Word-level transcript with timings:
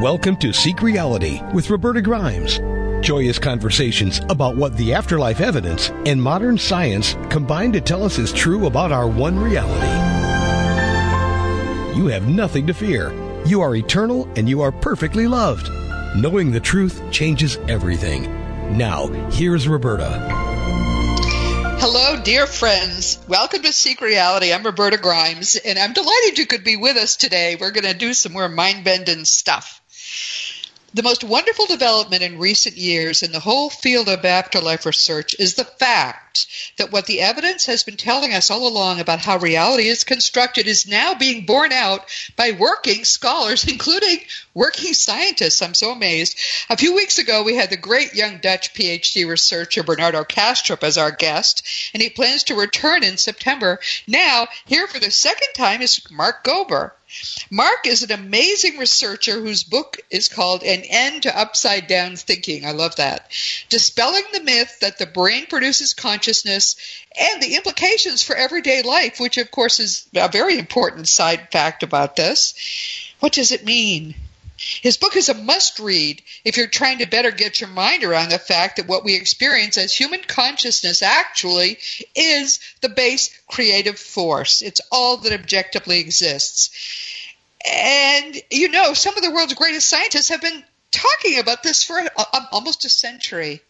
Welcome 0.00 0.36
to 0.38 0.52
Seek 0.52 0.82
Reality 0.82 1.40
with 1.54 1.70
Roberta 1.70 2.02
Grimes. 2.02 2.58
Joyous 3.02 3.38
conversations 3.38 4.20
about 4.28 4.54
what 4.54 4.76
the 4.76 4.92
afterlife 4.92 5.40
evidence 5.40 5.88
and 6.04 6.22
modern 6.22 6.58
science 6.58 7.14
combine 7.30 7.72
to 7.72 7.80
tell 7.80 8.04
us 8.04 8.18
is 8.18 8.30
true 8.30 8.66
about 8.66 8.92
our 8.92 9.08
one 9.08 9.38
reality. 9.38 9.86
You 11.98 12.08
have 12.08 12.28
nothing 12.28 12.66
to 12.66 12.74
fear. 12.74 13.10
You 13.46 13.62
are 13.62 13.74
eternal 13.74 14.28
and 14.36 14.50
you 14.50 14.60
are 14.60 14.70
perfectly 14.70 15.26
loved. 15.26 15.70
Knowing 16.14 16.50
the 16.50 16.60
truth 16.60 17.00
changes 17.10 17.56
everything. 17.66 18.24
Now, 18.76 19.06
here's 19.30 19.66
Roberta. 19.66 20.44
Hello, 21.78 22.22
dear 22.22 22.46
friends. 22.46 23.18
Welcome 23.28 23.62
to 23.62 23.72
Seek 23.72 24.02
Reality. 24.02 24.52
I'm 24.52 24.64
Roberta 24.64 24.98
Grimes, 24.98 25.56
and 25.56 25.78
I'm 25.78 25.94
delighted 25.94 26.38
you 26.38 26.46
could 26.46 26.64
be 26.64 26.76
with 26.76 26.98
us 26.98 27.16
today. 27.16 27.56
We're 27.58 27.70
going 27.70 27.84
to 27.84 27.94
do 27.94 28.12
some 28.12 28.32
more 28.32 28.48
mind 28.48 28.84
bending 28.84 29.24
stuff. 29.24 29.80
The 30.96 31.02
most 31.02 31.22
wonderful 31.22 31.66
development 31.66 32.22
in 32.22 32.38
recent 32.38 32.78
years 32.78 33.22
in 33.22 33.30
the 33.30 33.38
whole 33.38 33.68
field 33.68 34.08
of 34.08 34.24
afterlife 34.24 34.86
research 34.86 35.36
is 35.38 35.54
the 35.54 35.64
fact 35.66 36.25
that 36.76 36.92
what 36.92 37.06
the 37.06 37.20
evidence 37.20 37.66
has 37.66 37.82
been 37.82 37.96
telling 37.96 38.34
us 38.34 38.50
all 38.50 38.66
along 38.66 39.00
about 39.00 39.20
how 39.20 39.38
reality 39.38 39.88
is 39.88 40.04
constructed 40.04 40.66
is 40.66 40.86
now 40.86 41.14
being 41.14 41.46
borne 41.46 41.72
out 41.72 42.04
by 42.36 42.50
working 42.50 43.04
scholars, 43.04 43.64
including 43.68 44.18
working 44.52 44.92
scientists. 44.92 45.62
I'm 45.62 45.74
so 45.74 45.92
amazed. 45.92 46.38
A 46.68 46.76
few 46.76 46.94
weeks 46.94 47.18
ago, 47.18 47.42
we 47.42 47.54
had 47.54 47.70
the 47.70 47.76
great 47.76 48.14
young 48.14 48.38
Dutch 48.38 48.74
PhD 48.74 49.28
researcher 49.28 49.82
Bernardo 49.82 50.24
Kastrup 50.24 50.82
as 50.82 50.98
our 50.98 51.10
guest, 51.10 51.62
and 51.94 52.02
he 52.02 52.10
plans 52.10 52.42
to 52.44 52.54
return 52.54 53.04
in 53.04 53.16
September. 53.16 53.78
Now, 54.06 54.48
here 54.64 54.86
for 54.86 54.98
the 54.98 55.10
second 55.10 55.54
time 55.54 55.80
is 55.80 56.00
Mark 56.10 56.44
Gober. 56.44 56.92
Mark 57.50 57.86
is 57.86 58.02
an 58.02 58.10
amazing 58.10 58.78
researcher 58.78 59.40
whose 59.40 59.62
book 59.62 60.00
is 60.10 60.28
called 60.28 60.64
An 60.64 60.82
End 60.82 61.22
to 61.22 61.38
Upside 61.38 61.86
Down 61.86 62.16
Thinking. 62.16 62.66
I 62.66 62.72
love 62.72 62.96
that. 62.96 63.30
Dispelling 63.68 64.24
the 64.32 64.42
myth 64.42 64.80
that 64.80 64.98
the 64.98 65.06
brain 65.06 65.46
produces 65.46 65.94
consciousness 65.94 66.25
and 67.18 67.42
the 67.42 67.56
implications 67.56 68.22
for 68.22 68.36
everyday 68.36 68.82
life, 68.82 69.20
which 69.20 69.38
of 69.38 69.50
course 69.50 69.80
is 69.80 70.08
a 70.14 70.28
very 70.28 70.58
important 70.58 71.08
side 71.08 71.48
fact 71.50 71.82
about 71.82 72.16
this. 72.16 72.54
What 73.20 73.32
does 73.32 73.52
it 73.52 73.64
mean? 73.64 74.14
His 74.58 74.96
book 74.96 75.16
is 75.16 75.28
a 75.28 75.34
must 75.34 75.78
read 75.78 76.22
if 76.44 76.56
you're 76.56 76.66
trying 76.66 76.98
to 76.98 77.06
better 77.06 77.30
get 77.30 77.60
your 77.60 77.68
mind 77.68 78.04
around 78.04 78.30
the 78.30 78.38
fact 78.38 78.76
that 78.76 78.86
what 78.86 79.04
we 79.04 79.14
experience 79.14 79.76
as 79.76 79.92
human 79.92 80.22
consciousness 80.22 81.02
actually 81.02 81.78
is 82.14 82.60
the 82.80 82.88
base 82.88 83.38
creative 83.48 83.98
force. 83.98 84.62
It's 84.62 84.80
all 84.90 85.18
that 85.18 85.32
objectively 85.32 86.00
exists. 86.00 86.70
And 87.70 88.40
you 88.50 88.68
know, 88.68 88.94
some 88.94 89.16
of 89.16 89.22
the 89.22 89.30
world's 89.30 89.54
greatest 89.54 89.88
scientists 89.88 90.30
have 90.30 90.40
been 90.40 90.64
talking 90.90 91.38
about 91.38 91.62
this 91.62 91.82
for 91.82 92.02
almost 92.50 92.84
a 92.84 92.88
century. 92.88 93.60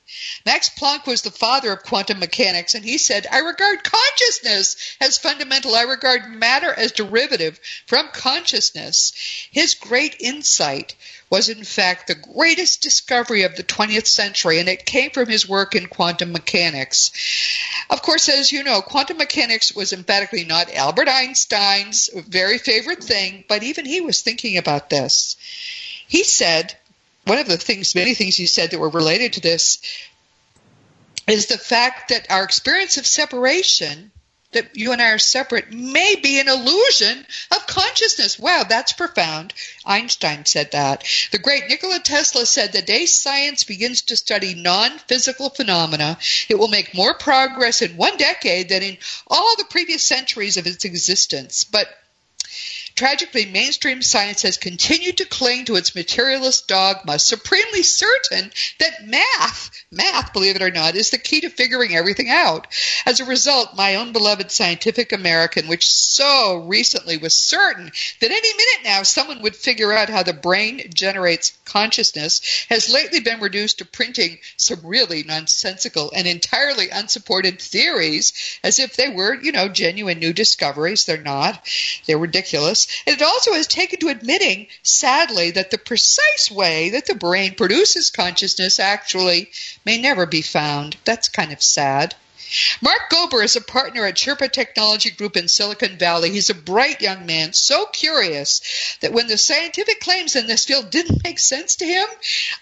Max 0.45 0.70
Planck 0.70 1.06
was 1.06 1.22
the 1.22 1.31
father 1.31 1.72
of 1.72 1.83
quantum 1.83 2.19
mechanics, 2.19 2.75
and 2.75 2.84
he 2.84 2.98
said, 2.98 3.27
I 3.31 3.39
regard 3.39 3.84
consciousness 3.84 4.77
as 5.00 5.19
fundamental. 5.19 5.75
I 5.75 5.83
regard 5.83 6.31
matter 6.31 6.73
as 6.73 6.92
derivative 6.92 7.58
from 7.86 8.08
consciousness. 8.12 9.12
His 9.50 9.75
great 9.75 10.17
insight 10.20 10.95
was, 11.28 11.48
in 11.48 11.64
fact, 11.64 12.06
the 12.06 12.14
greatest 12.14 12.83
discovery 12.83 13.42
of 13.42 13.56
the 13.56 13.64
20th 13.64 14.06
century, 14.06 14.61
and 14.61 14.69
it 14.69 14.86
came 14.86 15.11
from 15.11 15.28
his 15.28 15.48
work 15.48 15.75
in 15.75 15.86
quantum 15.86 16.33
mechanics. 16.33 17.11
Of 17.91 18.03
course, 18.03 18.28
as 18.28 18.53
you 18.53 18.62
know, 18.62 18.83
quantum 18.83 19.19
mechanics 19.19 19.75
was 19.75 19.92
emphatically 19.92 20.45
not 20.45 20.73
Albert 20.73 21.08
Einstein's 21.08 22.08
very 22.14 22.58
favorite 22.58 23.03
thing, 23.03 23.45
but 23.48 23.62
even 23.62 23.84
he 23.84 24.01
was 24.01 24.20
thinking 24.20 24.56
about 24.56 24.89
this. 24.89 25.36
He 26.07 26.23
said, 26.23 26.77
one 27.27 27.39
of 27.39 27.48
the 27.48 27.57
things, 27.57 27.95
many 27.95 28.14
things 28.14 28.39
you 28.39 28.47
said 28.47 28.70
that 28.70 28.79
were 28.79 28.89
related 28.89 29.35
to 29.35 29.41
this, 29.41 29.79
is 31.27 31.47
the 31.47 31.59
fact 31.59 32.11
that 32.11 32.31
our 32.31 32.45
experience 32.45 32.98
of 32.98 33.07
separation, 33.07 34.13
that 34.53 34.77
you 34.77 34.92
and 34.92 35.03
I 35.03 35.11
are 35.11 35.19
separate, 35.19 35.73
may 35.73 36.15
be 36.23 36.39
an 36.39 36.48
illusion 36.48 37.27
of 37.51 37.67
consciousness. 37.67 38.39
Wow, 38.39 38.63
that's 38.69 38.92
profound. 38.92 39.53
Einstein 39.85 40.45
said 40.45 40.70
that. 40.70 41.05
The 41.33 41.41
great 41.41 41.69
Nikola 41.69 41.98
Tesla 41.98 42.47
said 42.47 42.73
the 42.73 42.81
day 42.81 43.07
science 43.07 43.65
begins 43.65 44.03
to 44.03 44.17
study 44.17 44.55
non 44.55 44.97
physical 45.09 45.51
phenomena, 45.51 46.19
it 46.48 46.61
will 46.61 46.69
make 46.69 46.95
more 46.95 47.15
progress 47.15 47.83
in 47.83 47.97
one 47.97 48.17
decade 48.19 48.69
than 48.69 48.85
in 48.85 48.98
all 49.27 49.57
the 49.57 49.65
previous 49.65 50.05
centuries 50.05 50.57
of 50.57 50.67
its 50.69 50.85
existence. 50.85 51.65
But 51.65 51.89
Tragically, 52.96 53.45
mainstream 53.45 54.01
science 54.01 54.40
has 54.40 54.57
continued 54.57 55.18
to 55.18 55.27
cling 55.27 55.67
to 55.67 55.77
its 55.77 55.95
materialist 55.95 56.67
dogma, 56.67 57.18
supremely 57.18 57.83
certain 57.83 58.51
that 58.79 59.07
math, 59.07 59.70
math, 59.90 60.33
believe 60.33 60.57
it 60.57 60.62
or 60.62 60.70
not, 60.70 60.96
is 60.96 61.11
the 61.11 61.18
key 61.18 61.42
to 61.42 61.51
figuring 61.51 61.95
everything 61.95 62.30
out. 62.30 62.67
As 63.05 63.20
a 63.20 63.27
result, 63.27 63.77
my 63.77 63.96
own 63.96 64.12
beloved 64.12 64.51
Scientific 64.51 65.12
American, 65.12 65.68
which 65.68 65.86
so 65.86 66.64
recently 66.67 67.18
was 67.18 67.36
certain 67.36 67.92
that 68.20 68.30
any 68.30 68.55
minute 68.55 68.85
now 68.85 69.02
someone 69.02 69.42
would 69.42 69.55
figure 69.55 69.92
out 69.92 70.08
how 70.08 70.23
the 70.23 70.33
brain 70.33 70.90
generates 70.95 71.52
consciousness, 71.67 72.40
has 72.70 72.90
lately 72.90 73.20
been 73.20 73.40
reduced 73.40 73.77
to 73.79 73.85
printing 73.85 74.39
some 74.56 74.80
really 74.83 75.23
nonsensical 75.23 76.11
and 76.17 76.27
entirely 76.27 76.89
unsupported 76.89 77.61
theories 77.61 78.58
as 78.64 78.80
if 78.80 78.96
they 78.96 79.11
were, 79.11 79.35
you 79.35 79.52
know, 79.52 79.68
genuine 79.68 80.18
new 80.18 80.33
discoveries. 80.33 81.05
They're 81.05 81.18
not. 81.18 81.68
They're 82.06 82.17
ridiculous. 82.17 82.86
And 83.07 83.17
it 83.17 83.23
also 83.23 83.52
has 83.52 83.67
taken 83.67 84.01
to 84.01 84.08
admitting, 84.08 84.69
sadly, 84.83 85.51
that 85.52 85.70
the 85.70 85.79
precise 85.79 86.51
way 86.51 86.91
that 86.91 87.07
the 87.07 87.14
brain 87.14 87.55
produces 87.55 88.11
consciousness 88.11 88.79
actually 88.79 89.51
may 89.85 90.01
never 90.01 90.27
be 90.27 90.42
found. 90.42 90.97
That's 91.05 91.29
kind 91.29 91.52
of 91.52 91.63
sad. 91.63 92.14
Mark 92.80 93.11
Gober 93.11 93.42
is 93.42 93.57
a 93.57 93.61
partner 93.61 94.07
at 94.07 94.14
Sherpa 94.14 94.51
Technology 94.52 95.11
Group 95.11 95.36
in 95.36 95.48
Silicon 95.48 95.98
Valley. 95.98 96.30
He's 96.30 96.48
a 96.48 96.55
bright 96.55 97.01
young 97.01 97.27
man, 97.27 97.52
so 97.52 97.86
curious 97.86 98.61
that 99.01 99.13
when 99.13 99.27
the 99.27 99.36
scientific 99.36 100.01
claims 100.01 100.36
in 100.36 100.47
this 100.47 100.64
field 100.64 100.91
didn't 100.91 101.24
make 101.24 101.41
sense 101.41 101.74
to 101.77 101.85
him, 101.85 102.07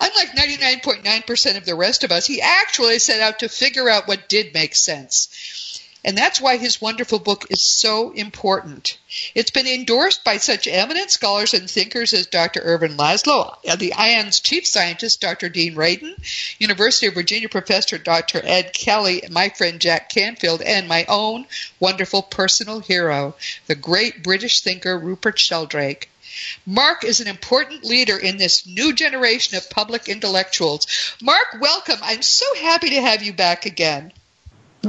unlike 0.00 0.30
99.9% 0.30 1.56
of 1.58 1.66
the 1.66 1.74
rest 1.74 2.02
of 2.02 2.12
us, 2.12 2.26
he 2.26 2.40
actually 2.40 2.98
set 2.98 3.20
out 3.20 3.40
to 3.40 3.48
figure 3.50 3.90
out 3.90 4.08
what 4.08 4.28
did 4.28 4.54
make 4.54 4.74
sense. 4.74 5.73
And 6.06 6.18
that's 6.18 6.38
why 6.38 6.58
his 6.58 6.82
wonderful 6.82 7.18
book 7.18 7.46
is 7.48 7.62
so 7.62 8.10
important. 8.10 8.98
It's 9.34 9.50
been 9.50 9.66
endorsed 9.66 10.22
by 10.22 10.36
such 10.36 10.66
eminent 10.66 11.10
scholars 11.10 11.54
and 11.54 11.68
thinkers 11.70 12.12
as 12.12 12.26
Dr. 12.26 12.60
Ervin 12.60 12.98
Laszlo, 12.98 13.56
the 13.78 13.94
IONS 13.94 14.40
chief 14.40 14.66
scientist, 14.66 15.22
Dr. 15.22 15.48
Dean 15.48 15.74
Radin, 15.74 16.14
University 16.58 17.06
of 17.06 17.14
Virginia 17.14 17.48
professor 17.48 17.96
Dr. 17.96 18.42
Ed 18.44 18.74
Kelly, 18.74 19.22
my 19.30 19.48
friend 19.48 19.80
Jack 19.80 20.10
Canfield, 20.10 20.60
and 20.60 20.86
my 20.86 21.06
own 21.08 21.46
wonderful 21.80 22.20
personal 22.20 22.80
hero, 22.80 23.34
the 23.66 23.74
great 23.74 24.22
British 24.22 24.60
thinker 24.60 24.98
Rupert 24.98 25.38
Sheldrake. 25.38 26.10
Mark 26.66 27.02
is 27.04 27.20
an 27.20 27.28
important 27.28 27.82
leader 27.82 28.18
in 28.18 28.36
this 28.36 28.66
new 28.66 28.92
generation 28.92 29.56
of 29.56 29.70
public 29.70 30.08
intellectuals. 30.08 30.86
Mark, 31.22 31.56
welcome. 31.60 31.98
I'm 32.02 32.22
so 32.22 32.44
happy 32.56 32.90
to 32.90 33.00
have 33.00 33.22
you 33.22 33.32
back 33.32 33.64
again. 33.64 34.12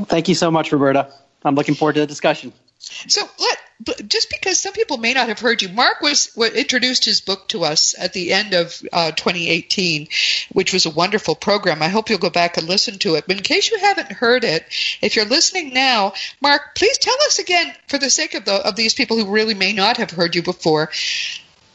Thank 0.04 0.28
you 0.28 0.36
so 0.36 0.52
much, 0.52 0.72
Roberta. 0.72 1.12
I'm 1.44 1.56
looking 1.56 1.76
forward 1.76 1.94
to 1.94 2.02
the 2.02 2.08
discussion. 2.08 2.54
So, 2.80 3.22
let, 3.40 4.10
just 4.10 4.30
because 4.30 4.60
some 4.60 4.74
people 4.74 4.98
may 4.98 5.14
not 5.14 5.28
have 5.28 5.40
heard 5.40 5.62
you, 5.62 5.70
Mark 5.70 6.02
was 6.02 6.36
introduced 6.38 7.06
his 7.06 7.22
book 7.22 7.48
to 7.50 7.64
us 7.64 7.96
at 7.98 8.14
the 8.14 8.34
end 8.34 8.54
of 8.54 8.82
uh, 8.92 9.12
2018, 9.12 10.08
which 10.52 10.74
was 10.74 10.86
a 10.86 10.92
wonderful 10.92 11.36
program. 11.36 11.82
I 11.82 11.88
hope 11.88 12.10
you'll 12.10 12.20
go 12.20 12.30
back 12.30 12.58
and 12.58 12.68
listen 12.68 13.00
to 13.00 13.16
it. 13.16 13.26
But 13.28 13.38
in 13.38 13.44
case 13.44 13.72
you 13.72 13.80
haven't 13.80 14.12
heard 14.12 14.44
it, 14.44 14.66
if 15.02 15.16
you're 15.16 15.26
listening 15.26 15.74
now, 15.74 16.14
Mark, 16.42 16.76
please 16.76 16.98
tell 16.98 17.18
us 17.26 17.40
again, 17.40 17.74
for 17.88 17.98
the 17.98 18.10
sake 18.10 18.34
of, 18.34 18.46
the, 18.46 18.54
of 18.54 18.76
these 18.76 18.94
people 18.94 19.18
who 19.18 19.32
really 19.32 19.56
may 19.56 19.74
not 19.74 19.98
have 19.98 20.12
heard 20.12 20.36
you 20.36 20.44
before, 20.44 20.92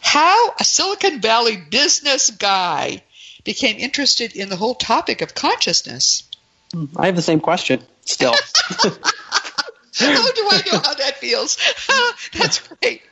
how 0.00 0.54
a 0.58 0.64
Silicon 0.64 1.20
Valley 1.20 1.56
business 1.56 2.30
guy 2.30 3.02
became 3.44 3.78
interested 3.78 4.36
in 4.36 4.48
the 4.48 4.56
whole 4.56 4.74
topic 4.74 5.22
of 5.22 5.34
consciousness. 5.34 6.24
I 6.96 7.06
have 7.06 7.16
the 7.16 7.22
same 7.22 7.40
question 7.40 7.82
still. 8.04 8.34
how 8.72 10.32
do 10.32 10.48
I 10.50 10.62
know 10.66 10.78
how 10.78 10.94
that 10.94 11.16
feels? 11.18 11.58
That's 12.38 12.60
great. 12.60 13.02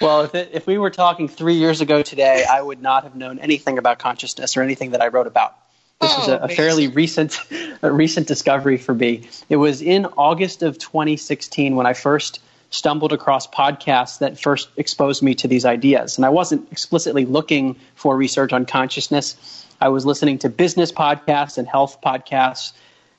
well, 0.00 0.22
if, 0.22 0.34
it, 0.34 0.50
if 0.52 0.66
we 0.66 0.78
were 0.78 0.90
talking 0.90 1.28
three 1.28 1.54
years 1.54 1.80
ago 1.80 2.02
today, 2.02 2.44
I 2.48 2.60
would 2.62 2.80
not 2.80 3.04
have 3.04 3.16
known 3.16 3.38
anything 3.38 3.78
about 3.78 3.98
consciousness 3.98 4.56
or 4.56 4.62
anything 4.62 4.92
that 4.92 5.02
I 5.02 5.08
wrote 5.08 5.26
about. 5.26 5.56
This 6.00 6.12
oh, 6.14 6.18
was 6.20 6.28
a, 6.28 6.36
a 6.36 6.48
fairly 6.48 6.86
recent, 6.86 7.40
a 7.82 7.90
recent 7.90 8.28
discovery 8.28 8.76
for 8.76 8.94
me. 8.94 9.28
It 9.48 9.56
was 9.56 9.82
in 9.82 10.06
August 10.06 10.62
of 10.62 10.78
2016 10.78 11.74
when 11.74 11.86
I 11.86 11.94
first 11.94 12.40
stumbled 12.70 13.12
across 13.12 13.46
podcasts 13.46 14.18
that 14.18 14.38
first 14.40 14.68
exposed 14.76 15.22
me 15.22 15.34
to 15.34 15.48
these 15.48 15.64
ideas. 15.64 16.18
And 16.18 16.24
I 16.24 16.28
wasn't 16.28 16.70
explicitly 16.70 17.24
looking 17.24 17.76
for 17.94 18.16
research 18.16 18.52
on 18.52 18.66
consciousness. 18.66 19.66
I 19.80 19.88
was 19.88 20.04
listening 20.04 20.38
to 20.38 20.48
business 20.48 20.92
podcasts 20.92 21.58
and 21.58 21.68
health 21.68 21.98
podcasts 22.04 22.72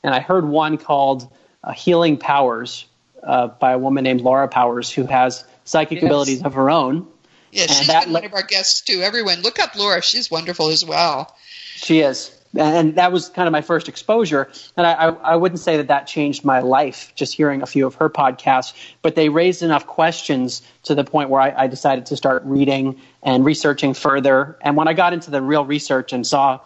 and 0.03 0.13
I 0.13 0.19
heard 0.19 0.45
one 0.45 0.77
called 0.77 1.31
uh, 1.63 1.71
Healing 1.71 2.17
Powers 2.17 2.85
uh, 3.23 3.47
by 3.47 3.71
a 3.71 3.77
woman 3.77 4.03
named 4.03 4.21
Laura 4.21 4.47
Powers 4.47 4.89
who 4.91 5.05
has 5.05 5.43
psychic 5.65 5.97
yes. 5.97 6.05
abilities 6.05 6.43
of 6.43 6.53
her 6.53 6.69
own. 6.69 7.07
Yeah, 7.51 7.65
she's 7.67 7.87
been 7.87 8.13
one 8.13 8.25
of 8.25 8.33
our 8.33 8.43
guests 8.43 8.81
too. 8.81 9.01
Everyone, 9.01 9.41
look 9.41 9.59
up 9.59 9.75
Laura. 9.75 10.01
She's 10.01 10.29
wonderful 10.29 10.69
as 10.69 10.85
well. 10.85 11.35
She 11.75 11.99
is 11.99 12.31
and 12.55 12.95
that 12.95 13.11
was 13.11 13.29
kind 13.29 13.47
of 13.47 13.51
my 13.51 13.61
first 13.61 13.87
exposure. 13.87 14.49
And 14.75 14.87
I, 14.87 14.93
I, 14.93 15.35
wouldn't 15.35 15.59
say 15.59 15.77
that 15.77 15.87
that 15.87 16.07
changed 16.07 16.43
my 16.43 16.61
life, 16.61 17.11
just 17.15 17.33
hearing 17.33 17.61
a 17.61 17.67
few 17.67 17.85
of 17.85 17.95
her 17.95 18.09
podcasts, 18.09 18.73
but 19.01 19.15
they 19.15 19.29
raised 19.29 19.61
enough 19.61 19.85
questions 19.85 20.63
to 20.83 20.95
the 20.95 21.03
point 21.03 21.29
where 21.29 21.41
I, 21.41 21.63
I 21.63 21.67
decided 21.67 22.07
to 22.07 22.17
start 22.17 22.41
reading 22.45 22.99
and 23.21 23.45
researching 23.45 23.93
further. 23.93 24.57
And 24.61 24.75
when 24.75 24.87
I 24.87 24.93
got 24.93 25.13
into 25.13 25.29
the 25.29 25.41
real 25.41 25.63
research 25.63 26.11
and 26.11 26.25
saw 26.25 26.59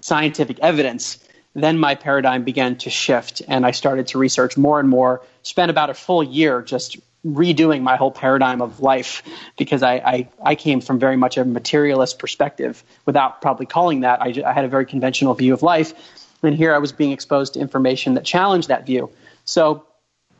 scientific 0.00 0.58
evidence, 0.58 1.22
then 1.54 1.78
my 1.78 1.94
paradigm 1.94 2.44
began 2.44 2.76
to 2.78 2.90
shift, 2.90 3.42
and 3.46 3.64
I 3.66 3.72
started 3.72 4.08
to 4.08 4.18
research 4.18 4.56
more 4.56 4.80
and 4.80 4.88
more. 4.88 5.22
Spent 5.42 5.70
about 5.70 5.90
a 5.90 5.94
full 5.94 6.22
year 6.22 6.62
just 6.62 6.96
redoing 7.26 7.82
my 7.82 7.96
whole 7.96 8.10
paradigm 8.10 8.60
of 8.60 8.80
life 8.80 9.22
because 9.56 9.82
I, 9.82 9.94
I, 9.94 10.28
I, 10.44 10.54
came 10.56 10.80
from 10.80 10.98
very 10.98 11.16
much 11.16 11.36
a 11.36 11.44
materialist 11.44 12.18
perspective 12.18 12.82
without 13.06 13.40
probably 13.40 13.66
calling 13.66 14.00
that. 14.00 14.20
I, 14.20 14.34
I, 14.44 14.52
had 14.52 14.64
a 14.64 14.68
very 14.68 14.86
conventional 14.86 15.32
view 15.34 15.54
of 15.54 15.62
life. 15.62 15.94
And 16.42 16.56
here 16.56 16.74
I 16.74 16.78
was 16.78 16.90
being 16.90 17.12
exposed 17.12 17.54
to 17.54 17.60
information 17.60 18.14
that 18.14 18.24
challenged 18.24 18.68
that 18.68 18.86
view. 18.86 19.10
So 19.44 19.86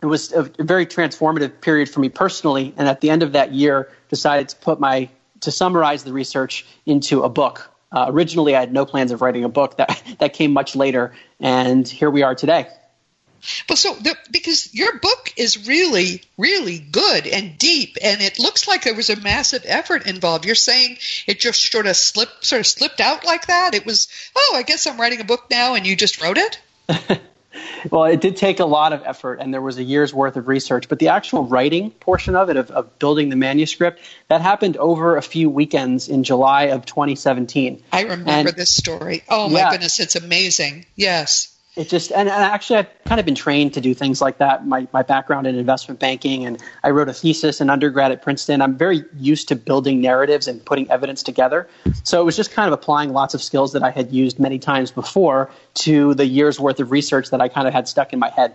it 0.03 0.07
was 0.07 0.33
a 0.33 0.43
very 0.59 0.85
transformative 0.85 1.61
period 1.61 1.89
for 1.89 2.01
me 2.01 2.09
personally. 2.09 2.75
And 2.77 2.89
at 2.89 3.01
the 3.01 3.11
end 3.11 3.23
of 3.23 3.33
that 3.33 3.53
year, 3.53 3.89
decided 4.09 4.49
to 4.49 4.57
put 4.57 4.81
my, 4.81 5.09
to 5.41 5.53
summarize 5.53 6.03
the 6.03 6.13
research 6.13 6.67
into 6.85 7.23
a 7.23 7.29
book. 7.29 7.71
Uh, 7.93 8.07
originally, 8.09 8.57
I 8.57 8.61
had 8.61 8.73
no 8.73 8.85
plans 8.87 9.13
of 9.13 9.23
writing 9.23 9.45
a 9.45 9.49
book. 9.49 9.77
That, 9.77 10.03
that 10.19 10.33
came 10.33 10.53
much 10.53 10.75
later. 10.75 11.13
And 11.39 11.87
here 11.87 12.11
we 12.11 12.25
are 12.25 12.35
today. 12.35 12.67
But 13.67 13.79
so 13.79 13.95
the, 13.95 14.17
because 14.31 14.73
your 14.75 14.99
book 14.99 15.33
is 15.37 15.67
really, 15.67 16.23
really 16.37 16.79
good 16.79 17.27
and 17.27 17.59
deep, 17.59 17.97
and 18.03 18.21
it 18.21 18.39
looks 18.39 18.69
like 18.69 18.85
there 18.85 18.95
was 18.95 19.11
a 19.11 19.17
massive 19.21 19.65
effort 19.67 20.07
involved. 20.07 20.45
You're 20.45 20.55
saying 20.55 20.99
it 21.27 21.41
just 21.41 21.71
sort 21.71 21.87
of 21.87 21.97
slipped, 21.97 22.45
sort 22.45 22.61
of 22.61 22.67
slipped 22.67 23.01
out 23.01 23.25
like 23.25 23.47
that. 23.47 23.75
It 23.75 23.85
was, 23.85 24.09
oh, 24.37 24.55
I 24.57 24.63
guess 24.63 24.87
I'm 24.87 25.01
writing 25.01 25.21
a 25.21 25.25
book 25.25 25.47
now, 25.51 25.75
and 25.75 25.87
you 25.87 25.97
just 25.97 26.23
wrote 26.23 26.39
it. 26.39 26.61
well, 27.91 28.05
it 28.05 28.21
did 28.21 28.37
take 28.37 28.61
a 28.61 28.65
lot 28.65 28.93
of 28.93 29.03
effort, 29.05 29.41
and 29.41 29.53
there 29.53 29.63
was 29.63 29.79
a 29.79 29.83
year's 29.83 30.15
worth 30.15 30.37
of 30.37 30.47
research. 30.47 30.89
But 30.89 31.01
the 31.01 31.09
actual 31.09 31.45
writing 31.45 31.91
portion 31.91 32.37
of 32.37 32.49
it, 32.49 32.57
of, 32.57 32.71
of 32.71 32.99
building 33.01 33.29
the 33.29 33.37
manuscript, 33.37 34.01
that 34.29 34.41
happened 34.41 34.77
over 34.77 35.17
a 35.17 35.23
few 35.23 35.51
weekends 35.51 36.09
in 36.09 36.23
July 36.23 36.65
of 36.65 36.87
2017. 36.87 37.83
I 37.93 38.03
remember 38.03 38.31
and, 38.31 38.49
this 38.51 38.75
story. 38.75 39.25
Oh 39.29 39.49
my 39.49 39.59
yeah, 39.59 39.71
goodness, 39.73 39.99
it's 39.99 40.15
amazing. 40.15 40.87
Yes 40.95 41.52
it 41.75 41.89
just 41.89 42.13
and, 42.13 42.29
and, 42.29 42.43
actually 42.43 42.81
I've 42.81 43.05
kind 43.05 43.19
of 43.19 43.25
been 43.25 43.35
trained 43.35 43.75
to 43.75 43.81
do 43.81 43.95
things 43.95 44.21
like 44.21 44.39
that. 44.39 44.67
My 44.67 44.87
my 44.93 45.03
background 45.03 45.47
in 45.47 45.57
investment 45.57 46.01
banking 46.01 46.45
and 46.45 46.63
I 46.85 46.91
wrote 46.91 47.09
a 47.09 47.15
thesis 47.15 47.61
in 47.61 47.71
undergrad 47.71 48.13
at 48.13 48.23
Princeton. 48.23 48.61
I'm 48.61 48.77
very 48.77 49.05
used 49.17 49.49
to 49.49 49.57
building 49.57 50.01
narratives 50.01 50.49
and 50.49 50.63
putting 50.65 50.91
evidence 50.91 51.23
together. 51.23 51.69
So 52.05 52.21
it 52.21 52.25
was 52.25 52.37
just 52.37 52.53
kind 52.53 52.67
of 52.67 52.75
applying 52.75 53.13
lots 53.13 53.35
of 53.35 53.43
skills 53.43 53.73
that 53.73 53.83
I 53.83 53.91
had 53.91 54.13
used 54.13 54.39
many 54.39 54.59
times 54.59 54.91
before 54.91 55.51
to 55.75 56.15
the 56.15 56.27
year's 56.27 56.61
worth 56.61 56.79
of 56.81 56.91
research 56.91 57.31
that 57.31 57.41
I 57.41 57.49
kind 57.49 57.67
of 57.67 57.73
had 57.73 57.89
stuck 57.89 58.13
in 58.13 58.19
my 58.19 58.29
head. 58.29 58.55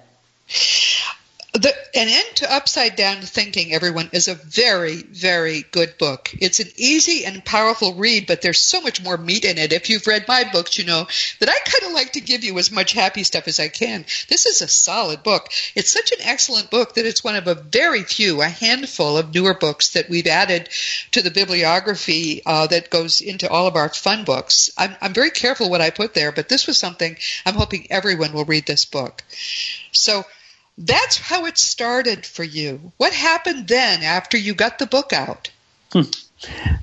The, 1.57 1.73
an 1.95 2.07
end 2.07 2.35
to 2.35 2.53
upside 2.53 2.95
down 2.95 3.21
thinking 3.21 3.73
everyone 3.73 4.09
is 4.11 4.27
a 4.27 4.35
very 4.35 5.01
very 5.01 5.63
good 5.71 5.97
book. 5.97 6.29
It's 6.39 6.59
an 6.59 6.67
easy 6.75 7.25
and 7.25 7.43
powerful 7.43 7.95
read 7.95 8.27
but 8.27 8.43
there's 8.43 8.59
so 8.59 8.79
much 8.79 9.03
more 9.03 9.17
meat 9.17 9.43
in 9.43 9.57
it. 9.57 9.73
If 9.73 9.89
you've 9.89 10.05
read 10.05 10.27
my 10.27 10.43
books 10.43 10.77
you 10.77 10.85
know 10.85 11.07
that 11.39 11.49
i 11.49 11.57
kind 11.65 11.89
of 11.89 11.93
like 11.93 12.13
to 12.13 12.21
give 12.21 12.43
you 12.43 12.59
as 12.59 12.69
much 12.69 12.91
happy 12.91 13.23
stuff 13.23 13.47
as 13.47 13.59
i 13.59 13.69
can. 13.69 14.05
This 14.29 14.45
is 14.45 14.61
a 14.61 14.67
solid 14.67 15.23
book. 15.23 15.47
It's 15.73 15.91
such 15.91 16.11
an 16.11 16.19
excellent 16.21 16.69
book 16.69 16.93
that 16.93 17.07
it's 17.07 17.23
one 17.23 17.35
of 17.35 17.47
a 17.47 17.55
very 17.55 18.03
few 18.03 18.39
a 18.43 18.45
handful 18.45 19.17
of 19.17 19.33
newer 19.33 19.55
books 19.55 19.93
that 19.93 20.09
we've 20.09 20.27
added 20.27 20.69
to 21.13 21.23
the 21.23 21.31
bibliography 21.31 22.43
uh, 22.45 22.67
that 22.67 22.91
goes 22.91 23.19
into 23.19 23.49
all 23.49 23.65
of 23.65 23.75
our 23.75 23.89
fun 23.89 24.25
books. 24.25 24.69
I'm, 24.77 24.95
I'm 25.01 25.13
very 25.13 25.31
careful 25.31 25.71
what 25.71 25.81
i 25.81 25.89
put 25.89 26.13
there 26.13 26.31
but 26.31 26.49
this 26.49 26.67
was 26.67 26.77
something 26.77 27.17
i'm 27.47 27.55
hoping 27.55 27.87
everyone 27.89 28.33
will 28.33 28.45
read 28.45 28.67
this 28.67 28.85
book. 28.85 29.23
So 29.91 30.23
that's 30.77 31.17
how 31.17 31.45
it 31.45 31.57
started 31.57 32.25
for 32.25 32.43
you. 32.43 32.91
What 32.97 33.13
happened 33.13 33.67
then 33.67 34.03
after 34.03 34.37
you 34.37 34.53
got 34.53 34.79
the 34.79 34.85
book 34.85 35.13
out? 35.13 35.49
Hmm. 35.91 36.01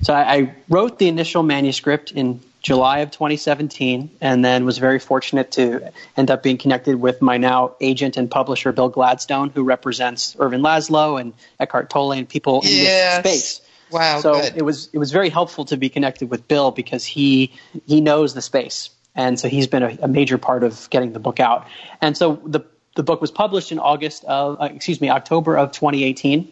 So 0.01 0.13
I, 0.13 0.33
I 0.33 0.55
wrote 0.67 0.99
the 0.99 1.07
initial 1.07 1.43
manuscript 1.43 2.11
in 2.11 2.41
July 2.61 2.99
of 2.99 3.11
2017, 3.11 4.09
and 4.21 4.43
then 4.43 4.65
was 4.65 4.79
very 4.79 4.97
fortunate 4.97 5.51
to 5.51 5.91
end 6.17 6.31
up 6.31 6.41
being 6.41 6.57
connected 6.57 6.99
with 6.99 7.21
my 7.21 7.37
now 7.37 7.75
agent 7.79 8.17
and 8.17 8.29
publisher, 8.29 8.71
Bill 8.71 8.89
Gladstone, 8.89 9.51
who 9.51 9.63
represents 9.63 10.35
Ervin 10.39 10.61
Laszlo 10.61 11.21
and 11.21 11.33
Eckhart 11.59 11.91
Tolle 11.91 12.13
and 12.13 12.27
people 12.27 12.61
in 12.61 12.69
yes. 12.69 13.23
this 13.23 13.51
space. 13.53 13.69
Wow, 13.91 14.19
so 14.19 14.33
good. 14.33 14.57
it 14.57 14.63
was 14.63 14.89
it 14.93 14.97
was 14.97 15.11
very 15.11 15.29
helpful 15.29 15.65
to 15.65 15.77
be 15.77 15.89
connected 15.89 16.31
with 16.31 16.47
Bill 16.47 16.71
because 16.71 17.05
he 17.05 17.53
he 17.85 18.01
knows 18.01 18.33
the 18.33 18.41
space, 18.41 18.89
and 19.13 19.39
so 19.39 19.47
he's 19.47 19.67
been 19.67 19.83
a, 19.83 19.97
a 20.01 20.07
major 20.07 20.39
part 20.39 20.63
of 20.63 20.89
getting 20.89 21.13
the 21.13 21.19
book 21.19 21.39
out. 21.39 21.67
And 22.01 22.17
so 22.17 22.41
the 22.47 22.61
the 22.95 23.03
book 23.03 23.21
was 23.21 23.31
published 23.31 23.71
in 23.71 23.79
August 23.79 24.23
of, 24.25 24.59
uh, 24.59 24.65
excuse 24.65 24.99
me, 24.99 25.09
October 25.09 25.57
of 25.57 25.71
2018. 25.71 26.51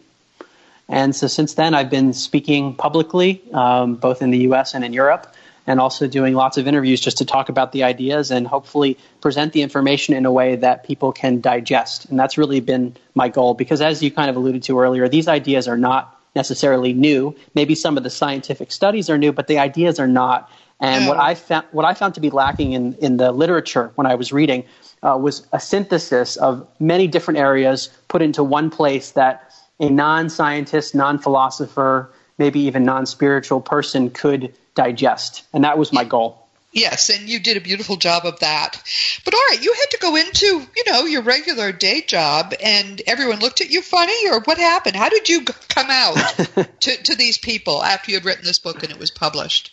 And 0.88 1.16
so 1.16 1.26
since 1.26 1.54
then, 1.54 1.74
I've 1.74 1.90
been 1.90 2.12
speaking 2.12 2.74
publicly, 2.74 3.42
um, 3.52 3.94
both 3.94 4.20
in 4.22 4.30
the 4.30 4.38
US 4.50 4.74
and 4.74 4.84
in 4.84 4.92
Europe, 4.92 5.34
and 5.66 5.80
also 5.80 6.06
doing 6.06 6.34
lots 6.34 6.58
of 6.58 6.68
interviews 6.68 7.00
just 7.00 7.18
to 7.18 7.24
talk 7.24 7.48
about 7.48 7.72
the 7.72 7.84
ideas 7.84 8.30
and 8.30 8.46
hopefully 8.46 8.98
present 9.22 9.54
the 9.54 9.62
information 9.62 10.14
in 10.14 10.26
a 10.26 10.32
way 10.32 10.56
that 10.56 10.84
people 10.84 11.12
can 11.12 11.40
digest. 11.40 12.04
And 12.10 12.18
that's 12.18 12.36
really 12.36 12.60
been 12.60 12.94
my 13.14 13.30
goal 13.30 13.54
because, 13.54 13.80
as 13.80 14.02
you 14.02 14.10
kind 14.10 14.28
of 14.28 14.36
alluded 14.36 14.64
to 14.64 14.78
earlier, 14.78 15.08
these 15.08 15.26
ideas 15.26 15.66
are 15.66 15.78
not 15.78 16.20
necessarily 16.34 16.92
new. 16.92 17.34
Maybe 17.54 17.74
some 17.74 17.96
of 17.96 18.02
the 18.02 18.10
scientific 18.10 18.72
studies 18.72 19.08
are 19.08 19.16
new, 19.16 19.32
but 19.32 19.46
the 19.46 19.58
ideas 19.58 19.98
are 19.98 20.08
not. 20.08 20.50
And 20.80 21.06
what 21.06 21.18
I 21.18 21.34
found, 21.34 21.66
what 21.70 21.84
I 21.84 21.94
found 21.94 22.14
to 22.14 22.20
be 22.20 22.30
lacking 22.30 22.72
in, 22.72 22.94
in 22.94 23.16
the 23.16 23.32
literature 23.32 23.92
when 23.94 24.06
I 24.06 24.16
was 24.16 24.32
reading 24.32 24.64
uh, 25.02 25.16
was 25.20 25.46
a 25.52 25.60
synthesis 25.60 26.36
of 26.36 26.66
many 26.80 27.06
different 27.06 27.38
areas 27.38 27.88
put 28.08 28.22
into 28.22 28.42
one 28.42 28.70
place 28.70 29.12
that 29.12 29.52
a 29.80 29.88
non 29.88 30.28
scientist, 30.28 30.94
non 30.94 31.18
philosopher, 31.18 32.12
maybe 32.38 32.60
even 32.60 32.84
non 32.84 33.06
spiritual 33.06 33.60
person 33.60 34.10
could 34.10 34.54
digest. 34.74 35.44
And 35.52 35.64
that 35.64 35.78
was 35.78 35.92
my 35.92 36.04
goal. 36.04 36.40
Yes, 36.72 37.08
and 37.08 37.28
you 37.28 37.38
did 37.38 37.56
a 37.56 37.60
beautiful 37.60 37.96
job 37.96 38.26
of 38.26 38.40
that. 38.40 38.82
But 39.24 39.32
all 39.32 39.40
right, 39.50 39.62
you 39.62 39.72
had 39.74 39.90
to 39.92 39.98
go 39.98 40.16
into, 40.16 40.46
you 40.76 40.84
know, 40.88 41.04
your 41.04 41.22
regular 41.22 41.70
day 41.70 42.00
job 42.00 42.52
and 42.60 43.00
everyone 43.06 43.38
looked 43.38 43.60
at 43.60 43.70
you 43.70 43.80
funny 43.80 44.28
or 44.28 44.40
what 44.40 44.58
happened? 44.58 44.96
How 44.96 45.08
did 45.08 45.28
you 45.28 45.44
come 45.44 45.86
out 45.88 46.16
to, 46.80 47.02
to 47.04 47.14
these 47.14 47.38
people 47.38 47.80
after 47.80 48.10
you 48.10 48.16
had 48.16 48.24
written 48.24 48.44
this 48.44 48.58
book 48.58 48.82
and 48.82 48.90
it 48.90 48.98
was 48.98 49.12
published? 49.12 49.72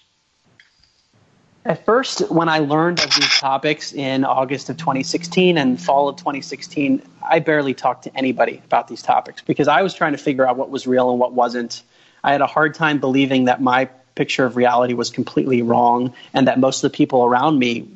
At 1.64 1.86
first, 1.86 2.22
when 2.32 2.50
I 2.50 2.60
learned 2.60 3.00
of 3.04 3.14
these 3.14 3.30
topics 3.40 3.94
in 3.94 4.26
August 4.26 4.70
of 4.70 4.78
2016 4.78 5.60
and 5.60 5.80
fall 5.80 6.10
of 6.10 6.16
2016, 6.16 7.04
I 7.22 7.38
barely 7.38 7.76
talked 7.76 8.06
to 8.06 8.18
anybody 8.18 8.62
about 8.66 8.88
these 8.88 9.04
topics 9.04 9.44
because 9.44 9.68
I 9.68 9.84
was 9.84 9.94
trying 9.94 10.14
to 10.14 10.18
figure 10.18 10.48
out 10.48 10.58
what 10.58 10.72
was 10.72 10.88
real 10.88 11.12
and 11.12 11.20
what 11.20 11.34
wasn't. 11.34 11.84
I 12.24 12.32
had 12.32 12.42
a 12.42 12.48
hard 12.48 12.74
time 12.74 13.00
believing 13.00 13.46
that 13.46 13.62
my 13.62 13.86
picture 14.16 14.44
of 14.44 14.56
reality 14.56 14.96
was 14.96 15.12
completely 15.12 15.62
wrong 15.62 16.14
and 16.34 16.48
that 16.48 16.60
most 16.60 16.84
of 16.84 16.92
the 16.92 16.98
people 16.98 17.26
around 17.26 17.60
me 17.60 17.88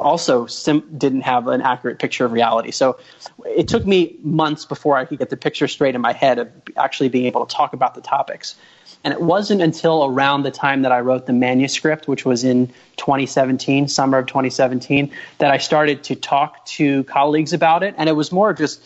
also 0.00 0.46
sim- 0.46 0.88
didn't 0.96 1.22
have 1.22 1.46
an 1.46 1.60
accurate 1.60 2.00
picture 2.00 2.24
of 2.24 2.32
reality. 2.32 2.72
So 2.72 2.98
it 3.46 3.68
took 3.68 3.86
me 3.86 4.16
months 4.22 4.64
before 4.64 4.96
I 4.96 5.04
could 5.04 5.18
get 5.18 5.30
the 5.30 5.36
picture 5.36 5.68
straight 5.68 5.94
in 5.94 6.00
my 6.00 6.12
head 6.12 6.38
of 6.38 6.50
actually 6.76 7.10
being 7.10 7.26
able 7.26 7.46
to 7.46 7.54
talk 7.54 7.72
about 7.72 7.94
the 7.94 8.00
topics. 8.00 8.56
And 9.04 9.14
it 9.14 9.20
wasn't 9.20 9.62
until 9.62 10.04
around 10.04 10.42
the 10.42 10.50
time 10.50 10.82
that 10.82 10.92
I 10.92 11.00
wrote 11.00 11.26
the 11.26 11.32
manuscript, 11.32 12.08
which 12.08 12.24
was 12.24 12.44
in 12.44 12.66
2017, 12.96 13.88
summer 13.88 14.18
of 14.18 14.26
2017, 14.26 15.10
that 15.38 15.50
I 15.50 15.58
started 15.58 16.02
to 16.04 16.16
talk 16.16 16.64
to 16.66 17.04
colleagues 17.04 17.52
about 17.52 17.82
it. 17.82 17.94
And 17.96 18.08
it 18.08 18.14
was 18.14 18.32
more 18.32 18.52
just 18.52 18.82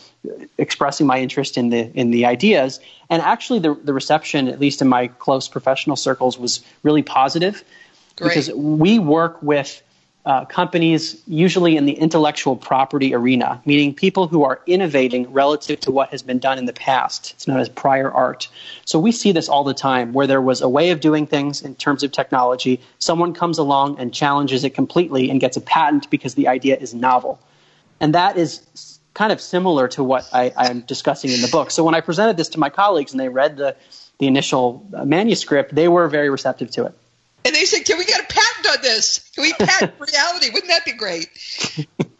expressing 0.59 1.07
my 1.07 1.19
interest 1.19 1.57
in 1.57 1.71
the 1.71 1.90
in 1.95 2.11
the 2.11 2.26
ideas. 2.26 2.78
And 3.09 3.23
actually, 3.23 3.59
the 3.59 3.75
the 3.75 3.95
reception, 3.95 4.49
at 4.49 4.61
least 4.61 4.83
in 4.83 4.88
my 4.88 5.09
close 5.09 5.49
professional 5.49 5.97
circles, 5.97 6.38
was 6.38 6.62
really 6.83 7.02
positive 7.02 7.64
Great. 8.16 8.28
because 8.28 8.50
we 8.52 8.99
work 8.99 9.42
with 9.42 9.83
uh, 10.25 10.45
companies 10.45 11.21
usually 11.26 11.76
in 11.76 11.85
the 11.85 11.95
intellectual 11.95 12.55
property 12.55 13.12
arena, 13.12 13.61
meaning 13.64 13.93
people 13.93 14.29
who 14.29 14.45
are 14.45 14.61
innovating 14.67 15.33
relative 15.33 15.81
to 15.81 15.91
what 15.91 16.11
has 16.11 16.23
been 16.23 16.38
done 16.38 16.59
in 16.59 16.67
the 16.67 16.73
past. 16.73 17.33
It's 17.33 17.49
known 17.49 17.59
as 17.59 17.69
prior 17.69 18.11
art. 18.11 18.49
So 18.85 19.00
we 19.00 19.11
see 19.11 19.33
this 19.33 19.49
all 19.49 19.64
the 19.64 19.75
time 19.75 20.12
where 20.12 20.29
there 20.29 20.41
was 20.41 20.61
a 20.61 20.69
way 20.69 20.91
of 20.91 21.00
doing 21.00 21.26
things 21.26 21.61
in 21.61 21.75
terms 21.75 22.05
of 22.05 22.12
technology. 22.12 22.81
Someone 23.00 23.35
comes 23.35 23.59
along 23.59 23.99
and 23.99 24.14
challenges 24.14 24.62
it 24.62 24.75
completely 24.75 25.29
and 25.29 25.41
gets 25.41 25.57
a 25.57 25.61
patent 25.61 26.09
because 26.09 26.37
the 26.37 26.47
idea 26.47 26.76
is 26.76 26.95
novel. 26.95 27.41
And 28.00 28.14
that 28.14 28.37
is 28.37 29.00
kind 29.14 29.33
of 29.33 29.41
similar 29.41 29.88
to 29.88 30.05
what 30.05 30.29
I, 30.33 30.52
am 30.57 30.83
discussing 30.83 31.31
in 31.31 31.43
the 31.43 31.49
book. 31.49 31.73
So 31.73 31.83
when 31.83 31.97
I 31.97 32.00
presented 32.00 32.37
this 32.37 32.49
to 32.50 32.61
my 32.61 32.71
colleagues 32.71 33.12
and 33.12 33.21
they 33.21 33.29
read 33.29 33.57
the, 33.57 33.76
the 34.19 34.29
initial 34.29 34.87
manuscript, 35.05 35.75
they 35.75 35.88
were 35.88 36.07
very 36.09 36.31
receptive 36.31 36.71
to 36.73 36.87
it. 36.87 36.95
And 37.45 37.55
they 37.55 37.65
said, 37.65 37.85
Can 37.85 37.99
we 37.99 38.05
get 38.05 38.21
a 38.21 38.27
patent 38.27 38.77
on 38.77 38.83
this? 38.83 39.31
Can 39.35 39.43
we 39.43 39.53
patent 39.53 39.95
reality? 39.99 40.51
Wouldn't 40.51 40.71
that 40.71 40.85
be 40.85 40.93
great? 40.93 41.29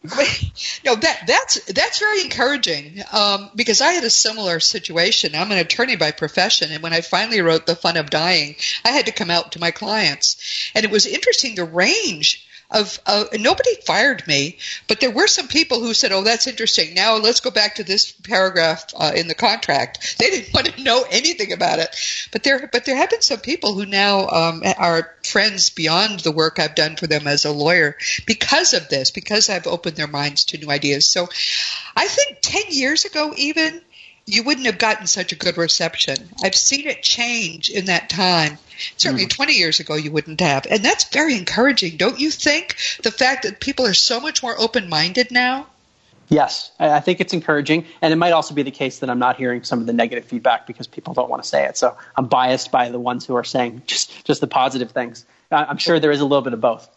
no, 0.85 0.97
that 0.97 1.23
that's 1.27 1.65
that's 1.73 2.01
very 2.01 2.23
encouraging 2.23 3.03
um, 3.13 3.51
because 3.55 3.81
I 3.81 3.93
had 3.93 4.03
a 4.03 4.11
similar 4.11 4.59
situation. 4.59 5.35
I'm 5.35 5.53
an 5.53 5.59
attorney 5.59 5.97
by 5.97 6.11
profession, 6.11 6.73
and 6.73 6.83
when 6.83 6.93
I 6.93 7.03
finally 7.03 7.41
wrote 7.41 7.67
The 7.67 7.77
Fun 7.77 7.97
of 7.97 8.11
Dying, 8.11 8.57
I 8.85 8.91
had 8.91 9.07
to 9.07 9.13
come 9.13 9.31
out 9.31 9.53
to 9.53 9.61
my 9.61 9.71
clients, 9.71 10.71
and 10.75 10.85
it 10.85 10.91
was 10.91 11.07
interesting 11.07 11.55
the 11.55 11.65
range 11.65 12.47
of 12.73 12.99
uh, 13.07 13.25
nobody 13.35 13.75
fired 13.87 14.27
me, 14.27 14.59
but 14.89 15.01
there 15.01 15.11
were 15.11 15.27
some 15.27 15.47
people 15.47 15.81
who 15.81 15.95
said, 15.95 16.13
"Oh, 16.13 16.23
that's 16.23 16.47
interesting. 16.47 16.95
Now 16.95 17.17
let's 17.17 17.41
go 17.41 17.51
back 17.51 17.77
to 17.77 17.85
this 17.85 18.11
paragraph 18.13 18.87
uh, 18.97 19.13
in 19.15 19.29
the 19.29 19.35
contract." 19.35 20.19
They 20.19 20.31
didn't 20.31 20.55
want 20.55 20.67
to 20.67 20.83
know 20.83 21.05
anything 21.11 21.53
about 21.53 21.79
it, 21.79 21.95
but 22.33 22.43
there, 22.43 22.69
but 22.73 22.85
there 22.85 22.97
have 22.97 23.11
been 23.11 23.23
some 23.23 23.41
people 23.41 23.75
who 23.75 23.87
now 23.87 24.29
um, 24.29 24.63
are 24.79 25.15
friends 25.25 25.71
beyond 25.71 26.21
the 26.21 26.33
work 26.33 26.59
I've 26.59 26.75
done 26.75 26.97
for 26.97 27.07
them 27.07 27.27
as 27.27 27.45
a 27.45 27.53
lawyer 27.53 27.97
because 28.27 28.75
of 28.75 28.89
this, 28.89 29.11
because 29.11 29.49
I've 29.49 29.67
opened 29.67 29.97
their 29.97 30.07
minds 30.07 30.47
to 30.47 30.59
new 30.59 30.71
ideas. 30.71 31.09
So, 31.09 31.29
I 31.95 32.09
think 32.09 32.39
ten 32.41 32.65
years 32.69 33.05
ago, 33.05 33.35
even 33.37 33.83
you 34.27 34.43
wouldn't 34.43 34.67
have 34.67 34.79
gotten 34.79 35.07
such 35.07 35.33
a 35.33 35.37
good 35.37 35.59
reception. 35.59 36.17
I've 36.43 36.55
seen 36.55 36.87
it 36.87 37.03
change 37.03 37.71
in 37.71 37.87
that 37.87 38.09
time. 38.09 38.59
Certainly, 38.97 39.27
mm. 39.27 39.31
20 39.31 39.53
years 39.55 39.81
ago, 39.81 39.95
you 39.95 40.13
wouldn't 40.13 40.41
have. 40.41 40.67
And 40.71 40.85
that's 40.85 41.05
very 41.05 41.37
encouraging, 41.37 41.97
don't 41.97 42.19
you 42.19 42.31
think? 42.31 42.77
The 43.03 43.11
fact 43.11 43.45
that 43.45 43.61
people 43.61 43.87
are 43.87 43.95
so 43.95 44.21
much 44.21 44.43
more 44.43 44.59
open 44.59 44.89
minded 44.89 45.31
now? 45.31 45.67
Yes, 46.29 46.71
I 46.79 47.01
think 47.01 47.21
it's 47.21 47.35
encouraging. 47.35 47.85
And 48.01 48.13
it 48.13 48.17
might 48.17 48.33
also 48.33 48.55
be 48.55 48.63
the 48.63 48.71
case 48.71 49.01
that 49.01 49.11
I'm 49.11 49.19
not 49.19 49.37
hearing 49.37 49.65
some 49.65 49.81
of 49.81 49.87
the 49.87 49.93
negative 49.93 50.25
feedback 50.25 50.67
because 50.67 50.87
people 50.87 51.13
don't 51.13 51.29
want 51.29 51.43
to 51.43 51.49
say 51.49 51.67
it. 51.67 51.77
So 51.77 51.97
I'm 52.17 52.27
biased 52.27 52.73
by 52.73 52.89
the 52.89 52.99
ones 52.99 53.27
who 53.27 53.37
are 53.37 53.45
saying 53.45 53.83
just, 53.87 54.25
just 54.25 54.41
the 54.41 54.47
positive 54.47 54.93
things. 54.93 55.27
I'm 55.51 55.77
sure 55.77 56.01
there 56.01 56.11
is 56.11 56.21
a 56.21 56.25
little 56.25 56.43
bit 56.43 56.55
of 56.55 56.61
both. 56.61 56.89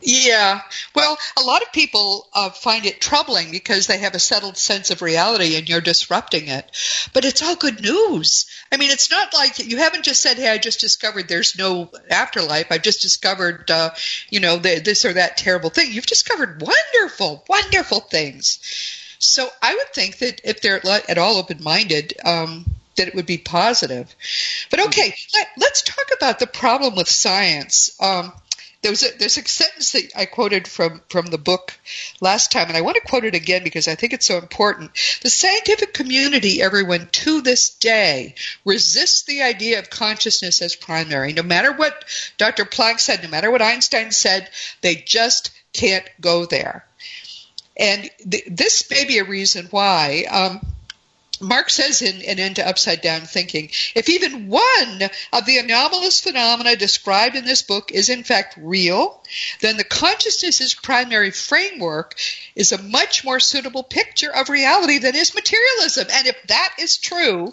Yeah. 0.00 0.60
Well, 0.94 1.18
a 1.36 1.42
lot 1.42 1.62
of 1.62 1.72
people 1.72 2.28
uh, 2.32 2.50
find 2.50 2.86
it 2.86 3.00
troubling 3.00 3.50
because 3.50 3.86
they 3.86 3.98
have 3.98 4.14
a 4.14 4.20
settled 4.20 4.56
sense 4.56 4.90
of 4.90 5.02
reality 5.02 5.56
and 5.56 5.68
you're 5.68 5.80
disrupting 5.80 6.48
it. 6.48 6.70
But 7.12 7.24
it's 7.24 7.42
all 7.42 7.56
good 7.56 7.82
news. 7.82 8.46
I 8.70 8.76
mean, 8.76 8.90
it's 8.90 9.10
not 9.10 9.34
like 9.34 9.58
you 9.58 9.78
haven't 9.78 10.04
just 10.04 10.22
said, 10.22 10.36
hey, 10.36 10.50
I 10.50 10.58
just 10.58 10.80
discovered 10.80 11.26
there's 11.28 11.58
no 11.58 11.90
afterlife. 12.10 12.70
I've 12.70 12.82
just 12.82 13.02
discovered, 13.02 13.70
uh, 13.70 13.90
you 14.30 14.38
know, 14.40 14.58
the, 14.58 14.78
this 14.78 15.04
or 15.04 15.14
that 15.14 15.36
terrible 15.36 15.70
thing. 15.70 15.90
You've 15.90 16.06
discovered 16.06 16.62
wonderful, 16.62 17.44
wonderful 17.48 18.00
things. 18.00 18.60
So 19.18 19.48
I 19.60 19.74
would 19.74 19.92
think 19.92 20.18
that 20.18 20.40
if 20.44 20.60
they're 20.60 20.80
at 20.86 21.18
all 21.18 21.38
open 21.38 21.62
minded, 21.62 22.14
um, 22.24 22.64
that 22.98 23.08
it 23.08 23.14
would 23.14 23.26
be 23.26 23.38
positive. 23.38 24.14
But 24.70 24.86
okay, 24.86 25.14
let, 25.58 25.72
us 25.72 25.82
talk 25.82 26.06
about 26.16 26.38
the 26.38 26.46
problem 26.46 26.94
with 26.94 27.08
science. 27.08 27.96
Um, 28.00 28.32
there 28.82 28.92
was 28.92 29.02
a, 29.02 29.18
there's 29.18 29.36
a 29.36 29.44
sentence 29.46 29.92
that 29.92 30.12
I 30.16 30.26
quoted 30.26 30.68
from, 30.68 31.02
from 31.08 31.26
the 31.26 31.38
book 31.38 31.78
last 32.20 32.52
time, 32.52 32.68
and 32.68 32.76
I 32.76 32.82
want 32.82 32.96
to 32.96 33.08
quote 33.08 33.24
it 33.24 33.34
again 33.34 33.64
because 33.64 33.88
I 33.88 33.96
think 33.96 34.12
it's 34.12 34.26
so 34.26 34.38
important. 34.38 34.92
The 35.22 35.30
scientific 35.30 35.92
community, 35.92 36.62
everyone, 36.62 37.08
to 37.10 37.40
this 37.40 37.70
day, 37.70 38.36
resists 38.64 39.22
the 39.22 39.42
idea 39.42 39.80
of 39.80 39.90
consciousness 39.90 40.62
as 40.62 40.76
primary. 40.76 41.32
No 41.32 41.42
matter 41.42 41.72
what 41.72 42.04
Dr. 42.36 42.64
Planck 42.64 43.00
said, 43.00 43.22
no 43.22 43.28
matter 43.28 43.50
what 43.50 43.62
Einstein 43.62 44.12
said, 44.12 44.48
they 44.80 44.94
just 44.94 45.50
can't 45.72 46.08
go 46.20 46.46
there. 46.46 46.86
And 47.76 48.10
th- 48.30 48.44
this 48.48 48.88
may 48.90 49.04
be 49.04 49.18
a 49.18 49.24
reason 49.24 49.66
why. 49.70 50.24
Um, 50.30 50.60
Mark 51.40 51.70
says 51.70 52.02
in 52.02 52.22
An 52.22 52.38
End 52.38 52.56
to 52.56 52.66
Upside 52.66 53.00
Down 53.00 53.22
Thinking 53.22 53.70
if 53.94 54.08
even 54.08 54.48
one 54.48 55.10
of 55.32 55.46
the 55.46 55.58
anomalous 55.58 56.20
phenomena 56.20 56.76
described 56.76 57.36
in 57.36 57.44
this 57.44 57.62
book 57.62 57.92
is 57.92 58.08
in 58.08 58.24
fact 58.24 58.56
real, 58.56 59.22
then 59.60 59.76
the 59.76 59.84
consciousness's 59.84 60.74
primary 60.74 61.30
framework 61.30 62.14
is 62.54 62.72
a 62.72 62.82
much 62.82 63.24
more 63.24 63.40
suitable 63.40 63.82
picture 63.82 64.34
of 64.34 64.48
reality 64.48 64.98
than 64.98 65.14
is 65.14 65.34
materialism. 65.34 66.08
And 66.12 66.26
if 66.26 66.42
that 66.48 66.74
is 66.78 66.98
true, 66.98 67.52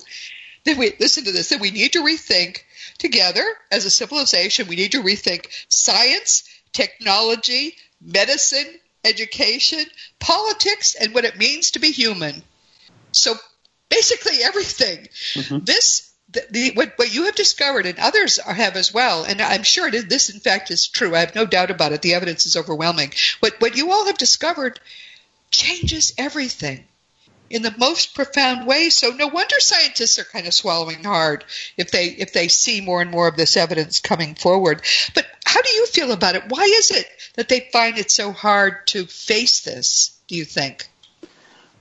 then 0.64 0.78
we 0.78 0.94
listen 1.00 1.26
to 1.26 1.32
this, 1.32 1.50
then 1.50 1.60
we 1.60 1.72
need 1.72 1.94
to 1.94 2.04
rethink 2.04 2.62
together 2.98 3.46
as 3.72 3.86
a 3.86 3.92
civilization, 3.92 4.68
we 4.68 4.76
need 4.76 4.94
to 4.94 5.04
rethink 5.04 5.48
science, 5.70 6.44
technology, 6.72 7.76
medicine, 8.02 8.80
education, 9.04 9.86
politics, 10.20 10.96
and 11.00 11.14
what 11.14 11.26
it 11.26 11.38
means 11.38 11.72
to 11.72 11.80
be 11.80 11.92
human. 11.92 12.42
So 13.12 13.36
basically 13.90 14.44
everything. 14.44 15.08
Mm-hmm. 15.34 15.60
This 15.66 16.12
the, 16.30 16.46
the, 16.50 16.72
what, 16.74 16.94
what, 16.98 17.14
you 17.14 17.26
have 17.26 17.36
discovered 17.36 17.86
and 17.86 18.00
others 18.00 18.38
have 18.38 18.76
as 18.76 18.94
well, 18.94 19.24
and 19.24 19.42
I'm 19.42 19.64
sure 19.64 19.90
this 19.90 20.30
in 20.30 20.40
fact 20.40 20.72
is 20.72 20.88
true. 20.88 21.16
I 21.16 21.20
have 21.20 21.36
no 21.36 21.46
doubt 21.46 21.72
about 21.72 21.94
it. 21.94 22.02
The 22.02 22.16
evidence 22.16 22.46
is 22.46 22.58
overwhelming. 22.58 23.14
What 23.40 23.60
what 23.60 23.78
you 23.78 23.92
all 23.92 24.08
have 24.08 24.18
discovered 24.18 24.80
changes 25.52 26.14
everything 26.18 26.84
in 27.50 27.62
the 27.62 27.74
most 27.78 28.16
profound 28.16 28.68
way. 28.68 28.90
So 28.90 29.10
no 29.10 29.28
wonder 29.28 29.56
scientists 29.60 30.20
are 30.20 30.26
kind 30.26 30.48
of 30.48 30.54
swallowing 30.54 31.04
hard 31.04 31.46
if 31.78 31.92
they 31.92 32.08
if 32.08 32.34
they 32.34 32.48
see 32.48 32.82
more 32.82 33.02
and 33.02 33.12
more 33.12 33.28
of 33.28 33.38
this 33.38 33.58
evidence 33.58 34.00
coming 34.00 34.36
forward. 34.36 34.82
But 35.14 35.28
how 35.46 35.62
do 35.62 35.70
you 35.70 35.86
feel 35.88 36.12
about 36.12 36.36
it? 36.36 36.50
Why 36.50 36.64
is 36.64 36.92
it 36.92 37.08
that 37.36 37.50
they 37.50 37.70
find 37.72 37.98
it 37.98 38.12
so 38.12 38.32
hard 38.32 38.88
to 38.88 39.06
face 39.06 39.62
this? 39.62 40.20
Do 40.28 40.36
you 40.36 40.46
think? 40.46 40.88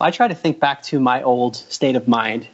I 0.04 0.10
try 0.10 0.28
to 0.28 0.34
think 0.34 0.60
back 0.60 0.82
to 0.84 1.00
my 1.00 1.22
old 1.22 1.56
state 1.56 1.96
of 1.96 2.06
mind 2.06 2.46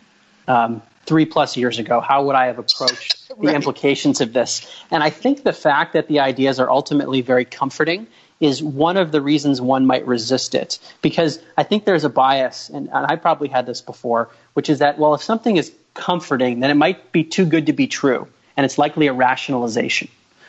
um, 0.46 0.80
three 1.04 1.24
plus 1.24 1.56
years 1.56 1.80
ago. 1.80 2.00
How 2.00 2.24
would 2.24 2.36
I 2.36 2.46
have 2.46 2.60
approached 2.60 3.28
the 3.28 3.34
right. 3.34 3.56
implications 3.56 4.20
of 4.20 4.32
this? 4.32 4.72
And 4.92 5.02
I 5.02 5.10
think 5.10 5.42
the 5.42 5.52
fact 5.52 5.92
that 5.94 6.06
the 6.06 6.20
ideas 6.20 6.60
are 6.60 6.70
ultimately 6.70 7.22
very 7.22 7.44
comforting 7.44 8.06
is 8.38 8.62
one 8.62 8.96
of 8.96 9.10
the 9.10 9.20
reasons 9.20 9.60
one 9.60 9.84
might 9.84 10.06
resist 10.06 10.54
it. 10.54 10.78
Because 11.02 11.40
I 11.58 11.64
think 11.64 11.86
there's 11.86 12.04
a 12.04 12.08
bias, 12.08 12.68
and, 12.68 12.88
and 12.92 13.06
I 13.06 13.16
probably 13.16 13.48
had 13.48 13.66
this 13.66 13.80
before, 13.80 14.30
which 14.54 14.70
is 14.70 14.78
that, 14.78 14.96
well, 14.96 15.14
if 15.14 15.22
something 15.22 15.56
is 15.56 15.72
comforting, 15.94 16.60
then 16.60 16.70
it 16.70 16.74
might 16.74 17.10
be 17.10 17.24
too 17.24 17.44
good 17.44 17.66
to 17.66 17.72
be 17.72 17.88
true, 17.88 18.28
and 18.56 18.64
it's 18.64 18.78
likely 18.78 19.08
a 19.08 19.12
rationalization. 19.12 20.06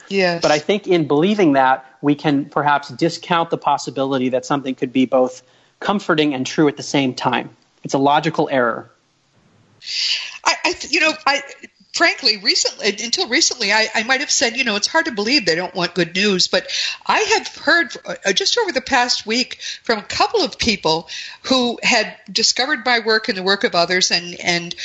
Yes. 0.08 0.40
But 0.40 0.52
I 0.52 0.60
think 0.60 0.88
in 0.88 1.08
believing 1.08 1.54
that, 1.54 1.84
we 2.02 2.14
can 2.14 2.46
perhaps 2.46 2.90
discount 2.90 3.50
the 3.50 3.58
possibility 3.58 4.30
that 4.30 4.46
something 4.46 4.76
could 4.76 4.94
be 4.94 5.06
both 5.06 5.42
comforting 5.82 6.34
and 6.34 6.48
true 6.48 6.70
at 6.70 6.78
the 6.78 6.84
same 6.84 7.14
time. 7.14 7.50
It's 7.84 7.94
a 7.94 7.98
logical 7.98 8.48
error. 8.50 8.90
I, 10.46 10.56
I 10.64 10.76
you 10.90 11.02
know, 11.02 11.12
I 11.26 11.42
frankly, 11.94 12.38
recently, 12.38 12.88
until 13.04 13.28
recently, 13.28 13.74
I, 13.74 13.88
I, 13.94 14.04
might 14.04 14.22
have 14.22 14.32
said, 14.32 14.56
you 14.56 14.64
know, 14.64 14.76
it's 14.76 14.88
hard 14.88 15.06
to 15.06 15.12
believe 15.12 15.46
they 15.46 15.56
don't 15.56 15.76
want 15.76 15.94
good 15.94 16.16
news. 16.16 16.48
But 16.48 16.72
I 17.06 17.20
have 17.20 17.48
heard 17.58 17.96
uh, 18.06 18.34
just 18.34 18.58
over 18.58 18.72
the 18.72 18.82
past 18.82 19.26
week 19.26 19.60
from 19.84 20.00
a 20.00 20.04
couple 20.04 20.42
of 20.42 20.58
people 20.58 21.10
who 21.44 21.80
had 21.84 22.16
discovered 22.32 22.86
my 22.86 23.00
work 23.00 23.28
and 23.28 23.38
the 23.38 23.44
work 23.44 23.64
of 23.64 23.76
others, 23.76 24.12
and 24.12 24.40
and 24.40 24.76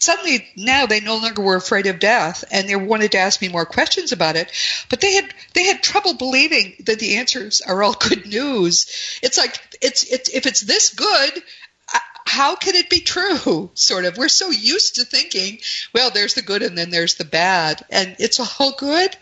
suddenly 0.00 0.48
now 0.56 0.86
they 0.86 1.00
no 1.00 1.16
longer 1.16 1.42
were 1.42 1.56
afraid 1.56 1.86
of 1.86 2.00
death 2.00 2.42
and 2.50 2.68
they 2.68 2.76
wanted 2.76 3.12
to 3.12 3.18
ask 3.18 3.40
me 3.40 3.48
more 3.48 3.66
questions 3.66 4.12
about 4.12 4.36
it. 4.36 4.50
But 4.88 5.00
they 5.00 5.14
had 5.14 5.32
they 5.54 5.64
had 5.64 5.82
trouble 5.82 6.14
believing 6.14 6.74
that 6.86 6.98
the 6.98 7.16
answers 7.18 7.60
are 7.60 7.82
all 7.82 7.92
good 7.92 8.26
news. 8.26 9.18
It's 9.22 9.38
like 9.38 9.60
it's 9.80 10.04
it's 10.04 10.30
if 10.30 10.46
it's 10.46 10.62
this 10.62 10.92
good 10.94 11.42
uh, 11.94 11.98
how 12.24 12.56
can 12.56 12.74
it 12.74 12.90
be 12.90 13.00
true? 13.00 13.70
Sort 13.74 14.04
of. 14.04 14.16
We're 14.16 14.28
so 14.28 14.50
used 14.50 14.96
to 14.96 15.04
thinking 15.04 15.58
well 15.94 16.10
there's 16.10 16.34
the 16.34 16.42
good 16.42 16.62
and 16.62 16.76
then 16.76 16.90
there's 16.90 17.14
the 17.14 17.24
bad 17.24 17.84
and 17.90 18.16
it's 18.18 18.40
all 18.40 18.72
good. 18.72 19.14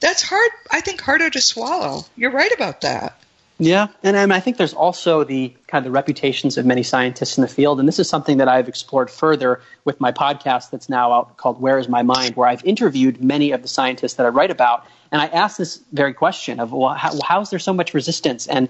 That's 0.00 0.22
hard 0.22 0.50
i 0.70 0.80
think 0.80 1.00
harder 1.00 1.30
to 1.30 1.40
swallow. 1.40 2.04
You're 2.16 2.32
right 2.32 2.52
about 2.52 2.82
that 2.82 3.18
yeah, 3.58 3.88
and, 4.02 4.16
and 4.16 4.32
I 4.32 4.40
think 4.40 4.56
there's 4.56 4.74
also 4.74 5.22
the 5.22 5.54
kind 5.68 5.80
of 5.80 5.84
the 5.84 5.90
reputations 5.92 6.58
of 6.58 6.66
many 6.66 6.82
scientists 6.82 7.38
in 7.38 7.42
the 7.42 7.48
field, 7.48 7.78
and 7.78 7.86
this 7.86 7.98
is 7.98 8.08
something 8.08 8.38
that 8.38 8.48
I've 8.48 8.68
explored 8.68 9.10
further 9.10 9.60
with 9.84 10.00
my 10.00 10.10
podcast 10.10 10.70
that's 10.70 10.88
now 10.88 11.12
out 11.12 11.36
called 11.36 11.60
"Where 11.60 11.78
Is 11.78 11.88
My 11.88 12.02
Mind," 12.02 12.34
where 12.36 12.48
I've 12.48 12.64
interviewed 12.64 13.22
many 13.22 13.52
of 13.52 13.62
the 13.62 13.68
scientists 13.68 14.14
that 14.14 14.26
I 14.26 14.30
write 14.30 14.50
about, 14.50 14.86
and 15.14 15.22
I 15.22 15.26
ask 15.26 15.56
this 15.56 15.80
very 15.92 16.12
question 16.12 16.58
of, 16.58 16.72
well, 16.72 16.94
how, 16.94 17.16
how 17.24 17.40
is 17.40 17.50
there 17.50 17.60
so 17.60 17.72
much 17.72 17.94
resistance? 17.94 18.48
And 18.48 18.68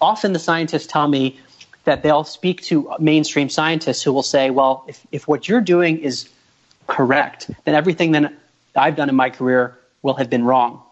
often 0.00 0.32
the 0.32 0.38
scientists 0.38 0.86
tell 0.86 1.08
me 1.08 1.40
that 1.84 2.04
they'll 2.04 2.22
speak 2.22 2.62
to 2.62 2.94
mainstream 3.00 3.48
scientists 3.48 4.00
who 4.00 4.12
will 4.12 4.22
say, 4.22 4.50
well, 4.50 4.84
if, 4.86 5.04
if 5.10 5.26
what 5.26 5.48
you're 5.48 5.60
doing 5.60 5.98
is 5.98 6.28
correct, 6.86 7.50
then 7.64 7.74
everything 7.74 8.12
that 8.12 8.32
I've 8.76 8.94
done 8.94 9.08
in 9.08 9.16
my 9.16 9.30
career 9.30 9.76
will 10.02 10.14
have 10.14 10.30
been 10.30 10.44
wrong. 10.44 10.82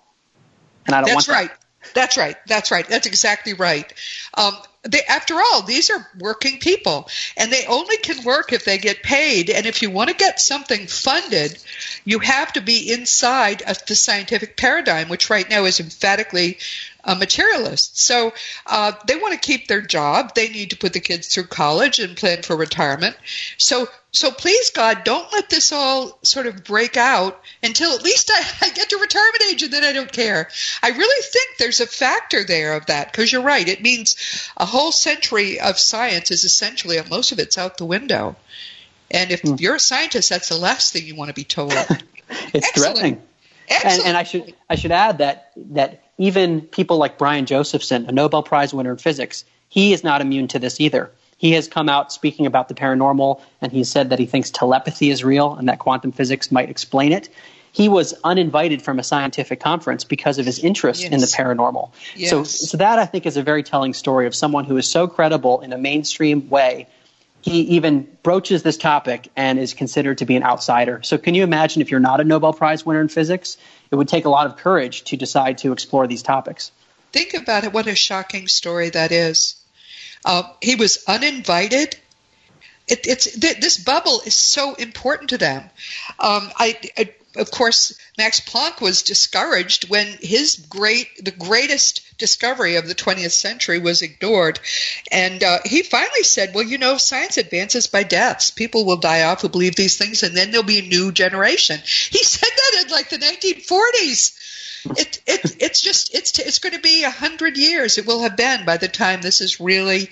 And 0.87 0.97
I 0.97 1.03
don't 1.03 1.15
want 1.15 1.27
That's 1.27 1.29
want 1.29 1.51
right. 1.51 1.59
That. 1.89 1.95
That's 1.95 2.17
right. 2.17 2.37
That's 2.47 2.71
right. 2.71 2.87
That's 2.87 3.07
exactly 3.07 3.55
right. 3.55 3.93
Um, 4.35 4.55
they, 4.83 5.03
after 5.03 5.35
all, 5.35 5.63
these 5.63 5.91
are 5.91 6.07
working 6.19 6.61
people, 6.61 7.09
and 7.37 7.53
they 7.53 7.67
only 7.67 7.97
can 7.97 8.25
work 8.25 8.53
if 8.53 8.65
they 8.65 8.79
get 8.79 9.03
paid. 9.03 9.51
And 9.51 9.67
if 9.67 9.83
you 9.83 9.91
want 9.91 10.11
to 10.11 10.17
get 10.17 10.41
something 10.41 10.87
funded, 10.87 11.59
you 12.05 12.21
have 12.21 12.53
to 12.55 12.61
be 12.61 12.93
inside 12.93 13.63
of 13.63 13.85
the 13.87 13.95
scientific 13.95 14.57
paradigm, 14.57 15.09
which 15.09 15.31
right 15.31 15.49
now 15.49 15.65
is 15.65 15.81
emphatically 15.81 16.59
uh, 17.09 17.15
materialists. 17.15 18.03
So 18.03 18.35
uh, 18.67 18.93
they 19.07 19.17
want 19.17 19.33
to 19.33 19.41
keep 19.41 19.67
their 19.67 19.81
job. 19.81 20.35
They 20.35 20.51
need 20.51 20.71
to 20.71 20.77
put 20.77 20.93
the 20.93 21.01
kids 21.01 21.29
through 21.29 21.47
college 21.47 21.99
and 21.99 22.17
plan 22.17 22.43
for 22.43 22.55
retirement. 22.55 23.17
So 23.57 23.89
so 24.11 24.31
please 24.31 24.71
God, 24.71 25.05
don't 25.05 25.33
let 25.33 25.49
this 25.49 25.73
all 25.73 26.19
sort 26.23 26.47
of 26.47 26.65
break 26.65 26.97
out 26.97 27.41
until 27.63 27.93
at 27.93 28.03
least 28.03 28.31
I, 28.33 28.43
I 28.67 28.71
get 28.71 28.91
to 28.91 28.99
retirement 28.99 29.43
age 29.51 29.63
and 29.63 29.73
then 29.73 29.85
I 29.85 29.93
don't 29.93 30.13
care. 30.13 30.51
I 30.83 30.91
really 30.91 31.23
think 31.23 31.57
there's 31.57 31.81
a 31.81 31.87
factor 31.87 32.45
there 32.45 32.75
of 32.75 32.87
that 32.87 33.11
because 33.11 33.33
you're 33.33 33.43
right. 33.43 33.67
It 33.67 33.83
means 33.83 34.51
a 34.57 34.67
whole 34.67 34.93
century 34.93 35.61
of 35.61 35.79
science 35.79 36.31
is 36.31 36.45
essentially, 36.45 36.99
most 37.09 37.33
of 37.33 37.39
it's 37.39 37.57
out 37.57 37.79
the 37.79 37.87
window. 37.87 38.37
And 39.11 39.31
if 39.31 39.41
mm. 39.41 39.59
you're 39.59 39.77
a 39.77 39.81
scientist, 39.81 40.29
that's 40.29 40.51
the 40.51 40.59
last 40.59 40.93
thing 40.93 41.07
you 41.07 41.15
want 41.15 41.29
to 41.29 41.35
be 41.35 41.45
told. 41.45 41.73
it's 41.73 41.99
Excellent. 42.29 42.75
threatening. 42.75 43.23
And, 43.71 44.03
and, 44.05 44.17
I 44.17 44.23
should 44.23 44.55
I 44.71 44.77
should 44.77 44.93
add 44.93 45.19
that 45.19 45.53
that 45.57 46.03
even 46.19 46.63
people 46.63 46.97
like 46.97 47.19
Brian 47.19 47.47
Josephson, 47.47 48.07
a 48.07 48.13
Nobel 48.13 48.43
Prize 48.43 48.75
winner 48.75 48.93
in 48.93 48.99
physics, 48.99 49.45
he 49.69 49.93
is 49.93 50.03
not 50.03 50.21
immune 50.21 50.49
to 50.49 50.59
this 50.59 50.81
either. 50.81 51.11
He 51.37 51.53
has 51.53 51.69
come 51.69 51.89
out 51.89 52.13
speaking 52.13 52.47
about 52.47 52.69
the 52.69 52.75
paranormal, 52.75 53.41
and 53.61 53.71
he 53.71 53.85
said 53.85 54.11
that 54.11 54.19
he 54.19 54.27
thinks 54.27 54.51
telepathy 54.51 55.11
is 55.11 55.23
real 55.23 55.55
and 55.55 55.69
that 55.69 55.79
quantum 55.79 56.11
physics 56.11 56.51
might 56.51 56.69
explain 56.69 57.13
it. 57.13 57.29
He 57.71 57.89
was 57.89 58.15
uninvited 58.25 58.83
from 58.83 58.99
a 58.99 59.05
scientific 59.05 59.61
conference 59.61 60.03
because 60.03 60.39
of 60.39 60.47
his 60.47 60.59
interest 60.59 61.03
yes. 61.03 61.13
in 61.13 61.21
the 61.21 61.27
paranormal. 61.27 61.91
Yes. 62.17 62.31
So, 62.31 62.43
so 62.43 62.77
that 62.79 62.99
I 62.99 63.07
think 63.07 63.25
is 63.25 63.37
a 63.37 63.43
very 63.43 63.63
telling 63.63 63.95
story 63.95 64.27
of 64.27 64.35
someone 64.35 64.65
who 64.65 64.77
is 64.79 64.91
so 64.91 65.07
credible 65.07 65.61
in 65.61 65.73
a 65.73 65.79
mainstream 65.79 66.49
way 66.49 66.89
he 67.49 67.61
even 67.77 68.09
broaches 68.23 68.63
this 68.63 68.77
topic 68.77 69.29
and 69.37 69.59
is 69.59 69.75
considered 69.75 70.19
to 70.19 70.27
be 70.27 70.37
an 70.37 70.43
outsider. 70.43 71.03
So, 71.03 71.19
can 71.19 71.35
you 71.35 71.43
imagine 71.43 71.83
if 71.83 71.91
you're 71.91 72.01
not 72.01 72.21
a 72.21 72.25
Nobel 72.25 72.53
Prize 72.53 72.85
winner 72.85 73.01
in 73.01 73.09
physics? 73.09 73.57
It 73.91 73.97
would 73.97 74.09
take 74.09 74.25
a 74.25 74.29
lot 74.29 74.47
of 74.47 74.57
courage 74.57 75.05
to 75.05 75.17
decide 75.17 75.59
to 75.59 75.73
explore 75.73 76.07
these 76.07 76.23
topics. 76.23 76.71
Think 77.13 77.35
about 77.35 77.65
it. 77.65 77.73
What 77.73 77.87
a 77.87 77.95
shocking 77.95 78.49
story 78.49 78.91
that 78.91 79.13
is. 79.13 79.57
Uh, 80.25 80.43
he 80.61 80.75
was 80.75 81.05
uninvited. 81.07 81.97
It, 82.87 83.07
it's 83.07 83.39
th- 83.39 83.61
this 83.61 83.79
bubble 83.79 84.21
is 84.27 84.35
so 84.35 84.75
important 84.75 85.31
to 85.31 85.39
them. 85.39 85.63
Um, 86.19 86.51
I, 86.57 86.79
I, 86.97 87.15
of 87.39 87.51
course, 87.51 87.95
Max 88.17 88.41
Planck 88.41 88.81
was 88.81 89.03
discouraged 89.03 89.89
when 89.89 90.07
his 90.21 90.57
great, 90.57 91.25
the 91.25 91.31
greatest 91.31 92.03
discovery 92.19 92.77
of 92.77 92.89
the 92.89 92.95
20th 92.95 93.31
century 93.31 93.79
was 93.79 94.03
ignored. 94.03 94.59
And 95.13 95.43
uh, 95.43 95.61
he 95.65 95.83
finally 95.83 96.25
said, 96.25 96.55
well, 96.55 96.65
you 96.65 96.79
know, 96.79 96.99
science 96.99 97.37
advances 97.37 97.87
by 97.87 98.03
deaths. 98.03 98.51
People 98.51 98.85
will 98.85 98.97
die 98.97 99.23
off 99.23 99.43
who 99.43 99.49
believe 99.49 99.77
these 99.77 99.97
things, 99.97 100.23
and 100.23 100.37
then 100.37 100.51
there'll 100.51 100.67
be 100.67 100.81
a 100.81 100.89
new 100.89 101.13
generation. 101.13 101.79
He 101.79 102.23
said 102.25 102.51
that 102.55 102.85
in 102.85 102.91
like 102.91 103.09
the 103.09 103.19
1940s. 103.19 104.35
It, 104.97 105.21
it, 105.27 105.57
it's 105.61 105.81
just 105.81 106.15
it's 106.15 106.39
it's 106.39 106.59
going 106.59 106.75
to 106.75 106.81
be 106.81 107.05
a 107.05 107.11
hundred 107.11 107.57
years. 107.57 107.99
It 107.99 108.07
will 108.07 108.23
have 108.23 108.37
been 108.37 108.65
by 108.65 108.77
the 108.77 108.89
time 108.89 109.21
this 109.21 109.41
is 109.41 109.61
really 109.61 110.11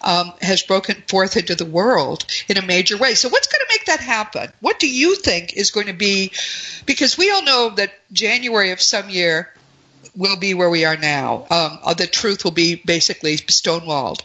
um, 0.00 0.32
has 0.40 0.62
broken 0.62 1.02
forth 1.08 1.36
into 1.36 1.54
the 1.54 1.64
world 1.64 2.24
in 2.48 2.58
a 2.58 2.62
major 2.62 2.96
way. 2.96 3.14
So 3.14 3.28
what's 3.28 3.46
going 3.46 3.60
to 3.60 3.74
make 3.74 3.86
that 3.86 4.00
happen? 4.00 4.52
What 4.60 4.78
do 4.78 4.88
you 4.88 5.16
think 5.16 5.54
is 5.54 5.70
going 5.70 5.86
to 5.86 5.92
be? 5.92 6.32
Because 6.86 7.16
we 7.16 7.30
all 7.30 7.42
know 7.42 7.70
that 7.70 7.92
January 8.12 8.70
of 8.70 8.80
some 8.80 9.08
year 9.08 9.52
will 10.16 10.36
be 10.36 10.54
where 10.54 10.70
we 10.70 10.84
are 10.84 10.96
now. 10.96 11.46
Um, 11.50 11.78
uh, 11.82 11.94
the 11.94 12.06
truth 12.06 12.44
will 12.44 12.50
be 12.50 12.74
basically 12.74 13.36
stonewalled. 13.36 14.22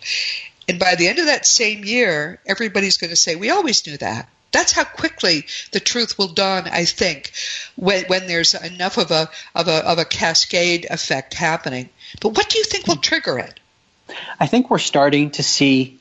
And 0.67 0.79
by 0.79 0.95
the 0.95 1.07
end 1.07 1.19
of 1.19 1.25
that 1.25 1.45
same 1.45 1.83
year, 1.83 2.39
everybody's 2.45 2.97
going 2.97 3.09
to 3.09 3.15
say, 3.15 3.35
We 3.35 3.49
always 3.49 3.85
knew 3.85 3.97
that. 3.97 4.29
That's 4.53 4.71
how 4.71 4.85
quickly 4.85 5.45
the 5.71 5.79
truth 5.79 6.17
will 6.17 6.29
dawn, 6.29 6.69
I 6.71 6.85
think, 6.85 7.31
when, 7.75 8.05
when 8.05 8.27
there's 8.27 8.53
enough 8.53 8.97
of 8.97 9.11
a, 9.11 9.29
of, 9.53 9.67
a, 9.67 9.85
of 9.85 9.97
a 9.97 10.05
cascade 10.05 10.87
effect 10.89 11.33
happening. 11.33 11.89
But 12.21 12.37
what 12.37 12.49
do 12.49 12.59
you 12.59 12.63
think 12.63 12.87
will 12.87 12.95
trigger 12.97 13.39
it? 13.39 13.59
I 14.39 14.47
think 14.47 14.69
we're 14.69 14.77
starting 14.77 15.31
to 15.31 15.43
see 15.43 15.99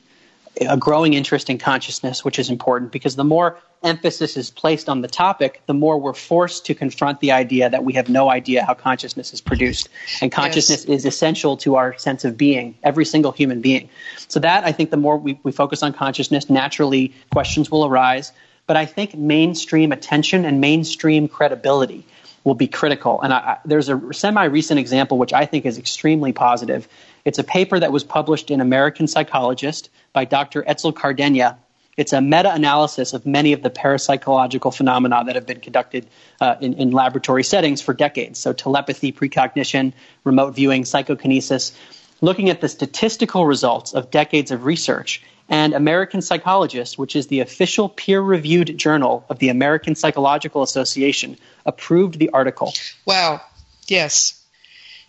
a 0.61 0.77
growing 0.77 1.13
interest 1.13 1.49
in 1.49 1.57
consciousness, 1.57 2.23
which 2.23 2.39
is 2.39 2.49
important 2.49 2.91
because 2.91 3.15
the 3.15 3.23
more 3.23 3.57
emphasis 3.81 4.37
is 4.37 4.49
placed 4.49 4.87
on 4.87 5.01
the 5.01 5.07
topic, 5.07 5.61
the 5.65 5.73
more 5.73 5.97
we're 5.99 6.13
forced 6.13 6.67
to 6.67 6.75
confront 6.75 7.19
the 7.19 7.31
idea 7.31 7.69
that 7.69 7.83
we 7.83 7.93
have 7.93 8.07
no 8.07 8.29
idea 8.29 8.63
how 8.63 8.73
consciousness 8.73 9.33
is 9.33 9.41
produced. 9.41 9.89
And 10.21 10.31
consciousness 10.31 10.85
yes. 10.87 10.99
is 10.99 11.05
essential 11.05 11.57
to 11.57 11.75
our 11.75 11.97
sense 11.97 12.23
of 12.23 12.37
being, 12.37 12.77
every 12.83 13.05
single 13.05 13.31
human 13.31 13.61
being. 13.61 13.89
So, 14.27 14.39
that 14.39 14.63
I 14.63 14.71
think 14.71 14.89
the 14.89 14.97
more 14.97 15.17
we, 15.17 15.39
we 15.43 15.51
focus 15.51 15.83
on 15.83 15.93
consciousness, 15.93 16.49
naturally 16.49 17.13
questions 17.31 17.69
will 17.69 17.85
arise. 17.85 18.31
But 18.65 18.77
I 18.77 18.85
think 18.85 19.15
mainstream 19.15 19.91
attention 19.91 20.45
and 20.45 20.61
mainstream 20.61 21.27
credibility 21.27 22.05
will 22.43 22.55
be 22.55 22.67
critical. 22.67 23.21
And 23.21 23.33
I, 23.33 23.37
I, 23.37 23.57
there's 23.65 23.89
a 23.89 24.13
semi 24.13 24.45
recent 24.45 24.79
example 24.79 25.17
which 25.17 25.33
I 25.33 25.45
think 25.45 25.65
is 25.65 25.77
extremely 25.77 26.33
positive. 26.33 26.87
It's 27.25 27.39
a 27.39 27.43
paper 27.43 27.79
that 27.79 27.91
was 27.91 28.03
published 28.03 28.51
in 28.51 28.61
American 28.61 29.07
Psychologist 29.07 29.89
by 30.11 30.25
Dr. 30.25 30.63
Etzel 30.67 30.93
Cardeña 30.93 31.57
it's 31.95 32.13
a 32.13 32.21
meta 32.21 32.51
analysis 32.53 33.13
of 33.13 33.25
many 33.25 33.53
of 33.53 33.61
the 33.61 33.69
parapsychological 33.69 34.75
phenomena 34.75 35.23
that 35.25 35.35
have 35.35 35.45
been 35.45 35.59
conducted 35.59 36.07
uh, 36.41 36.55
in, 36.59 36.73
in 36.73 36.91
laboratory 36.91 37.43
settings 37.43 37.81
for 37.81 37.93
decades. 37.93 38.39
So, 38.39 38.51
telepathy, 38.51 39.11
precognition, 39.11 39.93
remote 40.23 40.55
viewing, 40.55 40.85
psychokinesis, 40.85 41.77
looking 42.21 42.49
at 42.49 42.61
the 42.61 42.69
statistical 42.69 43.45
results 43.45 43.93
of 43.93 44.09
decades 44.09 44.49
of 44.49 44.65
research. 44.65 45.21
And 45.49 45.73
American 45.73 46.21
Psychologist, 46.21 46.97
which 46.97 47.15
is 47.15 47.27
the 47.27 47.41
official 47.41 47.89
peer 47.89 48.21
reviewed 48.21 48.77
journal 48.77 49.25
of 49.29 49.39
the 49.39 49.49
American 49.49 49.93
Psychological 49.93 50.63
Association, 50.63 51.37
approved 51.65 52.17
the 52.17 52.29
article. 52.29 52.73
Wow. 53.05 53.41
Yes. 53.87 54.42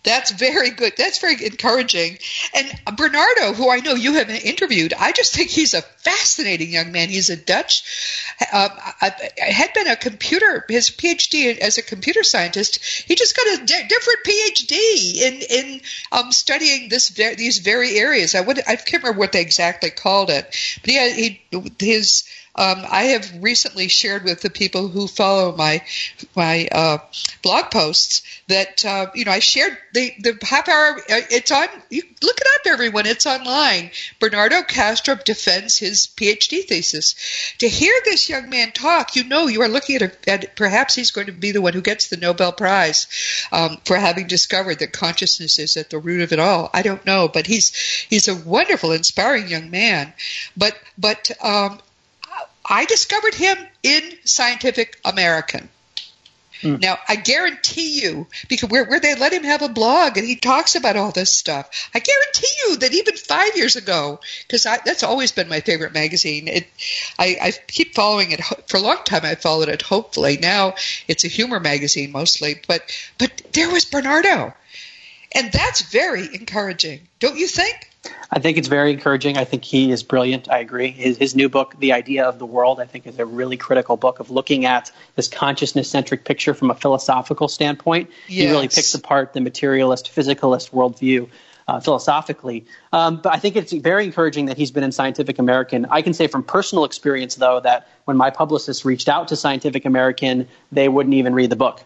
That's 0.05 0.31
very 0.31 0.69
good. 0.69 0.93
That's 0.97 1.19
very 1.19 1.43
encouraging. 1.43 2.19
And 2.53 2.95
Bernardo, 2.95 3.53
who 3.53 3.71
I 3.71 3.79
know 3.79 3.95
you 3.95 4.13
have 4.13 4.29
interviewed, 4.29 4.93
I 4.93 5.11
just 5.11 5.33
think 5.33 5.49
he's 5.49 5.73
a 5.73 5.81
fascinating 5.81 6.71
young 6.71 6.91
man. 6.91 7.09
He's 7.09 7.31
a 7.31 7.35
Dutch, 7.35 7.83
uh, 8.53 8.69
had 9.37 9.73
been 9.73 9.87
a 9.87 9.95
computer, 9.95 10.63
his 10.69 10.91
PhD 10.91 11.57
as 11.57 11.79
a 11.79 11.81
computer 11.81 12.23
scientist. 12.23 12.83
He 13.07 13.15
just 13.15 13.35
got 13.35 13.47
a 13.47 13.65
di- 13.65 13.87
different 13.87 14.19
PhD 14.25 15.15
in 15.15 15.41
in 15.41 15.81
um, 16.11 16.31
studying 16.31 16.89
this 16.89 17.09
these 17.09 17.57
very 17.57 17.97
areas. 17.97 18.35
I 18.35 18.41
would 18.41 18.59
I 18.59 18.75
can't 18.75 19.03
remember 19.03 19.19
what 19.19 19.31
they 19.31 19.41
exactly 19.41 19.89
called 19.89 20.29
it, 20.29 20.45
but 20.81 20.89
he, 20.91 21.41
he 21.51 21.71
his 21.79 22.25
um, 22.57 22.83
I 22.89 23.03
have 23.15 23.43
recently 23.43 23.89
shared 23.89 24.23
with 24.23 24.41
the 24.41 24.49
people 24.49 24.87
who 24.87 25.07
follow 25.07 25.55
my 25.55 25.83
my 26.35 26.67
uh, 26.71 26.97
blog 27.41 27.69
posts 27.71 28.23
that 28.47 28.85
uh, 28.85 29.07
you 29.13 29.25
know 29.25 29.31
I 29.31 29.39
shared 29.39 29.77
the 29.93 30.13
the 30.19 30.37
half 30.41 30.69
hour. 30.69 30.97
Uh, 30.97 31.27
it's 31.29 31.51
on. 31.51 31.67
You 31.89 32.03
look 32.21 32.39
it 32.39 32.47
up, 32.55 32.61
everyone. 32.65 33.05
It's 33.05 33.25
online. 33.25 33.91
Bernardo 34.19 34.61
Kastrup 34.61 35.25
defends 35.25 35.77
his 35.77 36.07
PhD 36.07 36.63
thesis. 36.63 37.15
To 37.59 37.67
hear 37.67 37.93
this 38.05 38.29
young 38.29 38.49
man 38.49 38.71
talk, 38.71 39.15
you 39.15 39.25
know 39.25 39.47
you 39.47 39.61
are 39.61 39.67
looking 39.67 39.97
at, 39.97 40.01
a, 40.01 40.29
at 40.29 40.55
perhaps 40.55 40.95
he's 40.95 41.11
going 41.11 41.27
to 41.27 41.33
be 41.33 41.51
the 41.51 41.61
one 41.61 41.73
who 41.73 41.81
gets 41.81 42.07
the 42.07 42.17
Nobel 42.17 42.53
Prize 42.53 43.07
um, 43.51 43.77
for 43.83 43.97
having 43.97 44.27
discovered 44.27 44.79
that 44.79 44.93
consciousness 44.93 45.59
is 45.59 45.75
at 45.75 45.89
the 45.89 45.99
root 45.99 46.21
of 46.21 46.31
it 46.31 46.39
all. 46.39 46.69
I 46.73 46.83
don't 46.83 47.05
know, 47.05 47.27
but 47.27 47.47
he's 47.47 47.75
he's 48.09 48.29
a 48.29 48.35
wonderful, 48.35 48.93
inspiring 48.93 49.49
young 49.49 49.69
man. 49.71 50.13
But 50.55 50.79
but 50.97 51.31
um, 51.43 51.79
I 52.67 52.85
discovered 52.85 53.35
him 53.35 53.57
in 53.83 54.01
Scientific 54.23 54.99
American. 55.05 55.69
Mm. 56.61 56.81
Now, 56.81 56.97
I 57.07 57.15
guarantee 57.15 58.01
you, 58.01 58.27
because 58.47 58.69
where, 58.69 58.85
where 58.85 58.99
they 58.99 59.13
let 59.15 59.33
him 59.33 59.43
have 59.43 59.61
a 59.61 59.69
blog 59.69 60.17
and 60.17 60.25
he 60.25 60.35
talks 60.35 60.75
about 60.75 60.95
all 60.95 61.11
this 61.11 61.31
stuff, 61.31 61.89
I 61.93 61.99
guarantee 61.99 62.47
you 62.65 62.77
that 62.77 62.93
even 62.93 63.15
five 63.17 63.55
years 63.55 63.75
ago, 63.75 64.19
because 64.47 64.63
that's 64.63 65.03
always 65.03 65.31
been 65.31 65.49
my 65.49 65.59
favorite 65.59 65.93
magazine, 65.93 66.47
it, 66.47 66.67
I, 67.19 67.37
I 67.41 67.53
keep 67.67 67.93
following 67.93 68.31
it 68.31 68.43
for 68.67 68.77
a 68.77 68.81
long 68.81 68.99
time. 69.05 69.25
I 69.25 69.35
followed 69.35 69.69
it 69.69 69.81
hopefully. 69.81 70.37
Now 70.37 70.75
it's 71.07 71.23
a 71.23 71.29
humor 71.29 71.59
magazine 71.59 72.11
mostly, 72.11 72.61
but 72.67 72.81
but 73.17 73.41
there 73.53 73.69
was 73.69 73.85
Bernardo, 73.85 74.53
and 75.33 75.51
that's 75.51 75.81
very 75.81 76.33
encouraging, 76.33 77.01
don't 77.19 77.37
you 77.37 77.47
think? 77.47 77.91
I 78.31 78.39
think 78.39 78.57
it's 78.57 78.67
very 78.67 78.91
encouraging. 78.91 79.37
I 79.37 79.45
think 79.45 79.63
he 79.63 79.91
is 79.91 80.03
brilliant. 80.03 80.49
I 80.49 80.59
agree. 80.59 80.91
His, 80.91 81.17
his 81.17 81.35
new 81.35 81.49
book, 81.49 81.75
The 81.79 81.93
Idea 81.93 82.25
of 82.25 82.39
the 82.39 82.45
World, 82.45 82.79
I 82.79 82.85
think 82.85 83.07
is 83.07 83.19
a 83.19 83.25
really 83.25 83.57
critical 83.57 83.97
book 83.97 84.19
of 84.19 84.29
looking 84.29 84.65
at 84.65 84.91
this 85.15 85.27
consciousness 85.27 85.89
centric 85.89 86.25
picture 86.25 86.53
from 86.53 86.71
a 86.71 86.75
philosophical 86.75 87.47
standpoint. 87.47 88.09
Yes. 88.27 88.43
He 88.43 88.47
really 88.51 88.67
picks 88.67 88.93
apart 88.93 89.33
the 89.33 89.41
materialist, 89.41 90.13
physicalist 90.13 90.71
worldview. 90.71 91.29
Uh, 91.67 91.79
philosophically. 91.79 92.63
Um, 92.93 93.21
but 93.23 93.33
I 93.33 93.39
think 93.39 93.55
it's 93.55 93.73
very 93.73 94.05
encouraging 94.05 94.45
that 94.45 94.55
he's 94.55 94.69
been 94.69 94.83
in 94.83 94.91
Scientific 94.91 95.39
American. 95.39 95.87
I 95.89 96.03
can 96.03 96.13
say 96.13 96.27
from 96.27 96.43
personal 96.43 96.85
experience, 96.85 97.33
though, 97.33 97.59
that 97.59 97.87
when 98.03 98.17
my 98.17 98.29
publicist 98.29 98.85
reached 98.85 99.09
out 99.09 99.29
to 99.29 99.35
Scientific 99.35 99.83
American, 99.85 100.47
they 100.71 100.87
wouldn't 100.87 101.15
even 101.15 101.33
read 101.33 101.49
the 101.49 101.55
book 101.55 101.83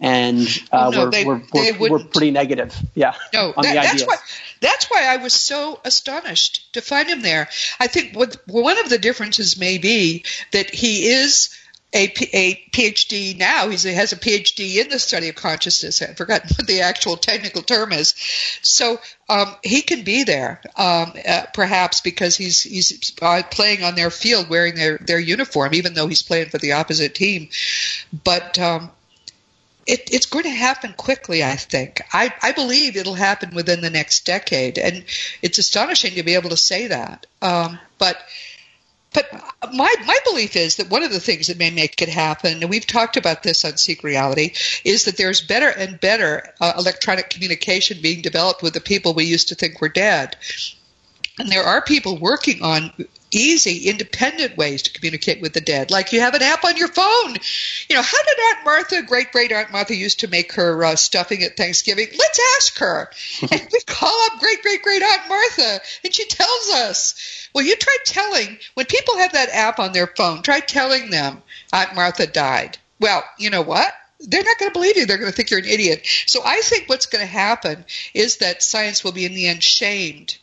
and 0.00 0.38
uh, 0.72 0.86
oh, 0.86 0.90
no, 0.90 1.04
we're, 1.04 1.10
they, 1.10 1.24
we're, 1.24 1.42
they 1.52 1.72
we're, 1.72 1.90
we're, 1.90 2.04
pretty 2.04 2.30
negative. 2.30 2.74
Yeah. 2.94 3.14
No, 3.34 3.52
that, 3.56 3.74
that's 3.74 4.06
why 4.06 4.16
that's 4.60 4.90
why 4.90 5.06
I 5.06 5.18
was 5.18 5.34
so 5.34 5.78
astonished 5.84 6.72
to 6.72 6.80
find 6.80 7.08
him 7.08 7.22
there. 7.22 7.48
I 7.78 7.86
think 7.86 8.16
what 8.16 8.36
one 8.46 8.78
of 8.78 8.88
the 8.88 8.98
differences 8.98 9.58
may 9.58 9.78
be 9.78 10.24
that 10.52 10.70
he 10.70 11.06
is 11.08 11.54
a, 11.92 12.04
a 12.32 12.54
PhD 12.70 13.36
now. 13.36 13.68
He 13.68 13.92
has 13.92 14.12
a 14.12 14.16
PhD 14.16 14.76
in 14.76 14.88
the 14.88 14.98
study 14.98 15.28
of 15.28 15.34
consciousness. 15.34 16.00
I've 16.00 16.16
forgotten 16.16 16.48
what 16.56 16.66
the 16.66 16.82
actual 16.82 17.16
technical 17.16 17.62
term 17.62 17.92
is. 17.92 18.14
So 18.62 19.00
um, 19.28 19.54
he 19.62 19.82
can 19.82 20.02
be 20.02 20.24
there, 20.24 20.60
um, 20.76 21.12
uh, 21.28 21.46
perhaps 21.52 22.00
because 22.00 22.36
he's 22.36 22.62
he's 22.62 23.12
uh, 23.20 23.42
playing 23.50 23.82
on 23.82 23.96
their 23.96 24.10
field 24.10 24.48
wearing 24.48 24.76
their, 24.76 24.98
their 24.98 25.18
uniform, 25.18 25.74
even 25.74 25.94
though 25.94 26.06
he's 26.06 26.22
playing 26.22 26.48
for 26.48 26.58
the 26.58 26.72
opposite 26.72 27.14
team. 27.14 27.48
But 28.24 28.58
um, 28.58 28.90
it, 29.90 30.08
it's 30.12 30.26
going 30.26 30.44
to 30.44 30.50
happen 30.50 30.94
quickly, 30.96 31.42
I 31.42 31.56
think. 31.56 32.00
I, 32.12 32.32
I 32.42 32.52
believe 32.52 32.96
it'll 32.96 33.14
happen 33.14 33.54
within 33.54 33.80
the 33.80 33.90
next 33.90 34.24
decade. 34.24 34.78
And 34.78 35.04
it's 35.42 35.58
astonishing 35.58 36.14
to 36.14 36.22
be 36.22 36.34
able 36.34 36.50
to 36.50 36.56
say 36.56 36.86
that. 36.86 37.26
Um, 37.42 37.78
but 37.98 38.16
but 39.12 39.28
my 39.72 39.92
my 40.06 40.18
belief 40.24 40.54
is 40.54 40.76
that 40.76 40.88
one 40.88 41.02
of 41.02 41.10
the 41.10 41.18
things 41.18 41.48
that 41.48 41.58
may 41.58 41.70
make 41.70 42.00
it 42.00 42.08
happen, 42.08 42.62
and 42.62 42.70
we've 42.70 42.86
talked 42.86 43.16
about 43.16 43.42
this 43.42 43.64
on 43.64 43.76
Seek 43.76 44.04
Reality, 44.04 44.52
is 44.84 45.06
that 45.06 45.16
there's 45.16 45.40
better 45.40 45.68
and 45.68 46.00
better 46.00 46.54
uh, 46.60 46.74
electronic 46.78 47.28
communication 47.28 47.98
being 48.00 48.22
developed 48.22 48.62
with 48.62 48.74
the 48.74 48.80
people 48.80 49.12
we 49.12 49.24
used 49.24 49.48
to 49.48 49.56
think 49.56 49.80
were 49.80 49.88
dead. 49.88 50.36
And 51.40 51.48
there 51.48 51.64
are 51.64 51.82
people 51.82 52.16
working 52.18 52.62
on 52.62 52.92
easy, 53.30 53.88
independent 53.88 54.56
ways 54.56 54.82
to 54.82 54.92
communicate 54.92 55.40
with 55.40 55.52
the 55.52 55.60
dead. 55.60 55.90
Like 55.90 56.12
you 56.12 56.20
have 56.20 56.34
an 56.34 56.42
app 56.42 56.64
on 56.64 56.76
your 56.76 56.88
phone. 56.88 57.36
You 57.88 57.96
know, 57.96 58.02
how 58.02 58.22
did 58.22 58.38
Aunt 58.48 58.64
Martha, 58.64 59.02
great 59.02 59.32
great 59.32 59.52
Aunt 59.52 59.72
Martha, 59.72 59.94
used 59.94 60.20
to 60.20 60.28
make 60.28 60.52
her 60.52 60.84
uh, 60.84 60.96
stuffing 60.96 61.42
at 61.42 61.56
Thanksgiving? 61.56 62.08
Let's 62.16 62.40
ask 62.56 62.78
her. 62.78 63.10
and 63.50 63.68
we 63.72 63.80
call 63.86 64.26
up 64.26 64.40
great 64.40 64.62
great 64.62 64.82
great 64.82 65.02
Aunt 65.02 65.28
Martha, 65.28 65.80
and 66.04 66.14
she 66.14 66.26
tells 66.26 66.70
us. 66.70 67.48
Well, 67.52 67.64
you 67.64 67.74
try 67.74 67.96
telling, 68.04 68.58
when 68.74 68.86
people 68.86 69.18
have 69.18 69.32
that 69.32 69.48
app 69.48 69.80
on 69.80 69.92
their 69.92 70.06
phone, 70.06 70.42
try 70.42 70.60
telling 70.60 71.10
them 71.10 71.42
Aunt 71.72 71.96
Martha 71.96 72.28
died. 72.28 72.78
Well, 73.00 73.24
you 73.38 73.50
know 73.50 73.62
what? 73.62 73.92
they're 74.20 74.44
not 74.44 74.58
going 74.58 74.70
to 74.70 74.78
believe 74.78 74.96
you. 74.96 75.06
They're 75.06 75.18
going 75.18 75.30
to 75.30 75.36
think 75.36 75.50
you're 75.50 75.60
an 75.60 75.66
idiot. 75.66 76.06
So 76.26 76.42
I 76.44 76.60
think 76.60 76.88
what's 76.88 77.06
going 77.06 77.24
to 77.24 77.32
happen 77.32 77.84
is 78.14 78.36
that 78.36 78.62
science 78.62 79.02
will 79.02 79.12
be 79.12 79.24
in 79.24 79.34
the 79.34 79.48
end 79.48 79.62
shamed 79.62 80.36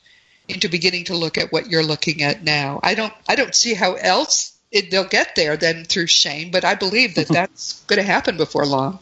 into 0.47 0.69
beginning 0.69 1.05
to 1.05 1.15
look 1.15 1.37
at 1.37 1.51
what 1.51 1.69
you're 1.69 1.83
looking 1.83 2.23
at 2.23 2.43
now. 2.43 2.79
I 2.83 2.95
don't 2.95 3.13
I 3.27 3.35
don't 3.35 3.53
see 3.55 3.73
how 3.73 3.93
else 3.93 4.57
it, 4.71 4.91
they'll 4.91 5.07
get 5.07 5.35
there 5.35 5.57
than 5.57 5.85
through 5.85 6.07
shame, 6.07 6.51
but 6.51 6.65
I 6.65 6.75
believe 6.75 7.15
that 7.15 7.27
that's 7.29 7.83
going 7.83 7.97
to 7.97 8.03
happen 8.03 8.37
before 8.37 8.65
long. 8.65 8.99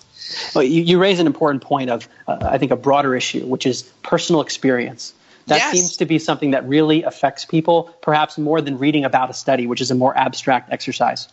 Well, 0.53 0.63
you, 0.63 0.81
you 0.81 0.99
raise 0.99 1.19
an 1.19 1.27
important 1.27 1.63
point 1.63 1.89
of 1.89 2.08
uh, 2.27 2.38
I 2.41 2.58
think 2.58 2.71
a 2.71 2.75
broader 2.75 3.15
issue, 3.15 3.45
which 3.45 3.65
is 3.65 3.84
personal 4.03 4.41
experience. 4.41 5.13
That 5.47 5.58
yes. 5.58 5.71
seems 5.73 5.97
to 5.97 6.05
be 6.05 6.17
something 6.17 6.51
that 6.51 6.67
really 6.67 7.03
affects 7.03 7.45
people, 7.45 7.95
perhaps 8.01 8.38
more 8.39 8.62
than 8.62 8.79
reading 8.79 9.05
about 9.05 9.29
a 9.29 9.34
study, 9.34 9.67
which 9.67 9.79
is 9.79 9.91
a 9.91 9.95
more 9.95 10.17
abstract 10.17 10.73
exercise. 10.73 11.27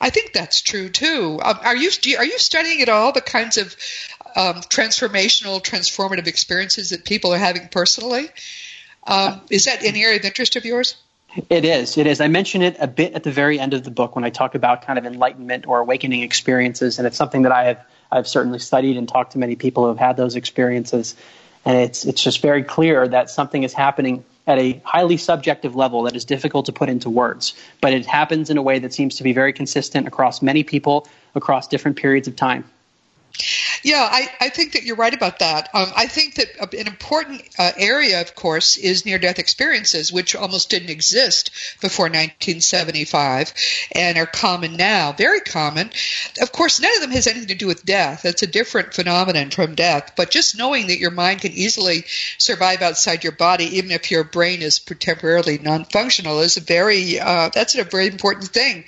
I 0.00 0.10
think 0.10 0.32
that's 0.32 0.60
true 0.60 0.88
too. 0.88 1.38
Um, 1.42 1.58
are 1.62 1.76
you 1.76 1.90
are 2.18 2.24
you 2.24 2.38
studying 2.38 2.82
at 2.82 2.88
all 2.88 3.12
the 3.12 3.20
kinds 3.20 3.58
of 3.58 3.76
um, 4.36 4.56
transformational, 4.62 5.62
transformative 5.62 6.26
experiences 6.26 6.90
that 6.90 7.04
people 7.04 7.32
are 7.32 7.38
having 7.38 7.68
personally? 7.68 8.28
Um, 9.06 9.40
is 9.50 9.64
that 9.64 9.82
an 9.84 9.96
area 9.96 10.18
of 10.18 10.24
interest 10.24 10.56
of 10.56 10.64
yours? 10.64 10.96
It 11.48 11.64
is. 11.64 11.96
It 11.96 12.06
is. 12.06 12.20
I 12.20 12.28
mention 12.28 12.62
it 12.62 12.76
a 12.80 12.88
bit 12.88 13.14
at 13.14 13.22
the 13.22 13.30
very 13.30 13.60
end 13.60 13.72
of 13.72 13.84
the 13.84 13.90
book 13.90 14.16
when 14.16 14.24
I 14.24 14.30
talk 14.30 14.54
about 14.54 14.82
kind 14.82 14.98
of 14.98 15.06
enlightenment 15.06 15.66
or 15.66 15.78
awakening 15.78 16.22
experiences, 16.22 16.98
and 16.98 17.06
it's 17.06 17.16
something 17.16 17.42
that 17.42 17.52
I 17.52 17.64
have 17.64 17.86
I've 18.10 18.26
certainly 18.26 18.58
studied 18.58 18.96
and 18.96 19.08
talked 19.08 19.32
to 19.32 19.38
many 19.38 19.54
people 19.54 19.84
who 19.84 19.90
have 19.90 19.98
had 19.98 20.16
those 20.16 20.34
experiences, 20.34 21.14
and 21.64 21.76
it's 21.76 22.04
it's 22.04 22.22
just 22.22 22.42
very 22.42 22.64
clear 22.64 23.06
that 23.06 23.30
something 23.30 23.62
is 23.62 23.72
happening 23.72 24.24
at 24.46 24.58
a 24.58 24.80
highly 24.84 25.16
subjective 25.16 25.76
level 25.76 26.02
that 26.02 26.16
is 26.16 26.24
difficult 26.24 26.66
to 26.66 26.72
put 26.72 26.88
into 26.88 27.08
words, 27.08 27.54
but 27.80 27.92
it 27.92 28.06
happens 28.06 28.50
in 28.50 28.56
a 28.56 28.62
way 28.62 28.80
that 28.80 28.92
seems 28.92 29.14
to 29.16 29.22
be 29.22 29.32
very 29.32 29.52
consistent 29.52 30.08
across 30.08 30.42
many 30.42 30.64
people 30.64 31.06
across 31.36 31.68
different 31.68 31.96
periods 31.96 32.26
of 32.26 32.34
time. 32.34 32.64
Yeah, 33.82 34.06
I, 34.10 34.28
I 34.40 34.48
think 34.50 34.72
that 34.72 34.82
you're 34.82 34.96
right 34.96 35.14
about 35.14 35.38
that. 35.38 35.70
Um, 35.72 35.88
I 35.96 36.06
think 36.06 36.34
that 36.34 36.48
an 36.74 36.86
important 36.86 37.42
uh, 37.58 37.72
area, 37.76 38.20
of 38.20 38.34
course, 38.34 38.76
is 38.76 39.06
near 39.06 39.18
death 39.18 39.38
experiences, 39.38 40.12
which 40.12 40.36
almost 40.36 40.68
didn't 40.70 40.90
exist 40.90 41.50
before 41.80 42.06
1975 42.06 43.54
and 43.92 44.18
are 44.18 44.26
common 44.26 44.76
now, 44.76 45.12
very 45.12 45.40
common. 45.40 45.90
Of 46.40 46.52
course, 46.52 46.80
none 46.80 46.94
of 46.94 47.00
them 47.00 47.12
has 47.12 47.26
anything 47.26 47.48
to 47.48 47.54
do 47.54 47.66
with 47.66 47.84
death. 47.84 48.22
That's 48.22 48.42
a 48.42 48.46
different 48.46 48.94
phenomenon 48.94 49.50
from 49.50 49.74
death. 49.74 50.12
But 50.16 50.30
just 50.30 50.58
knowing 50.58 50.88
that 50.88 50.98
your 50.98 51.10
mind 51.10 51.40
can 51.40 51.52
easily 51.52 52.04
survive 52.36 52.82
outside 52.82 53.24
your 53.24 53.32
body, 53.32 53.78
even 53.78 53.90
if 53.92 54.10
your 54.10 54.24
brain 54.24 54.60
is 54.60 54.78
temporarily 54.78 55.58
non 55.58 55.84
functional, 55.86 56.40
is 56.40 56.56
a 56.56 56.60
very, 56.60 57.18
uh, 57.18 57.50
that's 57.54 57.74
a 57.76 57.84
very 57.84 58.08
important 58.08 58.48
thing. 58.48 58.84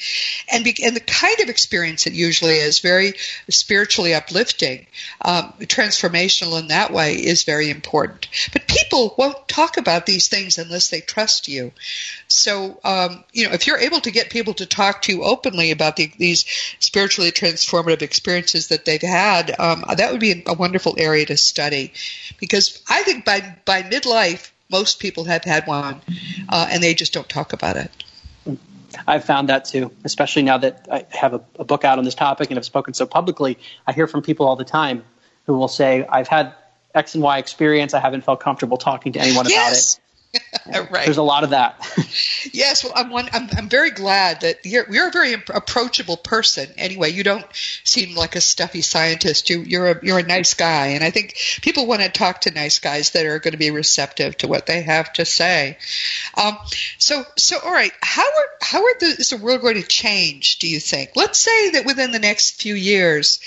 And, 0.50 0.64
be, 0.64 0.76
and 0.84 0.94
the 0.94 1.00
kind 1.00 1.40
of 1.40 1.48
experience 1.48 2.06
it 2.06 2.12
usually 2.12 2.56
is 2.56 2.80
very 2.80 3.14
spiritually 3.48 4.12
uplifting 4.14 4.31
um, 5.20 5.52
transformational 5.60 6.58
in 6.60 6.68
that 6.68 6.92
way 6.92 7.14
is 7.14 7.44
very 7.44 7.70
important. 7.70 8.28
But 8.52 8.66
people 8.66 9.14
won't 9.16 9.48
talk 9.48 9.76
about 9.76 10.06
these 10.06 10.28
things 10.28 10.58
unless 10.58 10.90
they 10.90 11.00
trust 11.00 11.48
you. 11.48 11.72
So, 12.28 12.80
um, 12.84 13.24
you 13.32 13.46
know, 13.46 13.52
if 13.52 13.66
you're 13.66 13.78
able 13.78 14.00
to 14.00 14.10
get 14.10 14.30
people 14.30 14.54
to 14.54 14.66
talk 14.66 15.02
to 15.02 15.12
you 15.12 15.22
openly 15.22 15.70
about 15.70 15.96
the, 15.96 16.12
these 16.18 16.44
spiritually 16.78 17.32
transformative 17.32 18.02
experiences 18.02 18.68
that 18.68 18.84
they've 18.84 19.00
had, 19.00 19.54
um, 19.58 19.84
that 19.96 20.10
would 20.12 20.20
be 20.20 20.42
a 20.46 20.54
wonderful 20.54 20.94
area 20.98 21.26
to 21.26 21.36
study. 21.36 21.92
Because 22.38 22.82
I 22.88 23.02
think 23.02 23.24
by, 23.24 23.56
by 23.64 23.82
midlife, 23.82 24.50
most 24.70 25.00
people 25.00 25.24
have 25.24 25.44
had 25.44 25.66
one, 25.66 26.00
uh, 26.48 26.66
and 26.70 26.82
they 26.82 26.94
just 26.94 27.12
don't 27.12 27.28
talk 27.28 27.52
about 27.52 27.76
it. 27.76 27.90
I've 29.06 29.24
found 29.24 29.48
that 29.48 29.64
too, 29.64 29.92
especially 30.04 30.42
now 30.42 30.58
that 30.58 30.86
I 30.90 31.06
have 31.10 31.34
a, 31.34 31.44
a, 31.58 31.64
book 31.64 31.84
out 31.84 31.98
on 31.98 32.04
this 32.04 32.14
topic 32.14 32.50
and 32.50 32.56
have 32.56 32.64
spoken 32.64 32.94
so 32.94 33.06
publicly. 33.06 33.58
I 33.86 33.92
hear 33.92 34.06
from 34.06 34.22
people 34.22 34.46
all 34.46 34.56
the 34.56 34.64
time 34.64 35.04
who 35.46 35.54
will 35.54 35.68
say, 35.68 36.06
I've 36.06 36.28
had 36.28 36.54
X 36.94 37.14
and 37.14 37.22
Y 37.22 37.38
experience. 37.38 37.94
I 37.94 38.00
haven't 38.00 38.24
felt 38.24 38.40
comfortable 38.40 38.76
talking 38.76 39.12
to 39.14 39.20
anyone 39.20 39.46
yes. 39.48 39.94
about 39.94 39.98
it. 39.98 40.11
right. 40.90 41.04
There's 41.04 41.16
a 41.16 41.22
lot 41.22 41.44
of 41.44 41.50
that. 41.50 41.76
yes, 42.52 42.84
well, 42.84 42.92
I'm, 42.94 43.10
one, 43.10 43.28
I'm 43.32 43.48
I'm 43.56 43.68
very 43.68 43.90
glad 43.90 44.42
that 44.42 44.64
you're 44.64 44.90
you're 44.92 45.08
a 45.08 45.12
very 45.12 45.32
approachable 45.32 46.16
person. 46.16 46.68
Anyway, 46.76 47.10
you 47.10 47.24
don't 47.24 47.44
seem 47.84 48.16
like 48.16 48.36
a 48.36 48.40
stuffy 48.40 48.82
scientist. 48.82 49.50
You 49.50 49.62
you're 49.62 49.90
a 49.90 50.04
you're 50.04 50.18
a 50.18 50.22
nice 50.22 50.54
guy, 50.54 50.88
and 50.88 51.02
I 51.02 51.10
think 51.10 51.36
people 51.62 51.86
want 51.86 52.02
to 52.02 52.08
talk 52.08 52.42
to 52.42 52.50
nice 52.50 52.78
guys 52.78 53.10
that 53.10 53.26
are 53.26 53.38
going 53.38 53.52
to 53.52 53.58
be 53.58 53.70
receptive 53.70 54.36
to 54.38 54.48
what 54.48 54.66
they 54.66 54.82
have 54.82 55.12
to 55.14 55.24
say. 55.24 55.78
Um, 56.36 56.56
so 56.98 57.24
so 57.36 57.58
all 57.64 57.72
right, 57.72 57.92
how 58.00 58.22
are 58.22 58.48
how 58.60 58.84
are 58.84 58.94
the, 59.00 59.06
is 59.06 59.30
the 59.30 59.38
world 59.38 59.62
going 59.62 59.80
to 59.80 59.86
change? 59.86 60.58
Do 60.58 60.68
you 60.68 60.80
think? 60.80 61.10
Let's 61.16 61.38
say 61.38 61.70
that 61.70 61.86
within 61.86 62.12
the 62.12 62.18
next 62.18 62.60
few 62.60 62.74
years 62.74 63.40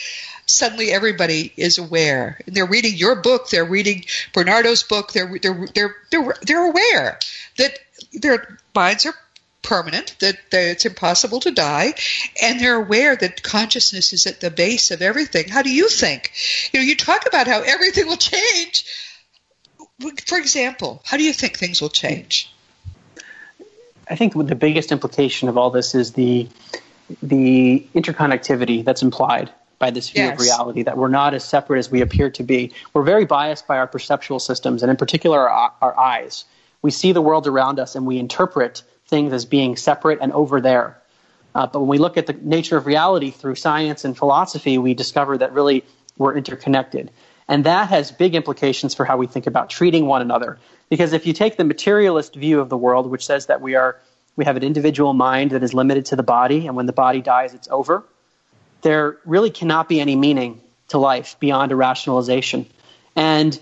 suddenly 0.46 0.92
everybody 0.92 1.54
is 1.58 1.78
aware. 1.78 2.40
They're 2.48 2.66
reading 2.66 2.96
your 2.96 3.16
book, 3.16 3.50
they're 3.50 3.66
reading 3.66 4.06
Bernardo's 4.34 4.84
book, 4.84 5.12
they're 5.14 5.38
they're 5.42 5.68
they're 5.74 5.96
they're, 6.12 6.36
they're 6.42 6.70
aware 6.70 7.20
that 7.58 7.80
their 8.14 8.60
minds 8.74 9.06
are 9.06 9.16
permanent, 9.66 10.16
that, 10.20 10.38
that 10.52 10.68
it's 10.68 10.86
impossible 10.86 11.40
to 11.42 11.52
die, 11.52 11.94
and 12.42 12.60
they're 12.60 12.76
aware 12.76 13.16
that 13.16 13.42
consciousness 13.44 14.14
is 14.14 14.28
at 14.28 14.40
the 14.40 14.52
base 14.52 14.92
of 14.92 15.02
everything. 15.02 15.50
How 15.50 15.64
do 15.64 15.74
you 15.74 15.90
think? 15.90 16.32
You 16.72 16.80
know, 16.80 16.86
you 16.86 16.96
talk 16.96 17.26
about 17.26 17.48
how 17.48 17.62
everything 17.62 18.06
will 18.06 18.18
change. 18.18 18.86
For 20.28 20.38
example, 20.38 21.02
how 21.04 21.18
do 21.18 21.24
you 21.24 21.34
think 21.34 21.58
things 21.58 21.82
will 21.82 21.90
change? 21.90 22.54
I 24.08 24.16
think 24.16 24.34
the 24.34 24.56
biggest 24.56 24.92
implication 24.92 25.50
of 25.50 25.58
all 25.58 25.72
this 25.72 25.96
is 25.96 26.14
the 26.14 26.48
the 27.22 27.86
interconnectivity 27.94 28.84
that's 28.84 29.04
implied 29.04 29.52
by 29.80 29.92
this 29.92 30.10
view 30.10 30.24
yes. 30.24 30.34
of 30.34 30.40
reality, 30.40 30.84
that 30.84 30.98
we're 30.98 31.08
not 31.08 31.34
as 31.34 31.44
separate 31.44 31.80
as 31.80 31.92
we 31.92 32.02
appear 32.02 32.30
to 32.32 32.44
be. 32.44 32.74
We're 32.94 33.04
very 33.04 33.26
biased 33.26 33.68
by 33.68 33.78
our 33.78 33.88
perceptual 33.88 34.40
systems, 34.40 34.84
and 34.84 34.90
in 34.90 34.98
particular, 34.98 35.50
our, 35.50 35.74
our 35.82 35.98
eyes. 35.98 36.46
We 36.82 36.92
see 36.92 37.12
the 37.12 37.22
world 37.22 37.48
around 37.48 37.80
us 37.80 37.96
and 37.96 38.06
we 38.06 38.20
interpret 38.20 38.84
things 39.08 39.34
as 39.34 39.46
being 39.46 39.76
separate 39.76 40.20
and 40.22 40.32
over 40.32 40.62
there. 40.62 41.02
Uh, 41.54 41.68
but 41.68 41.80
when 41.80 41.88
we 41.88 41.98
look 41.98 42.18
at 42.18 42.28
the 42.28 42.34
nature 42.34 42.78
of 42.78 42.86
reality 42.86 43.32
through 43.32 43.56
science 43.56 44.06
and 44.06 44.16
philosophy, 44.16 44.78
we 44.78 44.94
discover 44.94 45.38
that 45.38 45.54
really 45.54 45.84
we're 46.18 46.36
interconnected. 46.36 47.12
And 47.48 47.64
that 47.66 47.90
has 47.90 48.12
big 48.12 48.36
implications 48.36 48.94
for 48.94 49.06
how 49.06 49.18
we 49.18 49.28
think 49.28 49.48
about 49.48 49.70
treating 49.70 50.06
one 50.06 50.22
another. 50.22 50.58
Because 50.90 51.14
if 51.14 51.26
you 51.26 51.34
take 51.34 51.58
the 51.58 51.64
materialist 51.64 52.36
view 52.36 52.60
of 52.60 52.70
the 52.70 52.78
world, 52.78 53.10
which 53.10 53.26
says 53.26 53.48
that 53.48 53.62
we 53.62 53.76
are 53.76 53.98
we 54.36 54.44
have 54.44 54.58
an 54.58 54.64
individual 54.64 55.14
mind 55.14 55.52
that 55.52 55.64
is 55.64 55.74
limited 55.74 56.08
to 56.08 56.18
the 56.18 56.24
body, 56.24 56.68
and 56.68 56.76
when 56.76 56.88
the 56.88 56.94
body 56.94 57.22
dies, 57.22 57.54
it's 57.54 57.70
over 57.70 58.04
there 58.86 59.18
really 59.26 59.50
cannot 59.50 59.90
be 59.90 60.00
any 60.00 60.16
meaning 60.16 60.62
to 60.90 61.00
life 61.00 61.38
beyond 61.40 61.72
a 61.72 61.76
rationalization. 61.76 62.68
And 63.16 63.60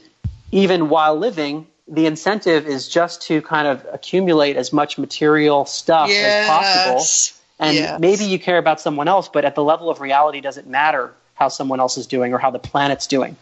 even 0.52 0.90
while 0.90 1.16
living, 1.16 1.66
the 1.88 2.08
incentive 2.08 2.68
is 2.68 2.90
just 2.90 3.22
to 3.24 3.42
kind 3.42 3.66
of 3.66 3.88
accumulate 3.94 4.58
as 4.58 4.74
much 4.74 4.98
material 4.98 5.66
stuff 5.66 6.10
yes. 6.10 6.44
as 6.44 6.50
possible. 6.50 7.40
And 7.58 7.76
yes. 7.78 8.00
maybe 8.02 8.26
you 8.26 8.38
care 8.38 8.58
about 8.58 8.82
someone 8.82 9.08
else, 9.08 9.30
but 9.30 9.46
at 9.46 9.56
the 9.56 9.64
level 9.64 9.90
of 9.90 10.02
reality, 10.02 10.42
does 10.42 10.58
it 10.58 10.68
matter 10.68 11.14
how 11.36 11.48
someone 11.48 11.80
else 11.80 11.98
is 11.98 12.06
doing 12.06 12.34
or 12.34 12.38
how 12.38 12.52
the 12.52 12.60
planet's 12.60 13.08
doing? 13.08 13.38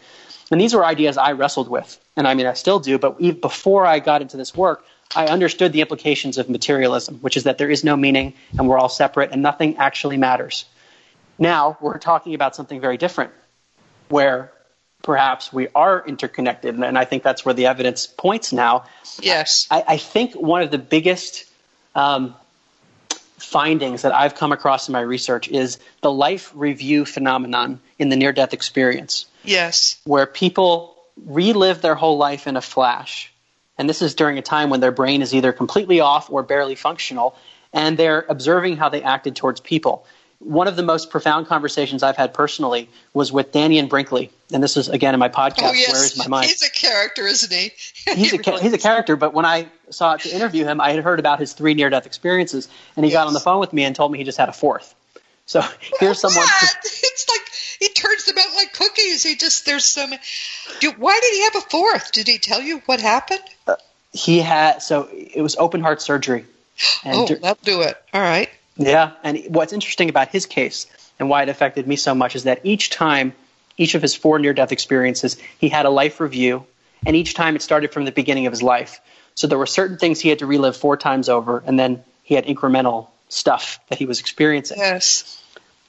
And 0.52 0.62
these 0.62 0.76
were 0.76 0.86
ideas 0.86 1.17
I 1.17 1.32
wrestled 1.32 1.67
with. 1.67 2.00
And 2.15 2.28
I 2.28 2.36
mean, 2.36 2.46
I 2.46 2.54
still 2.54 2.80
do, 2.80 3.00
but 3.00 3.17
before 3.41 3.88
I 3.88 3.98
got 3.98 4.22
into 4.22 4.38
this 4.38 4.56
work, 4.56 4.86
I 5.15 5.26
understood 5.26 5.74
the 5.74 5.82
implications 5.82 6.38
of 6.38 6.48
materialism, 6.48 7.15
which 7.22 7.38
is 7.38 7.46
that 7.46 7.58
there 7.58 7.72
is 7.72 7.84
no 7.84 7.98
meaning 7.98 8.36
and 8.56 8.70
we're 8.70 8.78
all 8.78 8.88
separate 8.88 9.32
and 9.32 9.41
nothing 9.41 9.78
actually 9.78 10.17
matters. 10.17 10.65
Now 11.42 11.76
we're 11.82 11.98
talking 11.98 12.36
about 12.36 12.56
something 12.56 12.80
very 12.80 12.98
different, 12.98 13.32
where 14.10 14.52
perhaps 15.02 15.52
we 15.52 15.70
are 15.74 16.06
interconnected, 16.06 16.76
and 16.76 16.98
I 16.98 17.04
think 17.04 17.24
that's 17.24 17.44
where 17.44 17.56
the 17.56 17.66
evidence 17.66 18.06
points 18.06 18.54
now. 18.54 18.86
Yes. 19.20 19.66
I, 19.72 19.84
I 19.88 19.98
think 19.98 20.36
one 20.36 20.62
of 20.62 20.70
the 20.70 20.78
biggest 20.78 21.46
um, 21.96 22.36
findings 23.40 24.04
that 24.04 24.14
I've 24.14 24.36
come 24.36 24.52
across 24.52 24.88
in 24.88 24.94
my 24.94 25.02
research 25.02 25.50
is 25.50 25.80
the 26.02 26.12
life 26.12 26.52
review 26.54 27.06
phenomenon 27.06 27.80
in 27.98 28.10
the 28.10 28.16
near 28.16 28.34
death 28.34 28.54
experience. 28.54 29.26
Yes. 29.44 30.00
Where 30.04 30.28
people 30.28 30.96
relive 31.26 31.82
their 31.82 31.96
whole 31.96 32.18
life 32.18 32.46
in 32.46 32.56
a 32.56 32.62
flash. 32.62 33.34
And 33.80 33.90
this 33.90 34.04
is 34.04 34.14
during 34.14 34.38
a 34.38 34.44
time 34.44 34.70
when 34.70 34.80
their 34.80 34.92
brain 34.92 35.24
is 35.24 35.34
either 35.34 35.52
completely 35.54 36.02
off 36.02 36.30
or 36.30 36.44
barely 36.44 36.76
functional, 36.76 37.36
and 37.74 37.98
they're 37.98 38.26
observing 38.30 38.78
how 38.78 38.90
they 38.90 39.02
acted 39.02 39.36
towards 39.36 39.60
people 39.60 40.06
one 40.44 40.68
of 40.68 40.76
the 40.76 40.84
most 40.84 41.10
profound 41.10 41.48
conversations 41.48 42.04
I've 42.04 42.18
had 42.18 42.34
personally 42.34 42.90
was 43.14 43.32
with 43.32 43.52
Dannion 43.52 43.88
Brinkley, 43.88 44.32
and 44.52 44.64
this 44.64 44.76
is 44.76 44.90
again 44.90 45.14
in 45.14 45.20
my 45.20 45.30
podcast. 45.30 45.70
Oh, 45.70 45.74
yes. 45.74 45.94
Where 45.94 46.04
is 46.04 46.18
my 46.18 46.28
mind? 46.28 46.48
He's 46.48 46.64
a 46.64 46.70
character, 46.70 47.28
isn't 47.28 47.52
he? 47.52 47.72
he's, 48.16 48.34
a, 48.34 48.38
really 48.38 48.62
he's 48.62 48.74
a 48.74 48.78
character. 48.78 49.16
But 49.16 49.34
when 49.34 49.46
I 49.46 49.68
sought 49.90 50.22
to 50.22 50.34
interview 50.34 50.66
him, 50.66 50.82
I 50.82 50.92
had 50.92 51.04
heard 51.04 51.20
about 51.20 51.40
his 51.40 51.54
three 51.54 51.74
near-death 51.74 52.06
experiences, 52.06 52.68
and 52.96 53.06
he 53.06 53.12
yes. 53.12 53.20
got 53.20 53.28
on 53.28 53.34
the 53.34 53.40
phone 53.40 53.60
with 53.60 53.72
me 53.72 53.84
and 53.84 53.96
told 53.96 54.12
me 54.12 54.18
he 54.18 54.24
just 54.24 54.38
had 54.38 54.50
a 54.50 54.54
fourth. 54.54 54.96
So 55.46 55.62
here's 56.00 56.20
someone. 56.20 56.44
What? 56.44 56.76
It's 57.04 57.28
like 57.28 57.42
he 57.80 57.90
turns 57.94 58.26
them 58.26 58.38
out 58.38 58.56
like 58.56 58.74
cookies. 58.74 59.22
He 59.22 59.36
just 59.36 59.66
there's 59.66 59.86
some. 59.86 60.12
Do, 60.80 60.92
why 60.98 61.20
did 61.22 61.34
he 61.34 61.44
have 61.44 61.56
a 61.56 61.70
fourth? 61.70 62.12
Did 62.14 62.28
he 62.28 62.38
tell 62.40 62.62
you 62.62 62.82
what 62.86 63.02
happened? 63.02 63.44
Uh, 63.68 63.76
he 64.14 64.40
had 64.40 64.82
so 64.82 65.10
it 65.12 65.42
was 65.42 65.56
open 65.58 65.82
heart 65.82 66.02
surgery. 66.02 66.46
And 67.04 67.16
oh, 67.16 67.36
that'll 67.36 67.64
do 67.64 67.82
it. 67.82 68.02
All 68.14 68.22
right. 68.22 68.50
Yeah, 68.78 69.12
and 69.24 69.44
what's 69.50 69.74
interesting 69.74 70.10
about 70.10 70.30
his 70.30 70.46
case 70.46 70.88
and 71.20 71.30
why 71.30 71.44
it 71.44 71.50
affected 71.50 71.88
me 71.88 71.96
so 71.96 72.16
much 72.16 72.36
is 72.36 72.44
that 72.44 72.62
each 72.64 72.90
time, 72.90 73.34
each 73.78 73.96
of 73.96 74.02
his 74.02 74.16
four 74.16 74.40
near 74.40 74.54
death 74.54 74.72
experiences, 74.72 75.38
he 75.60 75.70
had 75.70 75.86
a 75.86 75.90
life 75.90 76.20
review, 76.20 76.66
and 77.06 77.16
each 77.16 77.34
time 77.34 77.56
it 77.56 77.62
started 77.62 77.94
from 77.94 78.06
the 78.06 78.12
beginning 78.12 78.48
of 78.48 78.54
his 78.54 78.64
life. 78.64 79.02
So 79.36 79.48
there 79.48 79.58
were 79.58 79.66
certain 79.66 79.98
things 79.98 80.20
he 80.20 80.30
had 80.30 80.40
to 80.40 80.46
relive 80.46 80.78
four 80.78 80.98
times 80.98 81.30
over, 81.30 81.64
and 81.66 81.80
then 81.80 82.04
he 82.24 82.36
had 82.36 82.46
incremental 82.46 83.08
stuff 83.30 83.80
that 83.90 83.98
he 83.98 84.06
was 84.06 84.20
experiencing. 84.20 84.78
Yes. 84.78 85.42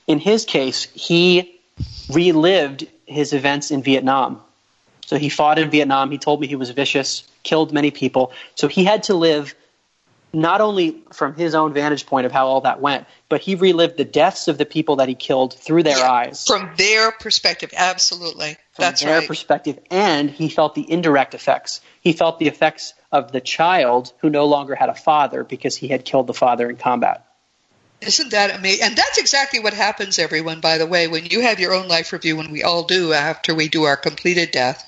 In 0.07 0.19
his 0.19 0.45
case, 0.45 0.85
he 0.95 1.61
relived 2.11 2.87
his 3.07 3.33
events 3.33 3.71
in 3.71 3.83
Vietnam. 3.83 4.41
So 5.07 5.19
he 5.19 5.29
fought 5.29 5.59
in 5.59 5.71
Vietnam. 5.71 6.11
He 6.11 6.19
told 6.19 6.41
me 6.41 6.47
he 6.47 6.57
was 6.57 6.71
vicious, 6.71 7.25
killed 7.43 7.73
many 7.73 7.91
people. 7.91 8.33
So 8.55 8.69
he 8.69 8.85
had 8.85 9.05
to 9.05 9.15
live 9.15 9.55
not 10.33 10.61
only 10.61 11.03
from 11.13 11.35
his 11.35 11.55
own 11.55 11.73
vantage 11.73 12.07
point 12.07 12.27
of 12.27 12.33
how 12.33 12.47
all 12.47 12.63
that 12.63 12.81
went, 12.81 13.07
but 13.29 13.41
he 13.41 13.55
relived 13.55 13.97
the 13.97 14.05
deaths 14.05 14.49
of 14.49 14.59
the 14.59 14.65
people 14.65 14.97
that 14.97 15.09
he 15.09 15.15
killed 15.15 15.55
through 15.55 15.83
their 15.83 15.99
yeah, 15.99 16.11
eyes. 16.11 16.47
From 16.47 16.71
their 16.77 17.13
perspective, 17.13 17.73
absolutely. 17.77 18.57
From 18.73 18.83
That's 18.83 19.03
their 19.03 19.19
right. 19.19 19.29
perspective. 19.29 19.79
And 19.91 20.31
he 20.31 20.49
felt 20.49 20.75
the 20.75 20.91
indirect 20.91 21.35
effects. 21.35 21.81
He 22.01 22.13
felt 22.13 22.39
the 22.39 22.49
effects 22.49 22.95
of 23.11 23.33
the 23.33 23.41
child 23.41 24.13
who 24.19 24.31
no 24.31 24.47
longer 24.47 24.75
had 24.75 24.89
a 24.89 24.95
father 24.95 25.45
because 25.45 25.77
he 25.77 25.89
had 25.89 26.05
killed 26.05 26.27
the 26.27 26.35
father 26.35 26.71
in 26.71 26.77
combat. 26.77 27.27
Isn't 28.03 28.31
that 28.33 28.59
amazing? 28.59 28.85
And 28.85 28.97
that's 28.97 29.19
exactly 29.19 29.61
what 29.61 29.75
happens, 29.75 30.19
everyone, 30.19 30.61
by 30.61 30.79
the 30.79 30.87
way. 30.87 31.07
When 31.07 31.27
you 31.27 31.43
have 31.43 31.61
your 31.61 31.73
own 31.73 31.87
life 31.87 32.13
review, 32.13 32.41
and 32.41 32.51
we 32.51 32.63
all 32.63 32.83
do 32.83 33.13
after 33.13 33.55
we 33.55 33.69
do 33.69 33.85
our 33.85 33.97
completed 33.97 34.51
death, 34.51 34.85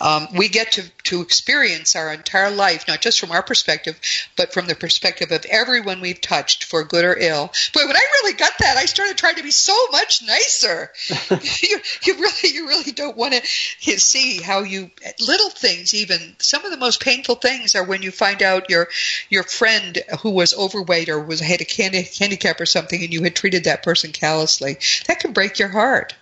um, 0.00 0.28
we 0.36 0.48
get 0.48 0.72
to, 0.72 0.84
to 1.04 1.22
experience 1.22 1.96
our 1.96 2.12
entire 2.12 2.50
life, 2.50 2.86
not 2.86 3.00
just 3.00 3.18
from 3.18 3.32
our 3.32 3.42
perspective, 3.42 3.98
but 4.36 4.52
from 4.52 4.66
the 4.66 4.74
perspective 4.74 5.32
of 5.32 5.46
everyone 5.46 6.00
we've 6.00 6.20
touched, 6.20 6.64
for 6.64 6.84
good 6.84 7.04
or 7.04 7.16
ill. 7.18 7.50
But 7.72 7.86
when 7.86 7.96
I 7.96 8.06
really 8.22 8.34
got 8.34 8.52
that, 8.58 8.76
I 8.76 8.84
started 8.84 9.16
trying 9.16 9.36
to 9.36 9.42
be 9.42 9.50
so 9.50 9.76
much 9.90 10.22
nicer. 10.22 10.92
you, 11.62 11.80
you 12.04 12.14
really, 12.14 12.54
you 12.54 12.68
really 12.68 12.92
don't 12.92 13.16
want 13.16 13.34
to 13.34 13.98
see 13.98 14.42
how 14.42 14.60
you, 14.60 14.90
little 15.20 15.50
things 15.50 15.94
even, 15.94 16.36
some 16.38 16.64
of 16.64 16.70
the 16.70 16.76
most 16.76 17.00
painful 17.00 17.36
things 17.36 17.74
are 17.74 17.84
when 17.84 18.02
you 18.02 18.10
find 18.10 18.42
out 18.42 18.68
your, 18.68 18.88
your 19.30 19.42
friend 19.42 19.98
who 20.20 20.30
was 20.30 20.54
overweight 20.54 21.08
or 21.08 21.20
was 21.20 21.40
had 21.40 21.62
a 21.62 22.02
handicap 22.18 22.57
or 22.60 22.66
something 22.66 23.02
and 23.02 23.12
you 23.12 23.22
had 23.22 23.36
treated 23.36 23.64
that 23.64 23.82
person 23.82 24.12
callously, 24.12 24.78
that 25.06 25.20
can 25.20 25.32
break 25.32 25.58
your 25.58 25.68
heart. 25.68 26.14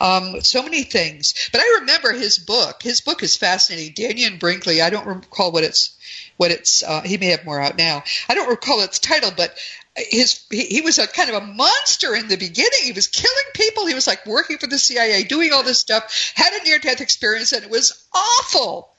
Um, 0.00 0.40
so 0.40 0.62
many 0.62 0.84
things. 0.84 1.34
But 1.52 1.60
I 1.60 1.78
remember 1.80 2.12
his 2.12 2.38
book. 2.38 2.82
His 2.82 3.00
book 3.00 3.22
is 3.22 3.36
fascinating. 3.36 3.94
Dannion 3.94 4.38
Brinkley. 4.38 4.80
I 4.80 4.90
don't 4.90 5.06
recall 5.06 5.52
what 5.52 5.64
it's. 5.64 5.96
What 6.36 6.50
it's. 6.50 6.82
Uh, 6.82 7.02
he 7.02 7.18
may 7.18 7.26
have 7.26 7.44
more 7.44 7.60
out 7.60 7.76
now. 7.76 8.02
I 8.28 8.34
don't 8.34 8.48
recall 8.48 8.80
its 8.80 8.98
title, 8.98 9.30
but 9.36 9.58
his 9.96 10.44
he, 10.50 10.64
he, 10.66 10.80
was 10.80 10.98
a 10.98 11.06
kind 11.06 11.30
of 11.30 11.42
a 11.42 11.46
monster 11.46 12.14
in 12.14 12.28
the 12.28 12.36
beginning. 12.36 12.80
He 12.84 12.92
was 12.92 13.08
killing 13.08 13.36
people. 13.54 13.86
He 13.86 13.94
was 13.94 14.06
like 14.06 14.24
working 14.24 14.58
for 14.58 14.66
the 14.66 14.78
CIA, 14.78 15.24
doing 15.24 15.52
all 15.52 15.62
this 15.62 15.78
stuff. 15.78 16.32
Had 16.34 16.52
a 16.54 16.64
near 16.64 16.78
death 16.78 17.00
experience, 17.00 17.52
and 17.52 17.64
it 17.64 17.70
was 17.70 18.06
awful. 18.14 18.94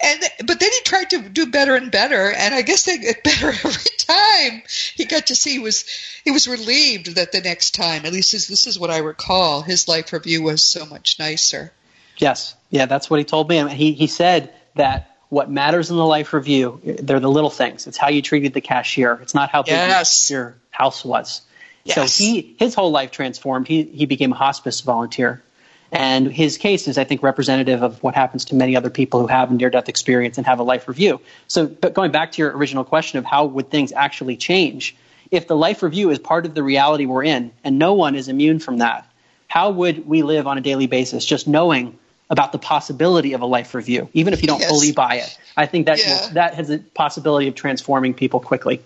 And 0.00 0.22
but 0.46 0.60
then 0.60 0.70
he 0.70 0.80
tried 0.84 1.10
to 1.10 1.28
do 1.28 1.46
better 1.46 1.74
and 1.74 1.90
better, 1.90 2.30
and 2.30 2.54
I 2.54 2.62
guess 2.62 2.84
they 2.84 2.98
get 2.98 3.24
better 3.24 3.48
every 3.48 3.90
time. 3.98 4.62
He 4.94 5.04
got 5.04 5.26
to 5.26 5.34
see 5.34 5.52
he 5.52 5.58
was 5.58 5.84
he 6.24 6.30
was 6.30 6.46
relieved 6.46 7.16
that 7.16 7.32
the 7.32 7.40
next 7.40 7.74
time, 7.74 8.06
at 8.06 8.12
least 8.12 8.32
this 8.32 8.66
is 8.66 8.78
what 8.78 8.90
I 8.90 8.98
recall, 8.98 9.62
his 9.62 9.88
life 9.88 10.12
review 10.12 10.42
was 10.42 10.62
so 10.62 10.86
much 10.86 11.18
nicer. 11.18 11.72
Yes, 12.16 12.54
yeah, 12.70 12.86
that's 12.86 13.10
what 13.10 13.18
he 13.18 13.24
told 13.24 13.48
me. 13.48 13.68
He 13.74 13.92
he 13.92 14.06
said 14.06 14.52
that 14.76 15.16
what 15.30 15.50
matters 15.50 15.90
in 15.90 15.96
the 15.96 16.06
life 16.06 16.32
review 16.32 16.80
they're 16.84 17.20
the 17.20 17.28
little 17.28 17.50
things. 17.50 17.86
It's 17.86 17.98
how 17.98 18.08
you 18.08 18.22
treated 18.22 18.54
the 18.54 18.60
cashier. 18.60 19.18
It's 19.20 19.34
not 19.34 19.50
how 19.50 19.62
big 19.62 19.72
yes. 19.72 20.30
your 20.30 20.56
house 20.70 21.04
was. 21.04 21.42
Yes. 21.84 21.96
So 21.96 22.24
he 22.24 22.54
his 22.58 22.74
whole 22.74 22.92
life 22.92 23.10
transformed. 23.10 23.66
He 23.66 23.82
he 23.82 24.06
became 24.06 24.30
a 24.32 24.36
hospice 24.36 24.80
volunteer 24.80 25.42
and 25.90 26.30
his 26.30 26.58
case 26.58 26.86
is, 26.86 26.98
I 26.98 27.04
think, 27.04 27.22
representative 27.22 27.82
of 27.82 28.02
what 28.02 28.14
happens 28.14 28.46
to 28.46 28.54
many 28.54 28.76
other 28.76 28.90
people 28.90 29.20
who 29.20 29.26
have 29.26 29.50
a 29.50 29.54
near 29.54 29.70
death 29.70 29.88
experience 29.88 30.36
and 30.36 30.46
have 30.46 30.58
a 30.58 30.62
life 30.62 30.86
review. 30.86 31.20
So, 31.46 31.66
but 31.66 31.94
going 31.94 32.10
back 32.10 32.32
to 32.32 32.42
your 32.42 32.56
original 32.56 32.84
question 32.84 33.18
of 33.18 33.24
how 33.24 33.46
would 33.46 33.70
things 33.70 33.92
actually 33.92 34.36
change, 34.36 34.94
if 35.30 35.46
the 35.46 35.56
life 35.56 35.82
review 35.82 36.10
is 36.10 36.18
part 36.18 36.46
of 36.46 36.54
the 36.54 36.62
reality 36.62 37.06
we're 37.06 37.24
in 37.24 37.52
and 37.64 37.78
no 37.78 37.94
one 37.94 38.14
is 38.14 38.28
immune 38.28 38.58
from 38.58 38.78
that, 38.78 39.10
how 39.46 39.70
would 39.70 40.06
we 40.06 40.22
live 40.22 40.46
on 40.46 40.58
a 40.58 40.60
daily 40.60 40.86
basis 40.86 41.24
just 41.24 41.48
knowing 41.48 41.98
about 42.30 42.52
the 42.52 42.58
possibility 42.58 43.32
of 43.32 43.40
a 43.40 43.46
life 43.46 43.74
review, 43.74 44.10
even 44.12 44.34
if 44.34 44.42
you 44.42 44.48
don't 44.48 44.60
yes. 44.60 44.68
fully 44.68 44.92
buy 44.92 45.16
it? 45.16 45.38
I 45.56 45.64
think 45.64 45.86
that 45.86 45.98
yeah. 45.98 46.28
that 46.34 46.54
has 46.54 46.68
a 46.68 46.78
possibility 46.78 47.48
of 47.48 47.54
transforming 47.54 48.12
people 48.12 48.40
quickly 48.40 48.82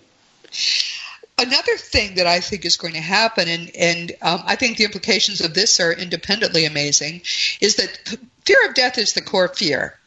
another 1.43 1.77
thing 1.77 2.15
that 2.15 2.27
I 2.27 2.39
think 2.39 2.65
is 2.65 2.77
going 2.77 2.93
to 2.93 3.01
happen, 3.01 3.47
and, 3.47 3.71
and 3.75 4.11
um, 4.21 4.43
I 4.45 4.55
think 4.55 4.77
the 4.77 4.85
implications 4.85 5.41
of 5.41 5.53
this 5.53 5.79
are 5.79 5.91
independently 5.91 6.65
amazing, 6.65 7.21
is 7.61 7.75
that 7.75 8.17
fear 8.45 8.67
of 8.67 8.73
death 8.73 8.97
is 8.97 9.13
the 9.13 9.21
core 9.21 9.47
fear. 9.47 9.97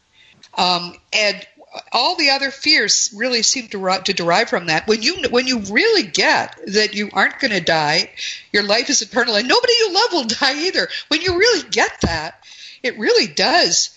Um, 0.57 0.95
and 1.13 1.45
all 1.91 2.15
the 2.15 2.31
other 2.31 2.51
fears 2.51 3.13
really 3.15 3.43
seem 3.43 3.67
to, 3.69 3.99
to 4.03 4.13
derive 4.13 4.49
from 4.49 4.67
that. 4.67 4.87
When 4.87 5.01
you 5.01 5.15
when 5.29 5.47
you 5.47 5.59
really 5.59 6.03
get 6.03 6.57
that 6.67 6.93
you 6.93 7.09
aren't 7.13 7.39
going 7.39 7.51
to 7.51 7.61
die, 7.61 8.09
your 8.51 8.63
life 8.63 8.89
is 8.89 9.01
eternal, 9.01 9.35
and 9.35 9.47
nobody 9.47 9.73
you 9.73 9.93
love 9.93 10.13
will 10.13 10.23
die 10.39 10.65
either. 10.65 10.87
When 11.09 11.21
you 11.21 11.37
really 11.37 11.67
get 11.69 12.01
that, 12.01 12.43
it 12.83 12.97
really 12.97 13.27
does 13.27 13.96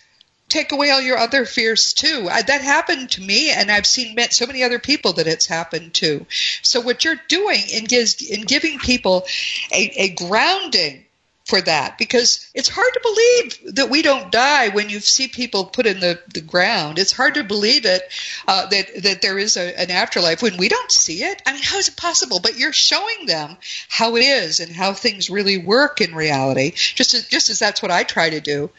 take 0.51 0.73
away 0.73 0.91
all 0.91 1.01
your 1.01 1.19
other 1.19 1.47
fears 1.47 1.95
too. 1.95 2.29
I, 2.31 2.43
that 2.43 2.61
happened 2.61 3.11
to 3.13 3.23
me, 3.23 3.51
and 3.51 3.71
I've 3.71 3.87
seen 3.87 4.17
so 4.31 4.47
many 4.47 4.63
other 4.63 4.79
people 4.79 5.15
that 5.15 5.27
it's 5.27 5.47
happened 5.47 5.95
to. 5.95 6.27
So 6.63 6.81
what 6.81 7.05
you're 7.05 7.21
doing 7.29 7.63
in, 7.73 7.85
gives, 7.85 8.21
in 8.21 8.43
giving 8.43 8.79
people 8.79 9.25
a, 9.73 9.93
a 9.97 10.09
grounding 10.11 11.05
for 11.51 11.61
that 11.61 11.99
because 11.99 12.49
it's 12.55 12.69
hard 12.69 12.93
to 12.95 13.01
believe 13.03 13.75
that 13.75 13.91
we 13.91 14.03
don't 14.03 14.31
die 14.31 14.69
when 14.69 14.89
you 14.89 15.01
see 15.01 15.27
people 15.27 15.65
put 15.65 15.85
in 15.85 15.99
the, 15.99 16.21
the 16.33 16.41
ground. 16.41 16.99
It's 16.99 17.11
hard 17.11 17.35
to 17.35 17.43
believe 17.43 17.85
it 17.85 18.03
uh, 18.47 18.67
that 18.69 19.03
that 19.03 19.21
there 19.21 19.37
is 19.37 19.57
a, 19.57 19.79
an 19.79 19.91
afterlife 19.91 20.43
when 20.43 20.57
we 20.57 20.69
don't 20.69 20.93
see 20.93 21.25
it. 21.25 21.43
I 21.45 21.53
mean, 21.53 21.63
how 21.63 21.79
is 21.79 21.89
it 21.89 21.97
possible? 21.97 22.39
But 22.39 22.57
you're 22.57 22.73
showing 22.73 23.27
them 23.27 23.57
how 23.89 24.15
it 24.15 24.21
is 24.21 24.61
and 24.61 24.71
how 24.71 24.93
things 24.93 25.29
really 25.29 25.59
work 25.59 26.01
in 26.01 26.15
reality. 26.15 26.71
Just 26.71 27.15
as, 27.15 27.27
just 27.27 27.51
as 27.51 27.59
that's 27.59 27.83
what 27.83 27.91
I 27.91 28.05
try 28.05 28.31
to 28.31 28.41
do. 28.41 28.71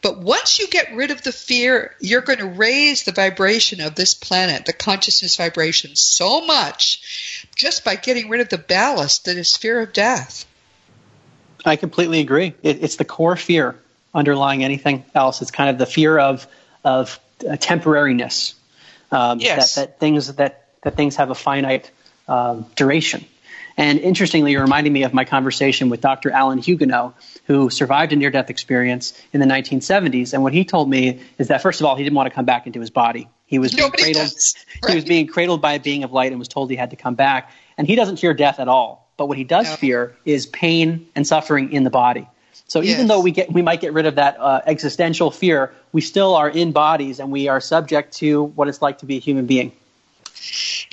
But 0.00 0.18
once 0.18 0.60
you 0.60 0.68
get 0.68 0.94
rid 0.94 1.10
of 1.10 1.22
the 1.22 1.32
fear, 1.32 1.96
you're 1.98 2.20
going 2.20 2.38
to 2.38 2.46
raise 2.46 3.02
the 3.02 3.12
vibration 3.12 3.80
of 3.80 3.96
this 3.96 4.14
planet, 4.14 4.64
the 4.64 4.72
consciousness 4.72 5.36
vibration, 5.36 5.96
so 5.96 6.46
much 6.46 7.48
just 7.56 7.84
by 7.84 7.96
getting 7.96 8.28
rid 8.28 8.40
of 8.40 8.48
the 8.48 8.58
ballast 8.58 9.24
that 9.24 9.36
is 9.36 9.56
fear 9.56 9.80
of 9.80 9.92
death. 9.92 10.46
I 11.64 11.76
completely 11.76 12.20
agree. 12.20 12.54
It, 12.62 12.82
it's 12.82 12.96
the 12.96 13.04
core 13.04 13.36
fear 13.36 13.76
underlying 14.14 14.64
anything 14.64 15.04
else. 15.14 15.42
It's 15.42 15.50
kind 15.50 15.70
of 15.70 15.78
the 15.78 15.86
fear 15.86 16.18
of 16.18 16.46
of 16.84 17.18
uh, 17.40 17.52
temporariness. 17.52 18.54
Um, 19.10 19.40
yes. 19.40 19.76
That, 19.76 19.86
that 19.86 20.00
things 20.00 20.34
that 20.34 20.68
that 20.82 20.96
things 20.96 21.16
have 21.16 21.30
a 21.30 21.34
finite 21.34 21.90
um, 22.28 22.66
duration. 22.74 23.24
And 23.76 23.98
interestingly, 24.00 24.52
you're 24.52 24.62
reminding 24.62 24.92
me 24.92 25.04
of 25.04 25.14
my 25.14 25.24
conversation 25.24 25.88
with 25.88 26.02
Dr. 26.02 26.30
Alan 26.30 26.58
Hugenot, 26.58 27.14
who 27.46 27.70
survived 27.70 28.12
a 28.12 28.16
near 28.16 28.30
death 28.30 28.50
experience 28.50 29.18
in 29.32 29.40
the 29.40 29.46
1970s. 29.46 30.34
And 30.34 30.42
what 30.42 30.52
he 30.52 30.64
told 30.66 30.90
me 30.90 31.20
is 31.38 31.48
that, 31.48 31.62
first 31.62 31.80
of 31.80 31.86
all, 31.86 31.96
he 31.96 32.04
didn't 32.04 32.16
want 32.16 32.28
to 32.28 32.34
come 32.34 32.44
back 32.44 32.66
into 32.66 32.80
his 32.80 32.90
body 32.90 33.28
He 33.46 33.58
was 33.58 33.72
Nobody 33.72 34.02
being 34.02 34.14
cradled. 34.14 34.34
does. 34.34 34.54
Right. 34.82 34.90
He 34.90 34.96
was 34.96 35.04
being 35.06 35.26
cradled 35.26 35.62
by 35.62 35.72
a 35.72 35.80
being 35.80 36.04
of 36.04 36.12
light 36.12 36.32
and 36.32 36.38
was 36.38 36.48
told 36.48 36.68
he 36.68 36.76
had 36.76 36.90
to 36.90 36.96
come 36.96 37.14
back. 37.14 37.50
And 37.78 37.86
he 37.86 37.94
doesn't 37.94 38.18
fear 38.18 38.34
death 38.34 38.60
at 38.60 38.68
all. 38.68 39.01
But 39.22 39.28
what 39.28 39.38
he 39.38 39.44
does 39.44 39.70
No. 39.70 39.76
fear 39.76 40.16
is 40.24 40.46
pain 40.46 41.06
and 41.14 41.24
suffering 41.24 41.72
in 41.72 41.84
the 41.84 41.90
body. 41.90 42.26
So 42.66 42.82
even 42.82 43.06
though 43.06 43.20
we 43.20 43.30
get 43.30 43.52
we 43.52 43.62
might 43.62 43.80
get 43.80 43.92
rid 43.92 44.04
of 44.06 44.16
that 44.16 44.36
uh, 44.40 44.62
existential 44.66 45.30
fear, 45.30 45.72
we 45.92 46.00
still 46.00 46.34
are 46.34 46.50
in 46.50 46.72
bodies 46.72 47.20
and 47.20 47.30
we 47.30 47.46
are 47.46 47.60
subject 47.60 48.14
to 48.14 48.42
what 48.42 48.66
it's 48.66 48.82
like 48.82 48.98
to 48.98 49.06
be 49.06 49.18
a 49.18 49.20
human 49.20 49.46
being. 49.46 49.70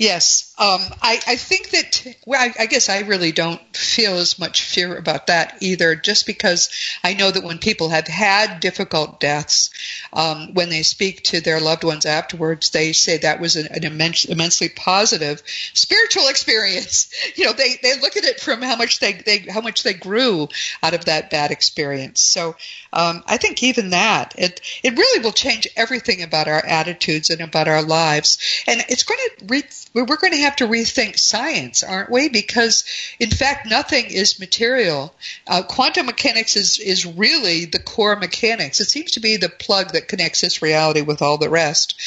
Yes, 0.00 0.54
um, 0.56 0.80
I, 1.02 1.20
I 1.26 1.36
think 1.36 1.72
that. 1.72 2.16
Well, 2.24 2.40
I, 2.40 2.62
I 2.62 2.66
guess 2.66 2.88
I 2.88 3.00
really 3.00 3.32
don't 3.32 3.60
feel 3.76 4.16
as 4.16 4.38
much 4.38 4.62
fear 4.62 4.96
about 4.96 5.26
that 5.26 5.58
either. 5.60 5.94
Just 5.94 6.24
because 6.24 6.70
I 7.04 7.12
know 7.12 7.30
that 7.30 7.44
when 7.44 7.58
people 7.58 7.90
have 7.90 8.08
had 8.08 8.60
difficult 8.60 9.20
deaths, 9.20 9.68
um, 10.14 10.54
when 10.54 10.70
they 10.70 10.84
speak 10.84 11.24
to 11.24 11.42
their 11.42 11.60
loved 11.60 11.84
ones 11.84 12.06
afterwards, 12.06 12.70
they 12.70 12.92
say 12.92 13.18
that 13.18 13.40
was 13.40 13.56
an, 13.56 13.66
an 13.72 13.84
immense, 13.84 14.24
immensely 14.24 14.70
positive 14.70 15.42
spiritual 15.74 16.28
experience. 16.28 17.12
You 17.36 17.46
know, 17.46 17.52
they, 17.52 17.78
they 17.82 17.98
look 18.00 18.16
at 18.16 18.24
it 18.24 18.40
from 18.40 18.60
how 18.62 18.76
much 18.76 18.98
they, 19.00 19.12
they 19.12 19.38
how 19.38 19.60
much 19.60 19.82
they 19.82 19.94
grew 19.94 20.48
out 20.82 20.94
of 20.94 21.04
that 21.06 21.30
bad 21.30 21.50
experience. 21.50 22.20
So 22.20 22.56
um, 22.92 23.22
I 23.26 23.36
think 23.36 23.62
even 23.62 23.90
that 23.90 24.34
it 24.36 24.60
it 24.82 24.96
really 24.96 25.22
will 25.22 25.32
change 25.32 25.68
everything 25.76 26.22
about 26.22 26.48
our 26.48 26.64
attitudes 26.64 27.30
and 27.30 27.40
about 27.40 27.68
our 27.68 27.82
lives, 27.82 28.38
and 28.66 28.84
it's 28.88 29.04
going 29.04 29.20
to 29.38 29.44
re- 29.46 29.62
we're 29.94 30.16
going 30.16 30.32
to 30.32 30.40
have 30.40 30.56
to 30.56 30.66
rethink 30.66 31.18
science, 31.18 31.82
aren't 31.82 32.10
we? 32.10 32.28
Because 32.28 32.84
in 33.18 33.30
fact, 33.30 33.68
nothing 33.68 34.06
is 34.06 34.38
material. 34.38 35.14
Uh, 35.46 35.62
quantum 35.62 36.06
mechanics 36.06 36.56
is 36.56 36.78
is 36.78 37.06
really 37.06 37.64
the 37.64 37.78
core 37.78 38.16
mechanics. 38.16 38.80
It 38.80 38.88
seems 38.88 39.12
to 39.12 39.20
be 39.20 39.36
the 39.36 39.48
plug 39.48 39.92
that 39.92 40.08
connects 40.08 40.40
this 40.40 40.62
reality 40.62 41.02
with 41.02 41.22
all 41.22 41.38
the 41.38 41.50
rest, 41.50 42.00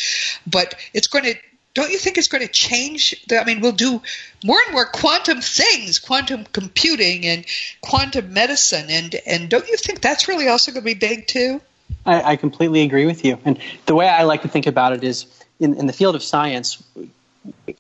but 0.47 0.75
it's 0.93 1.07
going 1.07 1.25
to 1.25 1.35
don't 1.73 1.89
you 1.89 1.97
think 1.97 2.17
it's 2.17 2.27
going 2.27 2.45
to 2.45 2.51
change? 2.51 3.15
The, 3.27 3.39
I 3.39 3.45
mean, 3.45 3.59
we'll 3.59 3.71
do 3.71 4.01
more 4.43 4.59
and 4.63 4.73
more 4.73 4.85
quantum 4.85 5.41
things, 5.41 5.97
quantum 5.97 6.45
computing 6.45 7.25
and 7.25 7.45
quantum 7.81 8.31
medicine, 8.33 8.87
and 8.89 9.15
and 9.25 9.49
don't 9.49 9.67
you 9.67 9.77
think 9.77 10.01
that's 10.01 10.27
really 10.27 10.47
also 10.47 10.71
going 10.71 10.83
to 10.83 10.85
be 10.85 10.93
big 10.93 11.27
too? 11.27 11.61
I, 12.05 12.33
I 12.33 12.35
completely 12.35 12.81
agree 12.81 13.05
with 13.05 13.25
you. 13.25 13.39
And 13.45 13.59
the 13.85 13.95
way 13.95 14.07
I 14.07 14.23
like 14.23 14.41
to 14.43 14.47
think 14.47 14.67
about 14.67 14.93
it 14.93 15.03
is 15.03 15.25
in, 15.59 15.75
in 15.75 15.87
the 15.87 15.93
field 15.93 16.15
of 16.15 16.23
science, 16.23 16.83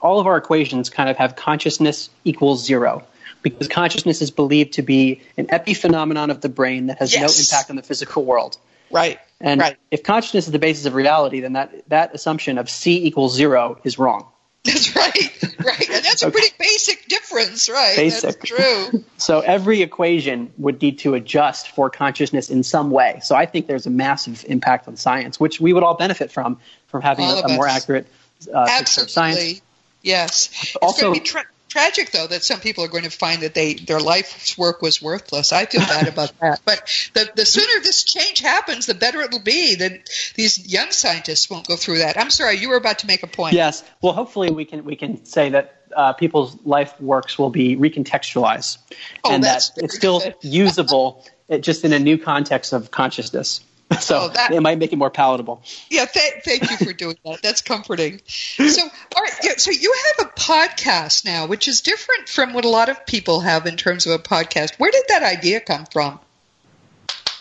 all 0.01 0.19
of 0.19 0.27
our 0.27 0.37
equations 0.37 0.89
kind 0.89 1.09
of 1.09 1.17
have 1.17 1.35
consciousness 1.35 2.09
equals 2.23 2.65
zero 2.65 3.05
because 3.41 3.67
consciousness 3.67 4.21
is 4.21 4.31
believed 4.31 4.73
to 4.73 4.81
be 4.81 5.21
an 5.37 5.47
epiphenomenon 5.47 6.31
of 6.31 6.41
the 6.41 6.49
brain 6.49 6.87
that 6.87 6.99
has 6.99 7.13
Yes. 7.13 7.21
no 7.21 7.41
impact 7.41 7.69
on 7.69 7.75
the 7.75 7.83
physical 7.83 8.23
world. 8.25 8.57
Right. 8.89 9.19
And 9.41 9.59
right. 9.59 9.77
if 9.91 10.03
consciousness 10.03 10.45
is 10.45 10.51
the 10.51 10.59
basis 10.59 10.85
of 10.85 10.93
reality, 10.95 11.41
then 11.41 11.53
that, 11.53 11.89
that 11.89 12.15
assumption 12.15 12.57
of 12.57 12.69
C 12.69 13.05
equals 13.05 13.35
zero 13.35 13.79
is 13.83 13.99
wrong. 13.99 14.27
That's 14.63 14.95
right. 14.95 15.13
Right. 15.59 15.89
And 15.89 16.05
that's 16.05 16.23
a 16.23 16.31
pretty 16.31 16.53
basic 16.57 17.07
difference, 17.07 17.69
right? 17.69 17.95
Basic. 17.97 18.39
That's 18.39 18.45
true. 18.45 19.03
So 19.17 19.39
every 19.39 19.81
equation 19.81 20.51
would 20.57 20.81
need 20.81 20.99
to 20.99 21.13
adjust 21.13 21.69
for 21.69 21.89
consciousness 21.89 22.49
in 22.49 22.61
some 22.63 22.91
way. 22.91 23.21
So 23.23 23.35
I 23.35 23.45
think 23.45 23.67
there's 23.67 23.85
a 23.85 23.89
massive 23.89 24.43
impact 24.49 24.89
on 24.89 24.97
science, 24.97 25.39
which 25.39 25.61
we 25.61 25.71
would 25.71 25.83
all 25.83 25.93
benefit 25.95 26.29
from, 26.29 26.59
from 26.87 27.01
having 27.01 27.23
All 27.23 27.39
a, 27.39 27.53
a 27.53 27.55
more 27.55 27.65
accurate 27.65 28.05
uh, 28.47 28.61
of 28.61 28.67
science. 28.67 29.17
Absolutely. 29.17 29.61
Yes. 30.01 30.49
It's 30.51 30.75
Also- 30.77 31.01
going 31.03 31.13
to 31.15 31.19
be 31.21 31.25
tra- 31.25 31.45
tragic, 31.69 32.11
though, 32.11 32.27
that 32.27 32.43
some 32.43 32.59
people 32.59 32.83
are 32.83 32.87
going 32.89 33.03
to 33.05 33.09
find 33.09 33.41
that 33.41 33.53
they 33.55 33.73
their 33.73 33.99
life's 33.99 34.57
work 34.57 34.81
was 34.81 35.01
worthless. 35.01 35.51
I 35.51 35.65
feel 35.65 35.81
bad 35.81 36.07
about 36.07 36.31
that. 36.41 36.61
But 36.65 37.09
the, 37.13 37.29
the 37.35 37.45
sooner 37.45 37.81
this 37.81 38.03
change 38.03 38.39
happens, 38.39 38.85
the 38.85 38.93
better 38.93 39.21
it'll 39.21 39.39
be. 39.39 39.75
That 39.75 40.09
these 40.35 40.71
young 40.71 40.91
scientists 40.91 41.49
won't 41.49 41.67
go 41.67 41.75
through 41.75 41.99
that. 41.99 42.19
I'm 42.19 42.29
sorry, 42.29 42.57
you 42.57 42.69
were 42.69 42.75
about 42.77 42.99
to 42.99 43.07
make 43.07 43.23
a 43.23 43.27
point. 43.27 43.53
Yes. 43.55 43.83
Well, 44.01 44.13
hopefully 44.13 44.51
we 44.51 44.65
can 44.65 44.83
we 44.85 44.95
can 44.95 45.25
say 45.25 45.49
that 45.49 45.79
uh, 45.95 46.13
people's 46.13 46.57
life 46.65 46.99
works 46.99 47.37
will 47.39 47.49
be 47.49 47.75
recontextualized, 47.75 48.77
Oh, 49.23 49.31
and 49.31 49.43
that 49.43 49.71
it's 49.77 49.95
still 49.95 50.21
usable, 50.41 51.25
it, 51.47 51.59
just 51.61 51.85
in 51.85 51.93
a 51.93 51.99
new 51.99 52.17
context 52.17 52.73
of 52.73 52.91
consciousness. 52.91 53.61
So 54.01 54.23
Oh, 54.23 54.27
that- 54.29 54.51
it 54.51 54.61
might 54.61 54.77
make 54.77 54.91
it 54.93 54.97
more 54.97 55.09
palatable. 55.09 55.61
Yeah, 55.89 56.05
th- 56.05 56.43
thank 56.43 56.69
you 56.69 56.77
for 56.77 56.93
doing 56.93 57.17
that. 57.25 57.41
That's 57.41 57.61
comforting. 57.61 58.21
So, 58.27 58.81
all 59.15 59.21
right, 59.23 59.33
yeah, 59.43 59.53
so 59.57 59.71
you 59.71 59.93
have 60.17 60.27
a 60.27 60.31
podcast 60.39 61.25
now, 61.25 61.47
which 61.47 61.67
is 61.67 61.81
different 61.81 62.29
from 62.29 62.53
what 62.53 62.65
a 62.65 62.69
lot 62.69 62.89
of 62.89 63.05
people 63.05 63.39
have 63.41 63.65
in 63.65 63.77
terms 63.77 64.05
of 64.05 64.13
a 64.13 64.19
podcast. 64.19 64.77
Where 64.79 64.91
did 64.91 65.03
that 65.09 65.23
idea 65.23 65.59
come 65.59 65.85
from? 65.85 66.19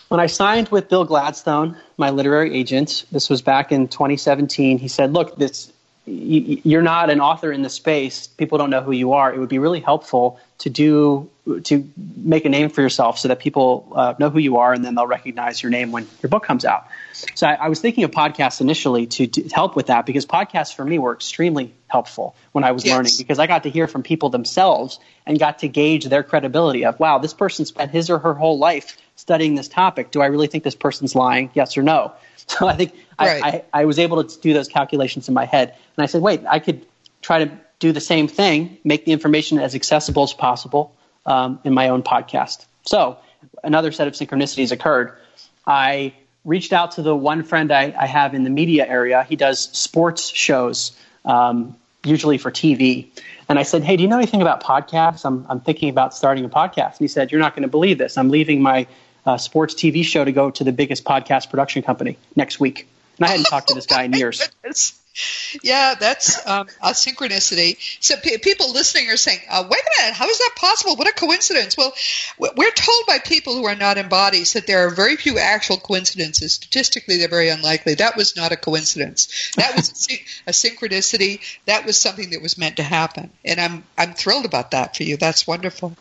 When 0.09 0.19
I 0.19 0.27
signed 0.27 0.69
with 0.69 0.89
Bill 0.89 1.05
Gladstone, 1.05 1.75
my 1.97 2.11
literary 2.11 2.53
agent, 2.53 3.05
this 3.11 3.29
was 3.29 3.41
back 3.41 3.71
in 3.71 3.87
2017. 3.87 4.77
He 4.77 4.87
said, 4.87 5.11
"Look, 5.13 5.37
this 5.37 5.71
you're 6.05 6.81
not 6.81 7.09
an 7.09 7.19
author 7.21 7.51
in 7.51 7.61
the 7.61 7.69
space. 7.69 8.27
People 8.27 8.57
don't 8.57 8.69
know 8.69 8.81
who 8.81 8.91
you 8.91 9.13
are. 9.13 9.33
It 9.33 9.39
would 9.39 9.49
be 9.49 9.57
really 9.59 9.79
helpful 9.79 10.37
to 10.59 10.69
do 10.69 11.29
to 11.63 11.89
make 12.17 12.45
a 12.45 12.49
name 12.49 12.69
for 12.69 12.81
yourself 12.81 13.19
so 13.19 13.27
that 13.27 13.39
people 13.39 13.91
uh, 13.95 14.13
know 14.19 14.29
who 14.29 14.39
you 14.39 14.57
are, 14.57 14.73
and 14.73 14.83
then 14.83 14.95
they'll 14.95 15.07
recognize 15.07 15.61
your 15.61 15.69
name 15.69 15.91
when 15.91 16.07
your 16.21 16.29
book 16.29 16.43
comes 16.43 16.65
out." 16.65 16.87
So 17.35 17.47
I, 17.47 17.53
I 17.53 17.69
was 17.69 17.79
thinking 17.79 18.03
of 18.03 18.11
podcasts 18.11 18.61
initially 18.61 19.07
to, 19.07 19.27
to 19.27 19.49
help 19.49 19.75
with 19.75 19.87
that 19.87 20.05
because 20.05 20.25
podcasts 20.25 20.73
for 20.73 20.85
me 20.85 20.99
were 20.99 21.13
extremely 21.13 21.73
helpful 21.87 22.35
when 22.51 22.63
I 22.63 22.71
was 22.71 22.85
Yes. 22.85 22.93
learning 22.93 23.11
because 23.17 23.39
I 23.39 23.47
got 23.47 23.63
to 23.63 23.69
hear 23.69 23.87
from 23.87 24.03
people 24.03 24.29
themselves 24.29 24.99
and 25.25 25.39
got 25.39 25.59
to 25.59 25.67
gauge 25.67 26.05
their 26.05 26.23
credibility 26.23 26.85
of 26.85 26.99
wow, 26.99 27.17
this 27.17 27.33
person 27.33 27.65
spent 27.65 27.91
his 27.91 28.09
or 28.09 28.19
her 28.19 28.33
whole 28.33 28.57
life 28.57 28.97
studying 29.15 29.55
this 29.55 29.67
topic. 29.67 30.11
Do 30.11 30.21
I 30.21 30.27
really 30.27 30.47
think 30.47 30.63
this 30.63 30.75
person's 30.75 31.15
lying? 31.15 31.49
Yes 31.53 31.77
or 31.77 31.83
no? 31.83 32.13
So 32.45 32.67
I 32.67 32.75
think 32.75 32.93
Right. 33.17 33.41
I, 33.41 33.47
I, 33.47 33.63
I 33.81 33.85
was 33.85 33.99
able 33.99 34.21
to 34.21 34.41
do 34.41 34.53
those 34.53 34.67
calculations 34.67 35.29
in 35.29 35.33
my 35.33 35.45
head. 35.45 35.75
And 35.95 36.03
I 36.03 36.07
said, 36.07 36.21
wait, 36.21 36.41
I 36.45 36.59
could 36.59 36.85
try 37.21 37.45
to 37.45 37.49
do 37.79 37.93
the 37.93 38.01
same 38.01 38.27
thing, 38.27 38.77
make 38.83 39.05
the 39.05 39.13
information 39.13 39.59
as 39.59 39.75
accessible 39.75 40.23
as 40.23 40.33
possible 40.33 40.93
um, 41.25 41.59
in 41.63 41.73
my 41.73 41.89
own 41.89 42.03
podcast. 42.03 42.65
So 42.85 43.17
another 43.63 43.91
set 43.91 44.07
of 44.07 44.13
synchronicities 44.13 44.71
occurred. 44.71 45.13
I 45.65 46.13
reached 46.45 46.73
out 46.73 46.91
to 46.93 47.01
the 47.01 47.15
one 47.15 47.43
friend 47.43 47.71
I, 47.71 47.93
I 47.97 48.05
have 48.05 48.33
in 48.33 48.43
the 48.43 48.49
media 48.49 48.85
area. 48.85 49.23
He 49.23 49.35
does 49.35 49.59
sports 49.59 50.29
shows, 50.29 50.91
um, 51.25 51.75
usually 52.03 52.37
for 52.37 52.51
TV. 52.51 53.07
And 53.47 53.57
I 53.57 53.63
said, 53.63 53.83
Hey, 53.83 53.95
do 53.95 54.03
you 54.03 54.09
know 54.09 54.17
anything 54.17 54.41
about 54.41 54.63
podcasts? 54.63 55.25
I'm, 55.25 55.45
I'm 55.49 55.61
thinking 55.61 55.89
about 55.89 56.13
starting 56.13 56.43
a 56.45 56.49
podcast. 56.49 56.91
And 56.91 56.99
he 56.99 57.07
said, 57.07 57.31
You're 57.31 57.41
not 57.41 57.55
going 57.55 57.63
to 57.63 57.69
believe 57.69 57.97
this. 57.97 58.17
I'm 58.17 58.29
leaving 58.29 58.61
my 58.61 58.87
uh, 59.25 59.37
sports 59.37 59.73
TV 59.73 60.03
show 60.03 60.23
to 60.23 60.31
go 60.31 60.51
to 60.51 60.63
the 60.63 60.73
biggest 60.73 61.05
podcast 61.05 61.49
production 61.49 61.81
company 61.81 62.17
next 62.35 62.59
week. 62.59 62.87
And 63.17 63.25
I 63.25 63.29
hadn't 63.29 63.45
talked 63.45 63.69
to 63.69 63.73
this 63.73 63.85
guy 63.85 64.03
in 64.03 64.13
years. 64.13 64.49
Yeah, 65.61 65.95
that's 65.99 66.45
um, 66.47 66.67
a 66.81 66.91
synchronicity. 66.91 67.77
So 67.99 68.15
pe 68.17 68.37
people 68.39 68.71
listening 68.71 69.09
are 69.09 69.17
saying, 69.17 69.39
uh, 69.49 69.63
"Wait 69.69 69.79
a 69.79 70.01
minute, 70.01 70.15
how 70.15 70.27
is 70.27 70.39
that 70.39 70.51
possible? 70.55 70.95
What 70.95 71.07
a 71.07 71.13
coincidence!" 71.13 71.77
Well, 71.77 71.93
we're 72.39 72.71
told 72.71 73.05
by 73.07 73.19
people 73.19 73.55
who 73.55 73.65
are 73.65 73.75
not 73.75 73.97
in 73.97 74.09
bodies 74.09 74.53
that 74.53 74.65
there 74.65 74.87
are 74.87 74.89
very 74.89 75.15
few 75.15 75.37
actual 75.37 75.77
coincidences. 75.77 76.53
Statistically, 76.53 77.17
they're 77.17 77.27
very 77.27 77.49
unlikely. 77.49 77.95
That 77.95 78.17
was 78.17 78.35
not 78.35 78.51
a 78.51 78.57
coincidence. 78.57 79.51
That 79.57 79.75
was 79.75 79.91
a, 79.91 79.95
syn- 79.95 80.25
a 80.47 80.51
synchronicity. 80.51 81.41
That 81.65 81.85
was 81.85 81.99
something 81.99 82.31
that 82.31 82.41
was 82.41 82.57
meant 82.57 82.77
to 82.77 82.83
happen, 82.83 83.29
and 83.45 83.59
I'm 83.59 83.83
I'm 83.97 84.13
thrilled 84.13 84.45
about 84.45 84.71
that 84.71 84.97
for 84.97 85.03
you. 85.03 85.17
That's 85.17 85.45
wonderful. 85.45 85.95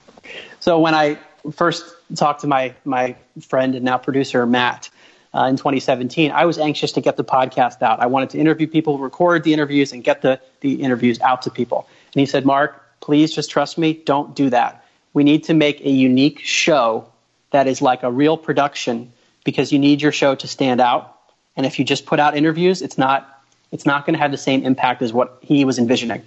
So 0.61 0.79
when 0.79 0.95
I 0.95 1.19
first 1.53 1.85
talked 2.15 2.41
to 2.43 2.47
my 2.47 2.75
my 2.85 3.17
friend 3.43 3.75
and 3.75 3.85
now 3.85 3.99
producer 3.99 4.47
Matt 4.47 4.89
uh, 5.35 5.45
in 5.45 5.57
2017, 5.57 6.31
I 6.31 6.45
was 6.45 6.59
anxious 6.59 6.93
to 6.93 7.01
get 7.01 7.17
the 7.17 7.25
podcast 7.25 7.83
out. 7.83 8.01
I 8.01 8.07
wanted 8.07 8.31
to 8.31 8.39
interview 8.39 8.67
people, 8.67 8.99
record 8.99 9.45
the 9.45 9.53
interviews, 9.53 9.93
and 9.93 10.05
get 10.05 10.23
the 10.23 10.41
the 10.61 10.83
interviews 10.83 11.21
out 11.21 11.43
to 11.43 11.51
people. 11.51 11.89
And 12.13 12.21
he 12.21 12.27
said, 12.27 12.45
"Mark, 12.45 13.01
please 13.01 13.33
just 13.33 13.51
trust 13.51 13.79
me. 13.79 13.95
Don't 13.95 14.35
do 14.35 14.51
that. 14.51 14.85
We 15.15 15.25
need 15.25 15.45
to 15.45 15.55
make 15.55 15.81
a 15.81 15.91
unique 15.91 16.41
show 16.41 17.09
that 17.51 17.67
is 17.67 17.81
like 17.81 18.03
a 18.03 18.11
real 18.11 18.37
production 18.37 19.13
because 19.45 19.73
you 19.73 19.79
need 19.79 20.03
your 20.03 20.13
show 20.13 20.35
to 20.35 20.47
stand 20.47 20.81
out. 20.81 21.19
And 21.57 21.67
if 21.67 21.79
you 21.79 21.85
just 21.85 22.07
put 22.07 22.21
out 22.21 22.37
interviews, 22.37 22.83
it's 22.83 22.99
not 22.99 23.29
it's 23.71 23.87
not 23.87 24.05
going 24.05 24.15
to 24.15 24.21
have 24.21 24.31
the 24.31 24.39
same 24.39 24.65
impact 24.65 25.01
as 25.03 25.13
what 25.13 25.39
he 25.41 25.65
was 25.65 25.79
envisioning." 25.79 26.23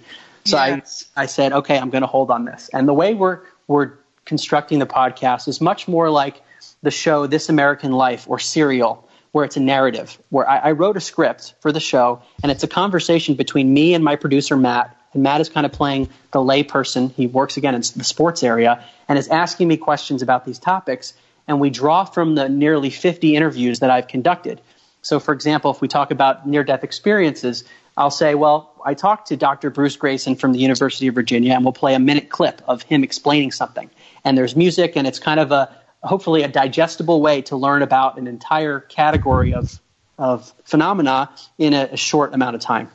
So 0.46 0.56
Yes. 0.56 1.08
I 1.16 1.22
I 1.22 1.26
said, 1.26 1.52
okay, 1.52 1.78
I'm 1.78 1.90
going 1.90 2.02
to 2.02 2.08
hold 2.08 2.30
on 2.30 2.44
this. 2.44 2.70
And 2.72 2.88
the 2.88 2.94
way 2.94 3.14
we're 3.14 3.40
we're 3.66 3.92
constructing 4.24 4.78
the 4.78 4.86
podcast 4.86 5.48
is 5.48 5.60
much 5.60 5.88
more 5.88 6.10
like 6.10 6.42
the 6.82 6.90
show 6.90 7.26
This 7.26 7.48
American 7.48 7.92
Life 7.92 8.28
or 8.28 8.38
Serial, 8.38 9.08
where 9.32 9.44
it's 9.44 9.56
a 9.56 9.60
narrative. 9.60 10.18
Where 10.28 10.48
I, 10.48 10.58
I 10.58 10.70
wrote 10.72 10.96
a 10.96 11.00
script 11.00 11.54
for 11.60 11.72
the 11.72 11.80
show, 11.80 12.22
and 12.42 12.52
it's 12.52 12.62
a 12.62 12.68
conversation 12.68 13.34
between 13.34 13.72
me 13.72 13.94
and 13.94 14.04
my 14.04 14.16
producer 14.16 14.56
Matt. 14.56 14.96
And 15.12 15.22
Matt 15.22 15.40
is 15.40 15.48
kind 15.48 15.64
of 15.64 15.72
playing 15.72 16.08
the 16.32 16.40
layperson. 16.40 17.12
He 17.12 17.26
works 17.26 17.56
again 17.56 17.74
in 17.74 17.80
the 17.80 18.04
sports 18.04 18.42
area 18.42 18.84
and 19.08 19.18
is 19.18 19.28
asking 19.28 19.68
me 19.68 19.76
questions 19.76 20.22
about 20.22 20.44
these 20.44 20.58
topics. 20.58 21.14
And 21.48 21.60
we 21.60 21.70
draw 21.70 22.04
from 22.04 22.34
the 22.34 22.48
nearly 22.48 22.90
50 22.90 23.36
interviews 23.36 23.80
that 23.80 23.90
I've 23.90 24.08
conducted. 24.08 24.60
So, 25.02 25.20
for 25.20 25.32
example, 25.32 25.70
if 25.70 25.80
we 25.80 25.88
talk 25.88 26.10
about 26.10 26.48
near 26.48 26.64
death 26.64 26.82
experiences, 26.82 27.64
I'll 27.96 28.10
say, 28.10 28.34
well, 28.34 28.74
I 28.84 28.94
talked 28.94 29.28
to 29.28 29.36
Dr. 29.36 29.70
Bruce 29.70 29.96
Greyson 29.96 30.38
from 30.38 30.52
the 30.52 30.58
University 30.58 31.06
of 31.06 31.14
Virginia, 31.14 31.54
and 31.54 31.64
we'll 31.64 31.72
play 31.72 31.94
a 31.94 31.98
minute 31.98 32.28
clip 32.28 32.60
of 32.66 32.82
him 32.82 33.04
explaining 33.04 33.52
something. 33.52 33.88
And 34.24 34.36
there's 34.36 34.54
music, 34.54 34.96
and 34.96 35.06
it's 35.06 35.18
kind 35.18 35.40
of 35.40 35.52
a 35.52 35.74
hopefully 36.06 36.42
a 36.42 36.48
digestible 36.48 37.20
way 37.20 37.42
to 37.42 37.56
learn 37.56 37.82
about 37.82 38.18
an 38.18 38.26
entire 38.26 38.80
category 38.80 39.54
of 39.54 39.80
of 40.18 40.52
phenomena 40.64 41.30
in 41.58 41.74
a, 41.74 41.90
a 41.92 41.96
short 41.96 42.32
amount 42.32 42.56
of 42.56 42.62
time. 42.62 42.88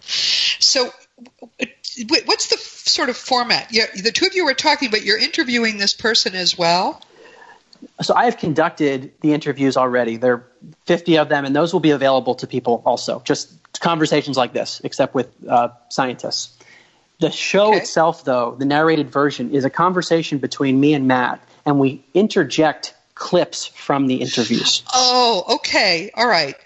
So, 0.00 0.90
what's 2.26 2.48
the 2.48 2.56
sort 2.56 3.08
of 3.08 3.16
format? 3.16 3.68
Yeah, 3.70 3.84
the 4.02 4.10
two 4.10 4.26
of 4.26 4.34
you 4.34 4.44
were 4.44 4.54
talking, 4.54 4.90
but 4.90 5.04
you're 5.04 5.18
interviewing 5.18 5.78
this 5.78 5.92
person 5.92 6.34
as 6.34 6.58
well. 6.58 7.00
So 8.00 8.14
I 8.14 8.24
have 8.24 8.38
conducted 8.38 9.12
the 9.20 9.32
interviews 9.32 9.76
already. 9.76 10.16
There 10.16 10.32
are 10.34 10.46
50 10.86 11.18
of 11.18 11.28
them, 11.28 11.44
and 11.44 11.54
those 11.54 11.72
will 11.72 11.80
be 11.80 11.92
available 11.92 12.34
to 12.36 12.46
people 12.46 12.82
also. 12.84 13.20
Just 13.24 13.52
conversations 13.78 14.36
like 14.36 14.52
this, 14.52 14.80
except 14.82 15.14
with 15.14 15.28
uh, 15.48 15.68
scientists. 15.88 16.56
The 17.20 17.30
show 17.30 17.68
okay. 17.68 17.78
itself, 17.78 18.24
though, 18.24 18.56
the 18.58 18.64
narrated 18.64 19.10
version, 19.10 19.54
is 19.54 19.64
a 19.64 19.70
conversation 19.70 20.38
between 20.38 20.78
me 20.78 20.94
and 20.94 21.06
Matt, 21.06 21.40
and 21.68 21.78
we 21.78 22.02
interject 22.14 22.94
clips 23.14 23.66
from 23.66 24.06
the 24.06 24.16
interviews. 24.16 24.82
Oh, 24.94 25.56
okay, 25.56 26.10
all 26.14 26.26
right. 26.26 26.56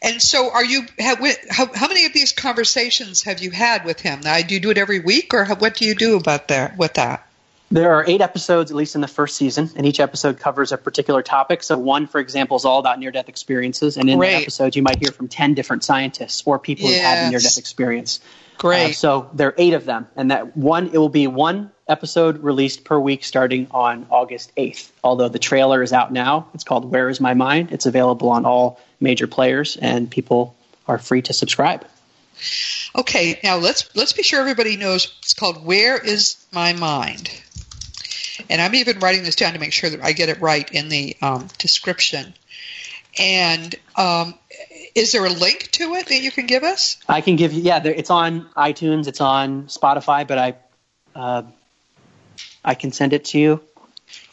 And 0.00 0.22
so, 0.22 0.50
are 0.50 0.64
you? 0.64 0.86
Have, 0.98 1.18
how, 1.50 1.72
how 1.74 1.88
many 1.88 2.06
of 2.06 2.12
these 2.12 2.32
conversations 2.32 3.22
have 3.22 3.40
you 3.40 3.50
had 3.50 3.84
with 3.84 4.00
him? 4.00 4.20
Now, 4.20 4.40
do 4.40 4.54
you 4.54 4.60
do 4.60 4.70
it 4.70 4.78
every 4.78 5.00
week, 5.00 5.34
or 5.34 5.44
what 5.46 5.76
do 5.76 5.84
you 5.84 5.94
do 5.94 6.16
about 6.16 6.48
that 6.48 6.76
with 6.76 6.94
that? 6.94 7.26
There 7.70 7.94
are 7.94 8.04
eight 8.06 8.20
episodes, 8.20 8.70
at 8.70 8.76
least 8.76 8.94
in 8.96 9.00
the 9.00 9.08
first 9.08 9.36
season, 9.36 9.70
and 9.76 9.86
each 9.86 9.98
episode 9.98 10.38
covers 10.38 10.72
a 10.72 10.76
particular 10.76 11.22
topic. 11.22 11.62
So, 11.62 11.78
one, 11.78 12.06
for 12.06 12.20
example, 12.20 12.56
is 12.56 12.64
all 12.64 12.78
about 12.78 12.98
near 12.98 13.10
death 13.10 13.28
experiences. 13.28 13.96
And 13.96 14.10
in 14.10 14.18
Great. 14.18 14.30
the 14.30 14.42
episode, 14.42 14.76
you 14.76 14.82
might 14.82 14.98
hear 14.98 15.12
from 15.12 15.28
10 15.28 15.54
different 15.54 15.82
scientists 15.82 16.42
or 16.44 16.58
people 16.58 16.88
yes. 16.88 16.98
who 16.98 17.02
have 17.02 17.18
had 17.18 17.26
a 17.26 17.30
near 17.30 17.38
death 17.38 17.58
experience. 17.58 18.20
Great. 18.58 18.90
Uh, 18.90 18.92
so, 18.92 19.30
there 19.34 19.48
are 19.48 19.54
eight 19.58 19.74
of 19.74 19.84
them. 19.84 20.06
And 20.16 20.30
that 20.30 20.56
one, 20.56 20.88
it 20.88 20.98
will 20.98 21.08
be 21.08 21.26
one 21.26 21.70
episode 21.88 22.38
released 22.38 22.84
per 22.84 22.98
week 22.98 23.24
starting 23.24 23.66
on 23.70 24.06
August 24.10 24.52
8th. 24.56 24.90
Although 25.02 25.28
the 25.28 25.38
trailer 25.38 25.82
is 25.82 25.92
out 25.92 26.12
now, 26.12 26.48
it's 26.54 26.64
called 26.64 26.90
Where 26.90 27.08
is 27.08 27.20
My 27.20 27.34
Mind? 27.34 27.72
It's 27.72 27.86
available 27.86 28.30
on 28.30 28.44
all 28.44 28.80
major 29.00 29.26
players, 29.26 29.76
and 29.76 30.10
people 30.10 30.56
are 30.86 30.98
free 30.98 31.22
to 31.22 31.32
subscribe. 31.32 31.86
Okay, 32.96 33.38
now 33.44 33.56
let's 33.56 33.94
let's 33.94 34.12
be 34.12 34.22
sure 34.22 34.40
everybody 34.40 34.76
knows 34.76 35.14
it's 35.20 35.34
called 35.34 35.64
Where 35.64 35.98
is 35.98 36.44
My 36.52 36.72
Mind? 36.72 37.30
and 38.48 38.60
I'm 38.60 38.74
even 38.74 38.98
writing 38.98 39.22
this 39.22 39.36
down 39.36 39.52
to 39.54 39.58
make 39.58 39.72
sure 39.72 39.90
that 39.90 40.02
I 40.02 40.12
get 40.12 40.28
it 40.28 40.40
right 40.40 40.70
in 40.70 40.88
the 40.88 41.16
um, 41.22 41.48
description. 41.58 42.34
And 43.18 43.74
um, 43.96 44.34
is 44.94 45.12
there 45.12 45.24
a 45.24 45.30
link 45.30 45.70
to 45.72 45.94
it 45.94 46.06
that 46.06 46.20
you 46.20 46.30
can 46.30 46.46
give 46.46 46.62
us? 46.62 46.98
I 47.08 47.20
can 47.20 47.36
give 47.36 47.52
you. 47.52 47.62
Yeah, 47.62 47.80
there, 47.80 47.94
it's 47.94 48.10
on 48.10 48.48
iTunes. 48.56 49.06
It's 49.06 49.20
on 49.20 49.64
Spotify, 49.64 50.26
but 50.26 50.38
I 50.38 50.54
uh, 51.14 51.42
I 52.64 52.74
can 52.74 52.92
send 52.92 53.12
it 53.12 53.26
to 53.26 53.38
you. 53.38 53.60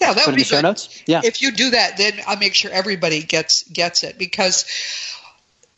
Yeah, 0.02 0.14
that 0.14 0.28
would 0.28 0.36
be 0.36 0.44
show 0.44 0.62
notes. 0.62 1.04
Yeah, 1.06 1.22
if 1.24 1.42
you 1.42 1.52
do 1.52 1.72
that, 1.72 1.98
then 1.98 2.14
I'll 2.28 2.38
make 2.38 2.56
sure 2.56 2.72
everybody 2.72 3.24
gets 3.24 3.64
gets 3.64 4.04
it 4.04 4.18
because 4.18 4.66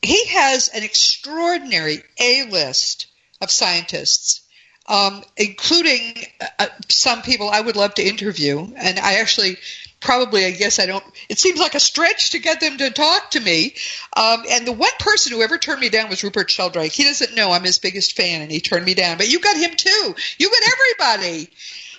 he 0.02 0.26
has 0.28 0.70
an 0.70 0.84
extraordinary 0.84 2.04
A 2.20 2.46
list 2.50 3.08
of 3.40 3.52
scientists 3.52 4.42
um, 4.88 5.24
including 5.38 6.26
uh, 6.60 6.68
some 6.90 7.22
people 7.22 7.50
I 7.50 7.62
would 7.62 7.76
love 7.76 7.94
to 7.96 8.04
interview. 8.04 8.60
And 8.76 9.00
I 9.00 9.20
actually 9.20 9.58
probably, 10.02 10.46
I 10.46 10.52
guess 10.52 10.80
I 10.80 10.88
don't, 10.88 11.04
it 11.30 11.40
seems 11.40 11.60
like 11.60 11.76
a 11.76 11.80
stretch 11.80 12.32
to 12.32 12.40
get 12.40 12.60
them 12.60 12.78
to 12.78 12.90
talk 12.90 13.32
to 13.32 13.40
me. 13.40 13.76
Um, 14.18 14.44
and 14.50 14.68
the 14.68 14.74
one 14.74 14.92
person 15.00 15.32
who 15.32 15.42
ever 15.42 15.58
turned 15.58 15.80
me 15.80 15.90
down 15.90 16.10
was 16.10 16.24
Rupert 16.24 16.52
Sheldrake. 16.52 16.92
He 16.92 17.04
doesn't 17.04 17.36
know 17.36 17.52
I'm 17.52 17.64
his 17.64 17.78
biggest 17.78 18.16
fan 18.16 18.42
and 18.42 18.52
he 18.52 18.60
turned 18.60 18.86
me 18.86 18.96
down. 18.96 19.18
But 19.18 19.30
you 19.30 19.40
got 19.40 19.56
him 19.56 19.72
too. 19.78 20.16
You 20.38 20.50
got 20.50 20.62
everybody. 20.74 21.50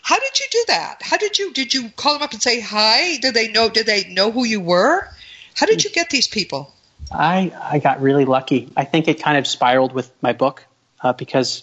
How 0.03 0.19
did 0.19 0.39
you 0.39 0.47
do 0.51 0.65
that? 0.69 0.99
How 1.01 1.17
did 1.17 1.39
you, 1.39 1.53
did 1.53 1.73
you 1.73 1.89
call 1.91 2.15
them 2.15 2.23
up 2.23 2.33
and 2.33 2.43
say 2.43 2.61
hi? 2.61 3.17
Did 3.19 3.35
they 3.35 3.49
know, 3.49 3.71
did 3.71 3.87
they 3.87 4.05
know 4.05 4.33
who 4.33 4.45
you 4.45 4.61
were? 4.61 5.09
How 5.55 5.67
did 5.67 5.85
you 5.85 5.91
get 5.91 6.11
these 6.11 6.27
people? 6.27 6.75
I, 7.13 7.53
I 7.63 7.79
got 7.79 8.01
really 8.03 8.25
lucky. 8.25 8.73
I 8.77 8.85
think 8.85 9.07
it 9.07 9.23
kind 9.23 9.39
of 9.39 9.47
spiraled 9.47 9.93
with 9.93 10.11
my 10.21 10.33
book 10.33 10.65
uh, 11.01 11.13
because 11.13 11.63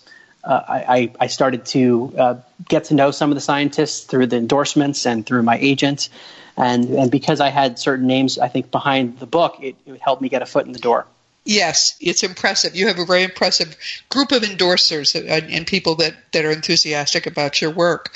uh, 0.50 0.64
I, 0.68 1.12
I, 1.20 1.28
started 1.28 1.66
to 1.68 2.14
uh, 2.18 2.36
get 2.68 2.86
to 2.86 2.96
know 2.96 3.12
some 3.12 3.30
of 3.30 3.36
the 3.36 3.42
scientists 3.42 4.04
through 4.06 4.26
the 4.26 4.38
endorsements 4.38 5.06
and 5.06 5.24
through 5.24 5.44
my 5.44 5.60
agent. 5.60 6.10
And, 6.58 6.90
and 6.90 7.12
because 7.12 7.40
I 7.40 7.50
had 7.50 7.78
certain 7.78 8.08
names, 8.08 8.40
I 8.40 8.48
think, 8.48 8.72
behind 8.72 9.20
the 9.20 9.28
book, 9.28 9.58
it, 9.62 9.76
it 9.86 10.02
helped 10.02 10.24
me 10.24 10.30
get 10.30 10.42
a 10.42 10.48
foot 10.48 10.66
in 10.66 10.72
the 10.72 10.80
door. 10.80 11.06
Yes, 11.46 11.96
it's 12.02 12.24
impressive. 12.24 12.76
You 12.76 12.88
have 12.88 12.98
a 12.98 13.06
very 13.06 13.24
impressive 13.24 13.78
group 14.10 14.32
of 14.32 14.42
endorsers 14.42 15.14
and, 15.16 15.52
and 15.52 15.68
people 15.68 15.96
that, 15.96 16.16
that 16.32 16.46
are 16.46 16.52
enthusiastic 16.52 17.28
about 17.28 17.62
your 17.62 17.72
work. 17.72 18.16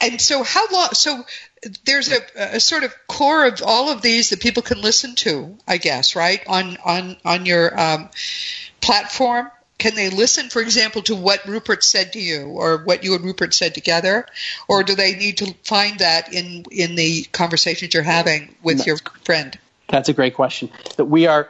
And 0.00 0.20
so, 0.20 0.42
how 0.42 0.66
long? 0.70 0.88
So, 0.94 1.24
there's 1.84 2.12
a, 2.12 2.20
a, 2.36 2.60
sort 2.60 2.84
of 2.84 2.94
core 3.08 3.46
of 3.46 3.62
all 3.64 3.90
of 3.90 4.02
these 4.02 4.30
that 4.30 4.40
people 4.40 4.62
can 4.62 4.80
listen 4.80 5.14
to, 5.16 5.56
I 5.66 5.78
guess, 5.78 6.14
right 6.14 6.40
on 6.46 6.76
on 6.84 7.16
on 7.24 7.46
your 7.46 7.80
um, 7.80 8.10
platform 8.80 9.50
can 9.78 9.94
they 9.94 10.08
listen, 10.08 10.48
for 10.48 10.62
example, 10.62 11.02
to 11.02 11.14
what 11.14 11.46
Rupert 11.46 11.84
said 11.84 12.14
to 12.14 12.20
you 12.20 12.46
or 12.46 12.78
what 12.78 13.04
you 13.04 13.14
and 13.14 13.24
Rupert 13.24 13.52
said 13.52 13.74
together? 13.74 14.26
Or 14.68 14.82
do 14.82 14.94
they 14.94 15.14
need 15.14 15.38
to 15.38 15.54
find 15.64 15.98
that 15.98 16.32
in, 16.32 16.64
in 16.70 16.94
the 16.94 17.24
conversations 17.32 17.92
you're 17.92 18.02
having 18.02 18.54
with 18.62 18.86
your 18.86 18.96
friend? 19.24 19.58
That's 19.88 20.08
a 20.08 20.14
great 20.14 20.34
question. 20.34 20.70
That 20.96 21.04
we 21.04 21.26
are 21.26 21.48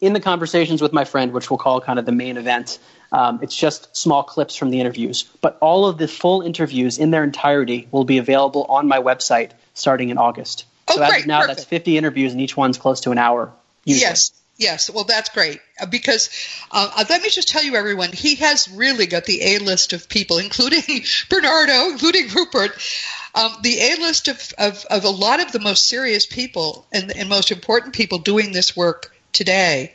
in 0.00 0.14
the 0.14 0.20
conversations 0.20 0.80
with 0.80 0.92
my 0.92 1.04
friend, 1.04 1.32
which 1.32 1.50
we'll 1.50 1.58
call 1.58 1.80
kind 1.80 1.98
of 1.98 2.06
the 2.06 2.12
main 2.12 2.36
event. 2.38 2.78
Um, 3.12 3.40
it's 3.42 3.54
just 3.54 3.94
small 3.94 4.22
clips 4.22 4.56
from 4.56 4.70
the 4.70 4.80
interviews, 4.80 5.24
but 5.42 5.58
all 5.60 5.86
of 5.86 5.98
the 5.98 6.08
full 6.08 6.40
interviews 6.42 6.98
in 6.98 7.10
their 7.10 7.24
entirety 7.24 7.88
will 7.90 8.04
be 8.04 8.18
available 8.18 8.64
on 8.64 8.88
my 8.88 8.98
website 8.98 9.50
starting 9.74 10.08
in 10.08 10.16
August. 10.16 10.64
Oh, 10.88 10.94
so 10.94 11.00
great, 11.00 11.10
as 11.10 11.20
of 11.22 11.26
now, 11.26 11.40
perfect. 11.40 11.58
that's 11.58 11.68
50 11.68 11.98
interviews, 11.98 12.32
and 12.32 12.40
each 12.40 12.56
one's 12.56 12.78
close 12.78 13.00
to 13.02 13.10
an 13.10 13.18
hour. 13.18 13.52
Usually. 13.84 14.02
Yes, 14.02 14.32
Yes, 14.60 14.90
well, 14.90 15.04
that's 15.04 15.30
great 15.30 15.58
uh, 15.80 15.86
because 15.86 16.28
uh, 16.70 16.90
uh, 16.94 17.04
let 17.08 17.22
me 17.22 17.30
just 17.30 17.48
tell 17.48 17.64
you, 17.64 17.76
everyone, 17.76 18.12
he 18.12 18.34
has 18.36 18.68
really 18.68 19.06
got 19.06 19.24
the 19.24 19.40
A 19.40 19.58
list 19.58 19.94
of 19.94 20.06
people, 20.06 20.36
including 20.36 20.82
Bernardo, 21.30 21.88
including 21.88 22.28
Rupert, 22.28 22.72
um, 23.34 23.56
the 23.62 23.80
A 23.80 23.96
list 23.96 24.28
of, 24.28 24.52
of, 24.58 24.84
of, 24.90 25.04
a 25.04 25.08
lot 25.08 25.40
of 25.40 25.50
the 25.52 25.60
most 25.60 25.86
serious 25.86 26.26
people 26.26 26.86
and, 26.92 27.10
and 27.16 27.30
most 27.30 27.50
important 27.50 27.94
people 27.94 28.18
doing 28.18 28.52
this 28.52 28.76
work 28.76 29.10
today. 29.32 29.94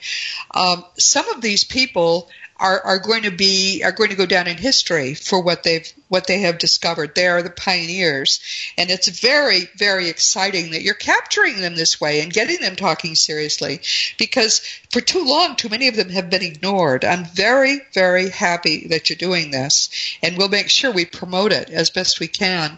Um, 0.56 0.84
some 0.98 1.30
of 1.30 1.42
these 1.42 1.64
people 1.64 2.28
are, 2.58 2.80
are 2.82 3.00
going 3.00 3.24
to 3.24 3.32
be 3.32 3.84
are 3.84 3.92
going 3.92 4.10
to 4.10 4.16
go 4.16 4.26
down 4.26 4.48
in 4.48 4.58
history 4.58 5.14
for 5.14 5.42
what 5.42 5.64
they've 5.64 5.92
what 6.08 6.28
they 6.28 6.42
have 6.42 6.58
discovered. 6.58 7.14
They 7.14 7.28
are 7.28 7.42
the 7.42 7.50
pioneers, 7.50 8.40
and 8.78 8.90
it's 8.90 9.08
very 9.08 9.70
very 9.76 10.10
exciting 10.10 10.72
that 10.72 10.82
you're 10.82 10.94
capturing 10.94 11.60
them 11.60 11.76
this 11.76 12.00
way 12.00 12.22
and 12.22 12.32
getting 12.32 12.62
them 12.62 12.76
talking 12.76 13.16
seriously, 13.16 13.82
because 14.18 14.60
for 14.92 15.02
too 15.02 15.26
long, 15.26 15.56
too 15.56 15.70
many 15.70 15.88
of 15.88 15.96
them 15.96 16.10
have 16.10 16.30
been 16.30 16.44
ignored. 16.44 17.04
I'm 17.04 17.26
very 17.26 17.82
very 17.94 18.30
happy 18.30 18.88
that 18.88 19.10
you're 19.10 19.18
doing 19.18 19.52
this, 19.52 19.90
and 20.24 20.38
we'll 20.38 20.50
make 20.50 20.70
sure 20.70 20.92
we 20.92 21.06
promote 21.06 21.52
it 21.52 21.70
as 21.70 21.90
best 21.90 22.20
we 22.20 22.28
can. 22.28 22.78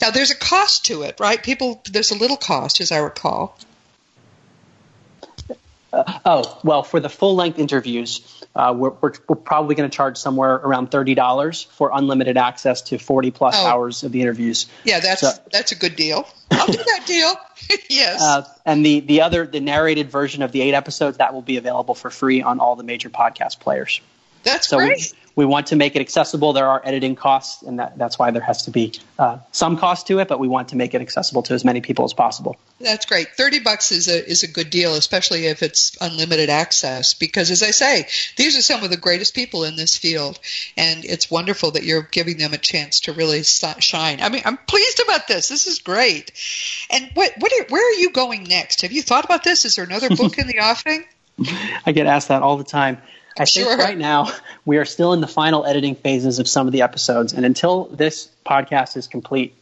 Now, 0.00 0.10
there's 0.10 0.30
a 0.30 0.36
cost 0.36 0.86
to 0.86 1.02
it, 1.02 1.20
right? 1.20 1.42
People, 1.42 1.82
there's 1.90 2.10
a 2.10 2.18
little 2.18 2.36
cost, 2.36 2.80
as 2.80 2.92
I 2.92 2.98
recall. 2.98 3.58
Uh, 5.94 6.18
oh 6.24 6.60
well, 6.64 6.82
for 6.82 6.98
the 7.00 7.08
full 7.08 7.36
length 7.36 7.58
interviews, 7.58 8.44
uh, 8.54 8.74
we're, 8.76 8.90
we're, 9.00 9.12
we're, 9.28 9.36
probably 9.36 9.74
going 9.74 9.88
to 9.88 9.94
charge 9.94 10.16
somewhere 10.16 10.54
around 10.54 10.90
thirty 10.90 11.14
dollars 11.14 11.62
for 11.62 11.90
unlimited 11.94 12.36
access 12.36 12.82
to 12.82 12.98
forty 12.98 13.30
plus 13.30 13.54
oh. 13.56 13.66
hours 13.66 14.02
of 14.02 14.12
the 14.12 14.20
interviews. 14.20 14.66
Yeah, 14.84 15.00
that's 15.00 15.20
so, 15.20 15.30
that's 15.52 15.72
a 15.72 15.76
good 15.76 15.96
deal. 15.96 16.26
I'll 16.50 16.66
do 16.66 16.72
that 16.78 17.04
deal. 17.06 17.34
yes. 17.90 18.20
Uh, 18.20 18.44
and 18.66 18.84
the 18.84 19.00
the 19.00 19.20
other 19.20 19.46
the 19.46 19.60
narrated 19.60 20.10
version 20.10 20.42
of 20.42 20.52
the 20.52 20.62
eight 20.62 20.74
episodes 20.74 21.18
that 21.18 21.32
will 21.32 21.42
be 21.42 21.56
available 21.56 21.94
for 21.94 22.10
free 22.10 22.42
on 22.42 22.58
all 22.58 22.76
the 22.76 22.84
major 22.84 23.10
podcast 23.10 23.60
players. 23.60 24.00
That's 24.42 24.68
so 24.68 24.78
great. 24.78 25.14
We, 25.36 25.44
want 25.44 25.68
to 25.68 25.76
make 25.76 25.96
it 25.96 26.00
accessible. 26.00 26.52
There 26.52 26.68
are 26.68 26.80
editing 26.84 27.16
costs, 27.16 27.62
and 27.62 27.78
that, 27.78 27.98
that's 27.98 28.18
why 28.18 28.30
there 28.30 28.42
has 28.42 28.62
to 28.64 28.70
be 28.70 28.92
uh, 29.18 29.38
some 29.52 29.76
cost 29.76 30.06
to 30.08 30.18
it. 30.20 30.28
But 30.28 30.38
we 30.38 30.48
want 30.48 30.68
to 30.68 30.76
make 30.76 30.94
it 30.94 31.00
accessible 31.00 31.42
to 31.44 31.54
as 31.54 31.64
many 31.64 31.80
people 31.80 32.04
as 32.04 32.12
possible. 32.12 32.56
That's 32.80 33.06
great. 33.06 33.28
Thirty 33.36 33.60
bucks 33.60 33.92
is 33.92 34.08
a 34.08 34.28
is 34.28 34.42
a 34.42 34.48
good 34.48 34.70
deal, 34.70 34.94
especially 34.94 35.46
if 35.46 35.62
it's 35.62 35.96
unlimited 36.00 36.50
access. 36.50 37.14
Because 37.14 37.50
as 37.50 37.62
I 37.62 37.70
say, 37.70 38.06
these 38.36 38.58
are 38.58 38.62
some 38.62 38.82
of 38.84 38.90
the 38.90 38.96
greatest 38.96 39.34
people 39.34 39.64
in 39.64 39.76
this 39.76 39.96
field, 39.96 40.38
and 40.76 41.04
it's 41.04 41.30
wonderful 41.30 41.72
that 41.72 41.84
you're 41.84 42.02
giving 42.02 42.38
them 42.38 42.52
a 42.52 42.58
chance 42.58 43.00
to 43.00 43.12
really 43.12 43.42
shine. 43.42 44.20
I 44.20 44.28
mean, 44.28 44.42
I'm 44.44 44.56
pleased 44.56 45.00
about 45.04 45.28
this. 45.28 45.48
This 45.48 45.66
is 45.66 45.78
great. 45.78 46.32
And 46.90 47.10
what 47.14 47.32
what 47.38 47.52
are, 47.52 47.66
where 47.68 47.86
are 47.86 48.00
you 48.00 48.10
going 48.10 48.44
next? 48.44 48.82
Have 48.82 48.92
you 48.92 49.02
thought 49.02 49.24
about 49.24 49.44
this? 49.44 49.64
Is 49.64 49.76
there 49.76 49.84
another 49.84 50.10
book 50.10 50.38
in 50.38 50.46
the 50.46 50.60
offing? 50.60 51.04
I 51.86 51.92
get 51.92 52.06
asked 52.06 52.28
that 52.28 52.42
all 52.42 52.56
the 52.56 52.64
time. 52.64 52.98
I 53.38 53.44
sure. 53.44 53.64
think 53.64 53.80
right 53.80 53.98
now 53.98 54.30
we 54.64 54.78
are 54.78 54.84
still 54.84 55.12
in 55.12 55.20
the 55.20 55.26
final 55.26 55.64
editing 55.64 55.94
phases 55.96 56.38
of 56.38 56.48
some 56.48 56.66
of 56.66 56.72
the 56.72 56.82
episodes, 56.82 57.32
and 57.32 57.44
until 57.44 57.84
this 57.86 58.30
podcast 58.46 58.96
is 58.96 59.06
complete, 59.08 59.54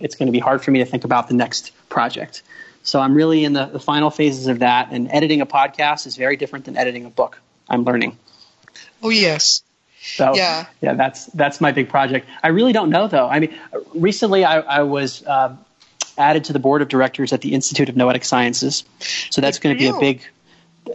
it's 0.00 0.14
going 0.14 0.26
to 0.26 0.32
be 0.32 0.38
hard 0.38 0.62
for 0.62 0.70
me 0.70 0.78
to 0.78 0.84
think 0.84 1.04
about 1.04 1.28
the 1.28 1.34
next 1.34 1.72
project. 1.88 2.42
So 2.82 3.00
I'm 3.00 3.14
really 3.14 3.44
in 3.44 3.52
the, 3.52 3.66
the 3.66 3.80
final 3.80 4.10
phases 4.10 4.46
of 4.46 4.60
that, 4.60 4.88
and 4.92 5.10
editing 5.12 5.40
a 5.40 5.46
podcast 5.46 6.06
is 6.06 6.16
very 6.16 6.36
different 6.36 6.64
than 6.64 6.76
editing 6.76 7.04
a 7.04 7.10
book. 7.10 7.40
I'm 7.68 7.84
learning. 7.84 8.18
Oh 9.02 9.10
yes. 9.10 9.62
So 10.00 10.34
yeah, 10.34 10.66
yeah, 10.80 10.94
that's 10.94 11.26
that's 11.26 11.60
my 11.60 11.72
big 11.72 11.90
project. 11.90 12.26
I 12.42 12.48
really 12.48 12.72
don't 12.72 12.88
know 12.88 13.08
though. 13.08 13.28
I 13.28 13.40
mean, 13.40 13.54
recently 13.94 14.44
I, 14.44 14.60
I 14.60 14.82
was 14.82 15.22
uh, 15.24 15.56
added 16.16 16.44
to 16.44 16.52
the 16.52 16.58
board 16.58 16.82
of 16.82 16.88
directors 16.88 17.32
at 17.32 17.40
the 17.40 17.52
Institute 17.52 17.88
of 17.88 17.96
Noetic 17.96 18.24
Sciences, 18.24 18.84
so 19.30 19.40
that's 19.40 19.58
going 19.58 19.76
to 19.76 19.78
be 19.78 19.88
a 19.88 19.98
big 19.98 20.22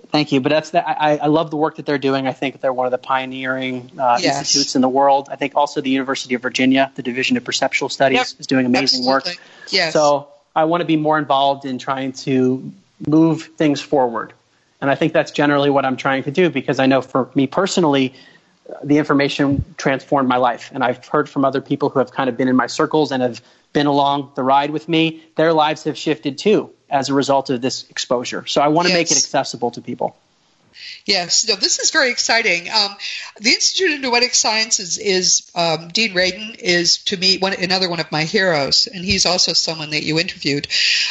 Thank 0.10 0.32
you, 0.32 0.42
but 0.42 0.50
that's 0.50 0.72
the, 0.72 0.88
I, 0.88 1.18
I 1.18 1.28
love 1.28 1.52
the 1.52 1.58
work 1.58 1.76
that 1.78 1.86
they're 1.86 1.98
doing. 1.98 2.28
I 2.28 2.34
think 2.34 2.62
they're 2.62 2.74
one 2.74 2.86
of 2.86 2.92
the 2.92 2.98
pioneering 2.98 3.92
uh, 3.98 4.18
yes. 4.22 4.40
institutes 4.40 4.76
in 4.76 4.82
the 4.82 4.90
world. 4.90 5.28
I 5.32 5.36
think 5.36 5.56
also 5.56 5.82
the 5.82 5.90
University 5.90 6.36
of 6.36 6.42
Virginia, 6.42 6.92
the 6.96 7.04
Division 7.04 7.38
of 7.38 7.44
Perceptual 7.44 7.90
Studies, 7.90 8.18
yep. 8.18 8.40
is 8.40 8.48
doing 8.48 8.66
amazing 8.66 9.00
Absolutely. 9.00 9.32
work. 9.32 9.40
Yes. 9.70 9.94
So 9.94 10.30
I 10.56 10.66
want 10.66 10.82
to 10.82 10.86
be 10.86 10.96
more 10.96 11.18
involved 11.18 11.66
in 11.66 11.78
trying 11.78 12.14
to 12.14 12.72
move 13.08 13.44
things 13.58 13.82
forward, 13.82 14.34
and 14.82 14.90
I 14.90 14.96
think 14.96 15.14
that's 15.14 15.32
generally 15.32 15.70
what 15.70 15.86
I'm 15.86 15.98
trying 15.98 16.24
to 16.24 16.32
do 16.32 16.50
because 16.50 16.80
I 16.80 16.86
know 16.86 17.02
for 17.02 17.30
me 17.36 17.48
personally, 17.48 18.14
the 18.84 18.98
information 18.98 19.64
transformed 19.78 20.30
my 20.30 20.38
life, 20.38 20.72
and 20.74 20.84
I've 20.84 21.06
heard 21.06 21.30
from 21.30 21.46
other 21.46 21.62
people 21.62 21.90
who 21.90 22.00
have 22.00 22.12
kind 22.12 22.30
of 22.30 22.38
been 22.38 22.48
in 22.48 22.56
my 22.56 22.68
circles 22.68 23.12
and 23.12 23.22
have 23.22 23.42
been 23.74 23.88
along 23.88 24.32
the 24.36 24.44
ride 24.44 24.70
with 24.70 24.88
me. 24.88 25.24
Their 25.36 25.52
lives 25.52 25.84
have 25.84 25.98
shifted 25.98 26.38
too 26.38 26.72
as 26.94 27.10
a 27.10 27.14
result 27.14 27.50
of 27.50 27.60
this 27.60 27.90
exposure. 27.90 28.46
So 28.46 28.62
I 28.62 28.68
want 28.68 28.88
to 28.88 28.94
yes. 28.94 29.00
make 29.00 29.12
it 29.12 29.18
accessible 29.18 29.72
to 29.72 29.82
people. 29.82 30.16
Yes, 31.06 31.48
no, 31.48 31.56
this 31.56 31.80
is 31.80 31.92
very 31.92 32.10
exciting. 32.12 32.70
Um, 32.70 32.96
the 33.40 33.50
Institute 33.50 33.94
of 33.94 34.00
Noetic 34.00 34.34
Sciences 34.34 34.98
is 34.98 35.52
um, 35.54 35.90
Dean 35.90 36.14
Radin 36.14 36.56
is 36.58 36.98
to 37.06 37.18
me 37.18 37.38
one, 37.38 37.54
another 37.54 37.90
one 37.90 38.00
of 38.00 38.12
my 38.12 38.24
heroes, 38.24 38.88
and 38.88 39.04
he's 39.04 39.26
also 39.26 39.54
someone 39.54 39.90
that 39.90 40.04
you 40.04 40.20
interviewed. 40.20 40.68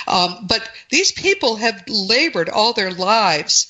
Um, 0.07 0.47
but 0.49 0.69
these 0.91 1.13
people 1.13 1.57
have 1.57 1.85
labored 1.89 2.49
all 2.49 2.73
their 2.73 2.91
lives 2.91 3.69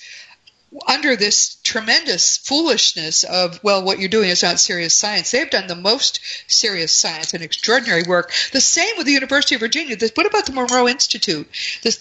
under 0.87 1.17
this 1.17 1.57
tremendous 1.63 2.39
foolishness 2.39 3.25
of, 3.25 3.63
well, 3.63 3.85
what 3.85 3.99
you're 3.99 4.09
doing 4.09 4.31
is 4.31 4.43
not 4.43 4.59
serious 4.59 4.97
science. 4.97 5.31
They've 5.31 5.51
done 5.51 5.67
the 5.67 5.75
most 5.75 6.21
serious 6.47 6.93
science 6.93 7.35
and 7.35 7.43
extraordinary 7.43 8.03
work. 8.05 8.33
The 8.53 8.61
same 8.61 8.97
with 8.97 9.07
the 9.07 9.13
University 9.13 9.55
of 9.55 9.61
Virginia. 9.61 9.97
What 10.15 10.27
about 10.27 10.47
the 10.47 10.53
Monroe 10.53 10.89
Institute? 10.89 11.49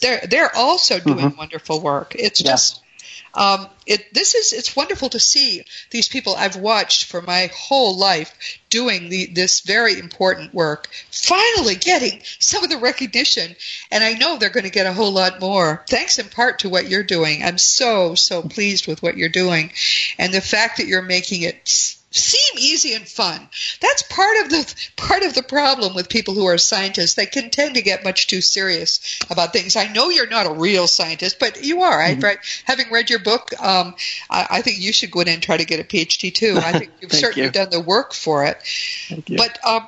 They're, 0.02 0.22
they're 0.30 0.56
also 0.56 1.00
doing 1.00 1.18
mm-hmm. 1.18 1.38
wonderful 1.38 1.82
work. 1.82 2.16
It's 2.16 2.42
yeah. 2.42 2.52
just 2.52 2.82
um, 3.34 3.68
it, 3.86 4.14
this 4.14 4.36
is 4.36 4.54
it's 4.54 4.76
wonderful 4.76 5.10
to 5.10 5.20
see 5.20 5.64
these 5.90 6.08
people 6.08 6.36
I've 6.36 6.56
watched 6.56 7.06
for 7.06 7.22
my 7.22 7.50
whole 7.54 7.98
life 7.98 8.60
doing 8.70 9.10
the, 9.10 9.28
this 9.28 9.62
very 9.62 9.98
important 10.00 10.54
work 10.54 10.90
finally 11.12 11.76
getting 11.76 12.22
some 12.40 12.64
of 12.64 12.70
the 12.70 12.78
recognition. 12.78 13.56
And 13.90 14.04
I 14.04 14.14
know 14.14 14.38
they're 14.38 14.50
going 14.50 14.66
to 14.66 14.70
get 14.70 14.86
a 14.86 14.94
whole 14.94 15.12
lot 15.12 15.40
more 15.40 15.84
thanks 15.90 16.20
in 16.20 16.28
part 16.28 16.60
to 16.60 16.70
what 16.70 16.90
you're 16.90 17.04
doing. 17.04 17.44
I'm 17.44 17.58
so 17.58 18.16
so 18.16 18.42
pleased 18.42 18.88
with 18.88 19.02
what 19.02 19.18
you're 19.18 19.30
doing. 19.30 19.72
And 20.18 20.34
the 20.34 20.42
fact 20.42 20.78
that 20.78 20.88
you're 20.88 21.02
making 21.02 21.44
it 21.44 21.98
seem 22.12 22.60
easy 22.60 22.94
and 22.94 23.08
fun. 23.08 23.50
That's 23.80 24.04
part 24.04 24.38
of 24.44 24.50
the 24.50 24.76
part 24.98 25.24
of 25.24 25.34
the 25.34 25.44
problem 25.44 25.96
with 25.96 26.10
people 26.10 26.34
who 26.34 26.46
are 26.46 26.58
scientists. 26.58 27.16
They 27.16 27.26
can 27.26 27.50
tend 27.50 27.76
to 27.76 27.82
get 27.82 28.04
much 28.04 28.28
too 28.28 28.42
serious 28.42 29.20
about 29.30 29.54
things. 29.54 29.76
I 29.76 29.88
know 29.88 30.10
you're 30.10 30.28
not 30.28 30.46
a 30.46 30.54
real 30.54 30.88
scientist, 30.88 31.40
but 31.40 31.64
you 31.64 31.82
are. 31.82 32.00
Mm-hmm. 32.00 32.26
I, 32.26 32.38
having 32.66 32.92
read 32.92 33.10
your 33.10 33.20
book, 33.20 33.52
um, 33.62 33.96
I, 34.30 34.48
I, 34.50 34.62
think 34.62 34.80
you 34.80 34.92
should 34.92 35.12
go 35.12 35.22
in 35.22 35.30
and 35.30 35.42
try 35.42 35.58
to 35.58 35.66
get 35.66 35.80
a 35.80 35.84
PhD 35.84 36.34
too. 36.34 36.58
I 36.58 36.78
think 36.78 36.92
you've 37.02 37.14
certainly 37.14 37.48
you. 37.48 37.52
done 37.52 37.70
the 37.70 37.82
work 37.82 38.14
for 38.14 38.46
it. 38.46 38.58
But 39.28 39.58
um, 39.66 39.88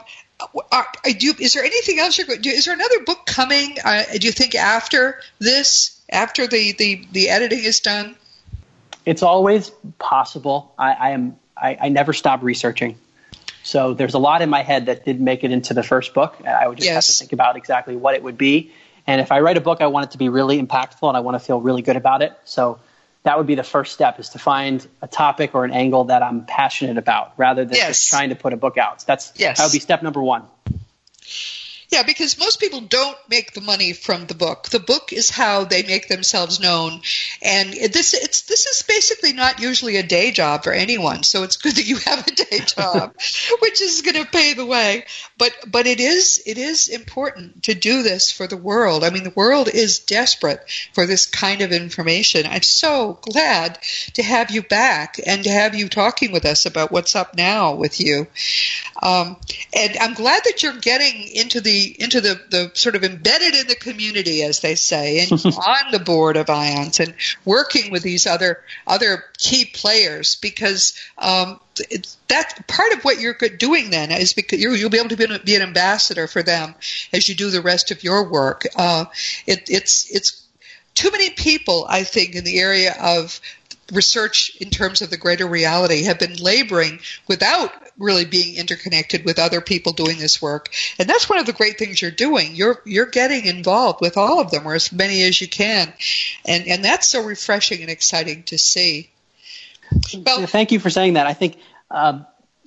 are, 0.71 0.87
do, 1.17 1.33
is 1.39 1.53
there 1.53 1.63
anything 1.63 1.99
else 1.99 2.17
you're 2.17 2.27
going 2.27 2.41
to 2.41 2.49
do? 2.49 2.55
Is 2.55 2.65
there 2.65 2.73
another 2.73 3.03
book 3.03 3.25
coming? 3.25 3.77
Uh, 3.83 4.03
do 4.17 4.25
you 4.25 4.33
think 4.33 4.55
after 4.55 5.19
this, 5.39 5.99
after 6.09 6.47
the, 6.47 6.71
the, 6.73 7.07
the 7.11 7.29
editing 7.29 7.63
is 7.63 7.81
done? 7.81 8.15
It's 9.05 9.23
always 9.23 9.69
possible. 9.99 10.73
I, 10.77 10.93
I 10.93 11.09
am 11.11 11.37
I, 11.55 11.77
I 11.81 11.89
never 11.89 12.13
stop 12.13 12.43
researching. 12.43 12.97
So 13.63 13.93
there's 13.93 14.13
a 14.13 14.19
lot 14.19 14.41
in 14.41 14.49
my 14.49 14.61
head 14.61 14.87
that 14.87 15.05
didn't 15.05 15.23
make 15.23 15.43
it 15.43 15.51
into 15.51 15.73
the 15.73 15.83
first 15.83 16.13
book. 16.13 16.35
I 16.45 16.67
would 16.67 16.77
just 16.77 16.85
yes. 16.85 16.95
have 16.95 17.15
to 17.15 17.19
think 17.19 17.33
about 17.33 17.55
exactly 17.55 17.95
what 17.95 18.13
it 18.15 18.23
would 18.23 18.37
be. 18.37 18.71
And 19.07 19.21
if 19.21 19.31
I 19.31 19.39
write 19.39 19.57
a 19.57 19.61
book, 19.61 19.81
I 19.81 19.87
want 19.87 20.07
it 20.07 20.11
to 20.11 20.17
be 20.17 20.29
really 20.29 20.61
impactful 20.61 21.07
and 21.07 21.15
I 21.15 21.21
want 21.21 21.35
to 21.35 21.39
feel 21.39 21.61
really 21.61 21.81
good 21.81 21.95
about 21.95 22.21
it. 22.21 22.37
So 22.45 22.79
that 23.23 23.37
would 23.37 23.47
be 23.47 23.55
the 23.55 23.63
first 23.63 23.93
step 23.93 24.19
is 24.19 24.29
to 24.29 24.39
find 24.39 24.85
a 25.01 25.07
topic 25.07 25.55
or 25.55 25.65
an 25.65 25.71
angle 25.71 26.05
that 26.05 26.21
I'm 26.21 26.45
passionate 26.45 26.97
about 26.97 27.33
rather 27.37 27.63
than 27.65 27.75
yes. 27.75 27.87
just 27.87 28.09
trying 28.09 28.29
to 28.29 28.35
put 28.35 28.53
a 28.53 28.57
book 28.57 28.77
out. 28.77 29.05
That's 29.05 29.31
yes. 29.35 29.57
that 29.57 29.65
would 29.65 29.73
be 29.73 29.79
step 29.79 30.03
number 30.03 30.21
one. 30.21 30.43
Yeah, 31.93 32.01
because 32.01 32.39
most 32.39 32.59
people 32.59 32.81
don't 32.81 33.15
make 33.29 33.53
the 33.53 33.61
money 33.61 33.93
from 33.93 34.25
the 34.25 34.33
book. 34.33 34.67
The 34.69 34.79
book 34.79 35.13
is 35.13 35.29
how 35.29 35.63
they 35.63 35.83
make 35.83 36.07
themselves 36.07 36.59
known, 36.59 37.01
and 37.39 37.71
this 37.71 38.15
it's 38.15 38.41
this 38.41 38.65
is 38.65 38.81
basically 38.81 39.33
not 39.33 39.59
usually 39.59 39.97
a 39.97 40.01
day 40.01 40.31
job 40.31 40.63
for 40.63 40.73
anyone. 40.73 41.21
So 41.21 41.43
it's 41.43 41.57
good 41.57 41.75
that 41.75 41.85
you 41.85 41.97
have 41.97 42.27
a 42.27 42.31
day 42.31 42.59
job, 42.65 43.13
which 43.61 43.79
is 43.79 44.01
going 44.01 44.15
to 44.15 44.25
pay 44.25 44.55
the 44.55 44.65
way. 44.65 45.05
But 45.37 45.53
but 45.67 45.85
it 45.85 45.99
is 45.99 46.41
it 46.47 46.57
is 46.57 46.87
important 46.87 47.61
to 47.65 47.75
do 47.75 48.01
this 48.01 48.31
for 48.31 48.47
the 48.47 48.57
world. 48.57 49.03
I 49.03 49.11
mean, 49.11 49.23
the 49.23 49.29
world 49.29 49.69
is 49.69 49.99
desperate 49.99 50.67
for 50.93 51.05
this 51.05 51.27
kind 51.27 51.61
of 51.61 51.71
information. 51.71 52.47
I'm 52.47 52.63
so 52.63 53.19
glad 53.21 53.77
to 54.15 54.23
have 54.23 54.49
you 54.49 54.63
back 54.63 55.19
and 55.23 55.43
to 55.43 55.51
have 55.51 55.75
you 55.75 55.89
talking 55.89 56.31
with 56.31 56.45
us 56.45 56.65
about 56.65 56.91
what's 56.91 57.15
up 57.15 57.37
now 57.37 57.75
with 57.75 58.01
you. 58.01 58.25
Um, 58.99 59.37
and 59.73 59.95
I'm 59.99 60.15
glad 60.15 60.43
that 60.45 60.63
you're 60.63 60.79
getting 60.79 61.27
into 61.27 61.61
the 61.61 61.82
into 61.87 62.21
the, 62.21 62.39
the 62.49 62.71
sort 62.73 62.95
of 62.95 63.03
embedded 63.03 63.55
in 63.55 63.67
the 63.67 63.75
community, 63.75 64.43
as 64.43 64.59
they 64.59 64.75
say, 64.75 65.19
and 65.19 65.31
on 65.45 65.91
the 65.91 65.99
board 65.99 66.37
of 66.37 66.47
IONS 66.47 66.99
and 66.99 67.13
working 67.45 67.91
with 67.91 68.03
these 68.03 68.27
other 68.27 68.59
other 68.87 69.23
key 69.37 69.65
players 69.65 70.35
because 70.35 70.97
um, 71.17 71.59
that 72.27 72.67
part 72.67 72.93
of 72.93 73.03
what 73.03 73.19
you're 73.19 73.33
doing 73.33 73.89
then 73.89 74.11
is 74.11 74.33
because 74.33 74.59
you 74.59 74.69
will 74.69 74.89
be 74.89 74.99
able 74.99 75.09
to 75.09 75.17
be 75.17 75.25
an, 75.25 75.39
be 75.43 75.55
an, 75.55 75.61
ambassador 75.61 76.27
for 76.27 76.43
them 76.43 76.75
as 77.11 77.27
you 77.27 77.35
do 77.35 77.49
the 77.49 77.61
rest 77.61 77.91
of 77.91 78.03
your 78.03 78.29
work. 78.29 78.65
Uh, 78.75 79.05
it, 79.47 79.63
it's 79.69 80.09
it's 80.13 80.43
too 80.93 81.11
many 81.11 81.31
people, 81.31 81.85
I 81.89 82.03
think, 82.03 82.35
in 82.35 82.43
the 82.43 82.59
area 82.59 82.95
of 82.99 83.39
research 83.91 84.55
in 84.59 84.69
terms 84.69 85.01
of 85.01 85.09
the 85.09 85.17
greater 85.17 85.47
reality 85.47 86.03
have 86.03 86.19
been 86.19 86.35
laboring 86.35 86.99
without 87.27 87.71
really 87.97 88.25
being 88.25 88.55
interconnected 88.55 89.25
with 89.25 89.39
other 89.39 89.61
people 89.61 89.93
doing 89.93 90.17
this 90.17 90.41
work. 90.41 90.69
And 90.97 91.07
that's 91.07 91.29
one 91.29 91.39
of 91.39 91.45
the 91.45 91.53
great 91.53 91.77
things 91.77 92.01
you're 92.01 92.11
doing. 92.11 92.55
You're 92.55 92.81
you're 92.85 93.05
getting 93.05 93.45
involved 93.45 94.01
with 94.01 94.17
all 94.17 94.39
of 94.39 94.51
them 94.51 94.67
or 94.67 94.75
as 94.75 94.91
many 94.91 95.23
as 95.23 95.39
you 95.39 95.47
can. 95.47 95.93
And 96.45 96.67
and 96.67 96.83
that's 96.83 97.07
so 97.07 97.23
refreshing 97.23 97.81
and 97.81 97.89
exciting 97.89 98.43
to 98.43 98.57
see. 98.57 99.09
Well, 100.25 100.47
thank 100.47 100.71
you 100.71 100.79
for 100.79 100.89
saying 100.89 101.13
that. 101.13 101.27
I 101.27 101.33
think 101.33 101.57
uh, 101.91 102.21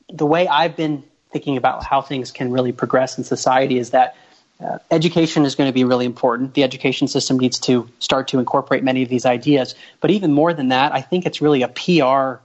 the 0.09 0.27
way 0.27 0.47
I've 0.47 0.77
been 0.77 1.03
thinking 1.33 1.57
about 1.57 1.85
how 1.85 2.03
things 2.03 2.31
can 2.31 2.53
really 2.53 2.73
progress 2.73 3.19
in 3.19 3.25
society 3.25 3.79
is 3.79 3.91
that 3.91 4.17
uh, 4.59 4.79
education 4.91 5.45
is 5.45 5.55
going 5.55 5.69
to 5.69 5.75
be 5.75 5.85
really 5.85 6.07
important. 6.07 6.55
The 6.55 6.63
education 6.63 7.09
system 7.09 7.39
needs 7.39 7.59
to 7.61 7.89
start 7.99 8.29
to 8.29 8.39
incorporate 8.39 8.83
many 8.83 9.03
of 9.03 9.09
these 9.09 9.27
ideas. 9.27 9.75
But 10.01 10.11
even 10.13 10.33
more 10.33 10.55
than 10.55 10.69
that, 10.69 10.93
I 10.93 11.03
think 11.03 11.27
it's 11.27 11.43
really 11.43 11.63
a 11.63 11.69
PR 11.69 12.41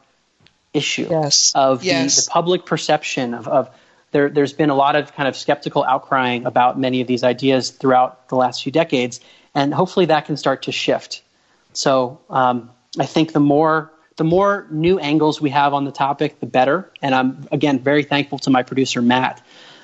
issue 0.74 1.07
yes. 1.09 1.51
of 1.55 1.84
yes. 1.84 2.15
The, 2.15 2.22
the, 2.22 2.32
public 2.32 2.65
perception 2.65 3.34
of, 3.34 3.47
of 3.47 3.69
there, 4.11 4.30
there's 4.30 4.53
been 4.53 4.69
a 4.69 4.76
lot 4.76 4.95
of 4.95 5.13
kind 5.13 5.28
of 5.28 5.36
skeptical 5.36 5.84
outcrying 5.84 6.45
about 6.45 6.80
many 6.80 7.01
of 7.01 7.07
these 7.07 7.24
ideas 7.24 7.72
throughout 7.72 8.30
the 8.30 8.36
last 8.36 8.63
few 8.63 8.72
decades, 8.72 9.22
and 9.55 9.74
hopefully 9.74 10.07
that 10.07 10.26
can 10.26 10.38
start 10.38 10.63
to 10.63 10.72
shift. 10.72 11.24
So 11.74 12.19
um, 12.30 12.69
I 12.99 13.05
think 13.05 13.34
the 13.34 13.39
more 13.39 13.91
the 14.17 14.24
more 14.26 14.67
new 14.69 14.99
angles 14.99 15.41
we 15.41 15.49
have 15.49 15.74
on 15.74 15.86
the 15.86 15.91
topic, 15.91 16.39
the 16.39 16.45
better. 16.45 16.91
And 17.01 17.15
I'm 17.15 17.47
again 17.51 17.80
very 17.80 18.03
thankful 18.03 18.39
to 18.39 18.49
my 18.49 18.63
producer 18.63 19.01
Matt 19.01 19.41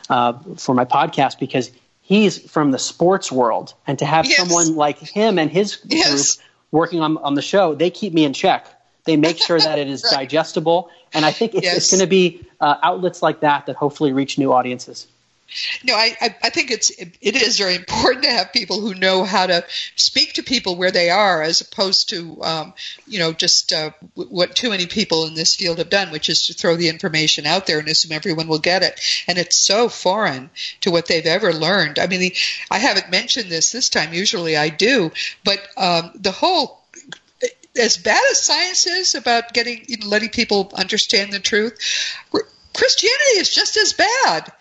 uh, 0.10 0.34
for 0.58 0.76
my 0.76 0.86
podcast 0.86 1.40
because 1.40 1.72
he's 2.02 2.38
from 2.38 2.72
the 2.72 2.80
sports 2.80 3.32
world, 3.32 3.74
and 3.86 4.00
to 4.00 4.06
have 4.06 4.26
yes. 4.26 4.38
someone 4.38 4.76
like 4.76 5.00
him 5.00 5.40
and 5.40 5.50
his 5.50 5.80
yes. 5.86 6.36
group 6.36 6.48
working 6.72 7.00
on 7.00 7.18
on 7.18 7.36
the 7.36 7.42
show, 7.42 7.76
they 7.76 7.90
keep 7.90 8.14
me 8.14 8.26
in 8.26 8.34
check. 8.34 8.68
They 9.08 9.18
make 9.18 9.40
sure 9.40 9.60
that 9.60 9.80
it 9.80 9.88
is 9.88 10.04
right. 10.12 10.20
digestible, 10.20 10.92
and 11.14 11.26
I 11.26 11.32
think 11.32 11.56
it's, 11.56 11.64
yes. 11.64 11.78
it's 11.78 11.92
going 11.92 12.02
to 12.02 12.08
be 12.08 12.46
uh, 12.62 12.76
outlets 12.84 13.24
like 13.24 13.40
that 13.40 13.66
that 13.66 13.76
hopefully 13.76 14.14
reach 14.14 14.38
new 14.38 14.54
audiences. 14.54 15.08
No, 15.84 15.96
I, 15.96 16.16
I, 16.20 16.36
I 16.44 16.50
think 16.50 16.72
it's 16.72 16.90
it 16.90 17.42
is 17.42 17.58
very 17.58 17.76
important 17.76 18.26
to 18.26 18.32
have 18.32 18.52
people 18.52 18.82
who 18.82 18.94
know 18.94 19.24
how 19.24 19.48
to 19.48 19.64
speak 19.96 20.34
to 20.34 20.44
people 20.44 20.76
where 20.76 20.92
they 20.92 21.10
are, 21.10 21.42
as 21.42 21.62
opposed 21.62 22.10
to 22.10 22.44
um, 22.44 22.74
you 23.08 23.20
know 23.20 23.32
just 23.32 23.72
uh, 23.72 23.92
what 24.16 24.56
too 24.56 24.70
many 24.70 24.88
people 24.88 25.26
in 25.26 25.36
this 25.36 25.56
field 25.56 25.78
have 25.78 25.90
done, 25.90 26.12
which 26.12 26.30
is 26.30 26.48
to 26.48 26.54
throw 26.54 26.76
the 26.76 26.90
information 26.90 27.46
out 27.46 27.66
there 27.66 27.80
and 27.80 27.88
assume 27.88 28.12
everyone 28.12 28.50
will 28.50 28.60
get 28.60 28.84
it, 28.84 29.00
and 29.28 29.38
it's 29.38 29.56
so 29.56 29.88
foreign 29.88 30.50
to 30.82 30.92
what 30.92 31.08
they've 31.08 31.26
ever 31.26 31.54
learned. 31.54 31.98
I 31.98 32.08
mean, 32.08 32.20
the, 32.20 32.36
I 32.70 32.80
haven't 32.80 33.10
mentioned 33.10 33.50
this 33.50 33.72
this 33.72 33.88
time. 33.88 34.14
Usually, 34.14 34.58
I 34.58 34.68
do, 34.68 35.12
but 35.46 35.66
um, 35.78 36.12
the 36.16 36.32
whole 36.32 36.82
as 37.78 37.98
bad 37.98 38.22
as 38.32 38.42
science 38.42 38.88
is 38.88 39.16
about 39.16 39.54
getting 39.54 39.86
you 39.88 39.98
know, 39.98 40.08
letting 40.08 40.30
people 40.30 40.72
understand 40.76 41.32
the 41.32 41.40
truth, 41.40 41.78
Christianity 42.76 43.40
is 43.40 43.54
just 43.54 43.78
as 43.78 43.94
bad. 43.94 44.52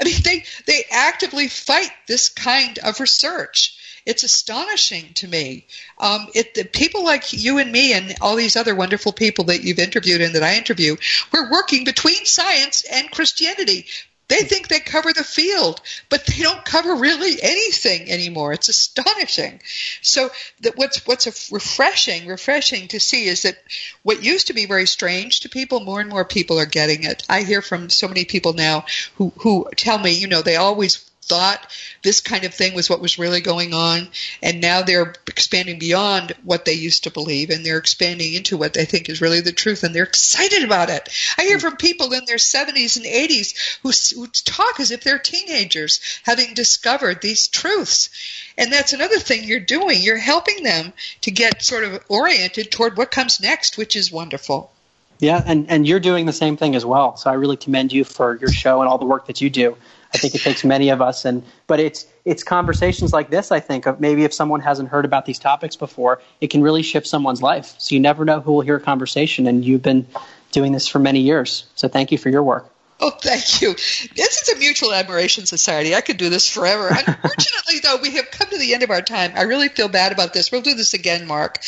I 0.00 0.04
mean, 0.04 0.14
they, 0.24 0.44
they 0.66 0.84
actively 0.90 1.48
fight 1.48 1.90
this 2.06 2.28
kind 2.28 2.78
of 2.78 3.00
research. 3.00 3.76
It's 4.06 4.22
astonishing 4.22 5.14
to 5.14 5.28
me. 5.28 5.66
Um, 5.98 6.26
it, 6.34 6.72
people 6.72 7.04
like 7.04 7.32
you 7.32 7.58
and 7.58 7.72
me 7.72 7.94
and 7.94 8.14
all 8.20 8.36
these 8.36 8.56
other 8.56 8.74
wonderful 8.74 9.12
people 9.12 9.46
that 9.46 9.64
you've 9.64 9.78
interviewed 9.78 10.20
and 10.20 10.34
that 10.34 10.42
I 10.42 10.56
interview, 10.56 10.96
we're 11.32 11.50
working 11.50 11.84
between 11.84 12.24
science 12.26 12.84
and 12.90 13.10
Christianity 13.10 13.86
They 14.28 14.38
think 14.38 14.68
they 14.68 14.80
cover 14.80 15.12
the 15.12 15.22
field, 15.22 15.80
but 16.08 16.24
they 16.24 16.42
don't 16.42 16.64
cover 16.64 16.94
really 16.96 17.42
anything 17.42 18.10
anymore. 18.10 18.52
It's 18.52 18.68
astonishing. 18.68 19.60
So 20.00 20.30
that 20.60 20.76
what's 20.76 21.06
what's 21.06 21.52
refreshing, 21.52 22.26
refreshing 22.26 22.88
to 22.88 23.00
see 23.00 23.26
is 23.26 23.42
that 23.42 23.58
what 24.02 24.24
used 24.24 24.46
to 24.46 24.54
be 24.54 24.66
very 24.66 24.86
strange 24.86 25.40
to 25.40 25.48
people, 25.48 25.80
more 25.80 26.00
and 26.00 26.08
more 26.08 26.24
people 26.24 26.58
are 26.58 26.66
getting 26.66 27.04
it. 27.04 27.22
I 27.28 27.42
hear 27.42 27.60
from 27.60 27.90
so 27.90 28.08
many 28.08 28.24
people 28.24 28.54
now 28.54 28.86
who 29.16 29.32
who 29.38 29.68
tell 29.76 29.98
me, 29.98 30.12
you 30.12 30.26
know, 30.26 30.42
they 30.42 30.56
always 30.56 31.10
thought 31.28 31.70
this 32.02 32.20
kind 32.20 32.44
of 32.44 32.54
thing 32.54 32.74
was 32.74 32.88
what 32.88 33.00
was 33.00 33.18
really 33.18 33.40
going 33.40 33.74
on, 33.74 34.08
and 34.42 34.60
now 34.60 34.82
they're 34.82 35.14
expanding 35.26 35.78
beyond 35.78 36.32
what 36.42 36.64
they 36.64 36.74
used 36.74 37.04
to 37.04 37.10
believe, 37.10 37.50
and 37.50 37.64
they're 37.64 37.78
expanding 37.78 38.34
into 38.34 38.56
what 38.56 38.74
they 38.74 38.84
think 38.84 39.08
is 39.08 39.20
really 39.20 39.40
the 39.40 39.52
truth, 39.52 39.84
and 39.84 39.94
they're 39.94 40.04
excited 40.04 40.64
about 40.64 40.90
it. 40.90 41.08
I 41.38 41.42
hear 41.44 41.58
from 41.58 41.76
people 41.76 42.12
in 42.12 42.24
their 42.26 42.36
70s 42.36 42.96
and 42.96 43.06
80s 43.06 43.78
who, 43.82 44.20
who 44.20 44.26
talk 44.28 44.80
as 44.80 44.90
if 44.90 45.02
they're 45.02 45.18
teenagers, 45.18 46.00
having 46.22 46.54
discovered 46.54 47.20
these 47.20 47.48
truths. 47.48 48.10
And 48.56 48.72
that's 48.72 48.92
another 48.92 49.18
thing 49.18 49.44
you're 49.44 49.60
doing. 49.60 50.00
You're 50.00 50.16
helping 50.16 50.62
them 50.62 50.92
to 51.22 51.30
get 51.30 51.62
sort 51.62 51.84
of 51.84 52.04
oriented 52.08 52.70
toward 52.70 52.96
what 52.96 53.10
comes 53.10 53.40
next, 53.40 53.76
which 53.76 53.96
is 53.96 54.12
wonderful. 54.12 54.70
Yeah, 55.18 55.42
and, 55.44 55.70
and 55.70 55.86
you're 55.86 56.00
doing 56.00 56.26
the 56.26 56.32
same 56.32 56.56
thing 56.56 56.74
as 56.74 56.84
well. 56.84 57.16
So 57.16 57.30
I 57.30 57.34
really 57.34 57.56
commend 57.56 57.92
you 57.92 58.04
for 58.04 58.36
your 58.36 58.50
show 58.50 58.80
and 58.80 58.88
all 58.88 58.98
the 58.98 59.06
work 59.06 59.26
that 59.26 59.40
you 59.40 59.50
do. 59.50 59.76
I 60.14 60.18
think 60.18 60.34
it 60.34 60.42
takes 60.42 60.64
many 60.64 60.90
of 60.90 61.02
us, 61.02 61.24
and 61.24 61.42
but 61.66 61.80
it's 61.80 62.06
it's 62.24 62.42
conversations 62.42 63.12
like 63.12 63.30
this. 63.30 63.50
I 63.50 63.60
think 63.60 63.86
of 63.86 64.00
maybe 64.00 64.24
if 64.24 64.32
someone 64.32 64.60
hasn't 64.60 64.88
heard 64.88 65.04
about 65.04 65.26
these 65.26 65.38
topics 65.38 65.76
before, 65.76 66.20
it 66.40 66.48
can 66.48 66.62
really 66.62 66.82
shift 66.82 67.06
someone's 67.06 67.42
life. 67.42 67.74
So 67.78 67.94
you 67.94 68.00
never 68.00 68.24
know 68.24 68.40
who 68.40 68.52
will 68.52 68.60
hear 68.60 68.76
a 68.76 68.80
conversation, 68.80 69.46
and 69.46 69.64
you've 69.64 69.82
been 69.82 70.06
doing 70.52 70.72
this 70.72 70.86
for 70.86 70.98
many 70.98 71.20
years. 71.20 71.66
So 71.74 71.88
thank 71.88 72.12
you 72.12 72.18
for 72.18 72.28
your 72.30 72.42
work. 72.42 72.70
Oh, 73.00 73.10
thank 73.10 73.60
you. 73.60 73.74
This 73.74 74.42
is 74.42 74.48
a 74.50 74.58
mutual 74.58 74.92
admiration 74.92 75.46
society. 75.46 75.94
I 75.94 76.00
could 76.00 76.16
do 76.16 76.30
this 76.30 76.48
forever. 76.48 76.88
Unfortunately, 76.88 77.80
though, 77.82 77.96
we 78.00 78.12
have 78.12 78.30
come 78.30 78.48
to 78.48 78.58
the 78.58 78.72
end 78.72 78.82
of 78.82 78.90
our 78.90 79.02
time. 79.02 79.32
I 79.34 79.42
really 79.42 79.68
feel 79.68 79.88
bad 79.88 80.12
about 80.12 80.32
this. 80.32 80.52
We'll 80.52 80.62
do 80.62 80.74
this 80.74 80.94
again, 80.94 81.26
Mark. 81.26 81.58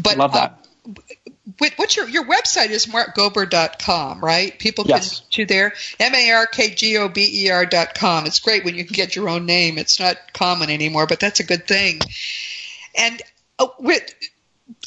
But 0.00 0.16
love 0.16 0.32
that. 0.34 0.64
Uh, 0.86 0.92
what's 1.76 1.96
your 1.96 2.08
your 2.08 2.24
website 2.24 2.70
is 2.70 2.86
markgober.com, 2.86 4.20
right? 4.20 4.58
People 4.58 4.84
yes. 4.86 5.20
can 5.20 5.30
to 5.30 5.46
there 5.46 5.74
m 5.98 6.14
a 6.14 6.30
r 6.32 6.46
k 6.46 6.70
g 6.70 6.96
o 6.98 7.08
b 7.08 7.44
e 7.44 7.50
r 7.50 7.66
dot 7.66 7.94
com. 7.94 8.26
It's 8.26 8.40
great 8.40 8.64
when 8.64 8.74
you 8.74 8.84
can 8.84 8.94
get 8.94 9.14
your 9.14 9.28
own 9.28 9.46
name. 9.46 9.78
It's 9.78 10.00
not 10.00 10.16
common 10.32 10.70
anymore, 10.70 11.06
but 11.06 11.20
that's 11.20 11.40
a 11.40 11.44
good 11.44 11.66
thing. 11.66 12.00
And 12.96 13.22
uh, 13.58 13.68
with 13.78 14.14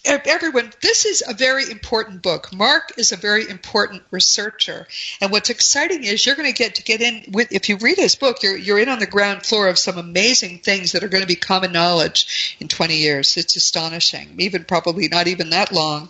everyone, 0.06 0.72
this 0.82 1.06
is 1.06 1.24
a 1.28 1.34
very 1.34 1.70
important 1.70 2.22
book. 2.22 2.54
Mark 2.54 2.94
is 2.98 3.12
a 3.12 3.18
very 3.18 3.50
important 3.50 4.04
researcher, 4.12 4.88
and 5.22 5.32
what's 5.32 5.50
exciting 5.50 6.04
is 6.04 6.26
you're 6.26 6.36
going 6.36 6.52
to 6.52 6.58
get 6.58 6.76
to 6.76 6.84
get 6.84 7.02
in 7.02 7.32
with. 7.32 7.52
If 7.52 7.70
you 7.70 7.78
read 7.78 7.98
his 7.98 8.16
book, 8.16 8.44
you're 8.44 8.58
you're 8.58 8.80
in 8.80 8.90
on 8.90 9.00
the 9.00 9.08
ground 9.08 9.46
floor 9.46 9.68
of 9.68 9.78
some 9.78 9.98
amazing 9.98 10.60
things 10.60 10.92
that 10.92 11.04
are 11.04 11.08
going 11.08 11.24
to 11.24 11.28
be 11.28 11.36
common 11.36 11.72
knowledge 11.72 12.58
in 12.60 12.68
20 12.68 12.98
years. 12.98 13.38
It's 13.38 13.56
astonishing, 13.56 14.36
even 14.40 14.66
probably 14.66 15.08
not 15.08 15.28
even 15.28 15.52
that 15.52 15.72
long. 15.72 16.10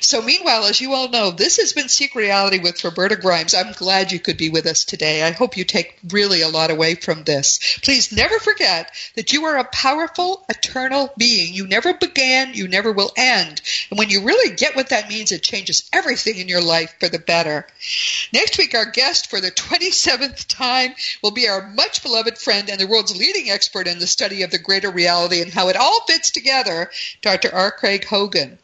So, 0.00 0.22
meanwhile, 0.22 0.64
as 0.64 0.80
you 0.80 0.94
all 0.94 1.08
know, 1.08 1.30
this 1.30 1.58
has 1.58 1.72
been 1.72 1.88
Seek 1.88 2.14
Reality 2.14 2.60
with 2.60 2.82
Roberta 2.82 3.16
Grimes. 3.16 3.54
I'm 3.54 3.72
glad 3.72 4.12
you 4.12 4.20
could 4.20 4.38
be 4.38 4.48
with 4.48 4.66
us 4.66 4.84
today. 4.84 5.22
I 5.22 5.32
hope 5.32 5.56
you 5.56 5.64
take 5.64 5.98
really 6.08 6.42
a 6.42 6.48
lot 6.48 6.70
away 6.70 6.94
from 6.94 7.24
this. 7.24 7.78
Please 7.82 8.12
never 8.12 8.38
forget 8.38 8.90
that 9.16 9.32
you 9.32 9.44
are 9.44 9.58
a 9.58 9.64
powerful, 9.64 10.44
eternal 10.48 11.12
being. 11.18 11.52
You 11.52 11.66
never 11.66 11.92
began, 11.92 12.54
you 12.54 12.68
never 12.68 12.92
will 12.92 13.12
end. 13.18 13.60
And 13.90 13.98
when 13.98 14.08
you 14.08 14.22
really 14.22 14.54
get 14.54 14.76
what 14.76 14.90
that 14.90 15.08
means, 15.08 15.32
it 15.32 15.42
changes 15.42 15.88
everything 15.92 16.38
in 16.38 16.48
your 16.48 16.62
life 16.62 16.94
for 17.00 17.08
the 17.08 17.18
better. 17.18 17.66
Next 18.32 18.56
week, 18.56 18.74
our 18.74 18.90
guest 18.90 19.28
for 19.28 19.40
the 19.40 19.50
27th 19.50 20.46
time 20.46 20.94
will 21.22 21.32
be 21.32 21.48
our 21.48 21.68
much 21.68 22.02
beloved 22.02 22.38
friend 22.38 22.70
and 22.70 22.80
the 22.80 22.86
world's 22.86 23.16
leading 23.16 23.50
expert 23.50 23.88
in 23.88 23.98
the 23.98 24.06
study 24.06 24.42
of 24.42 24.50
the 24.50 24.58
greater 24.58 24.90
reality 24.90 25.42
and 25.42 25.52
how 25.52 25.68
it 25.68 25.76
all 25.76 26.04
fits 26.06 26.30
together, 26.30 26.90
Dr. 27.20 27.52
R. 27.52 27.72
Craig 27.72 28.04
Hogan. 28.04 28.58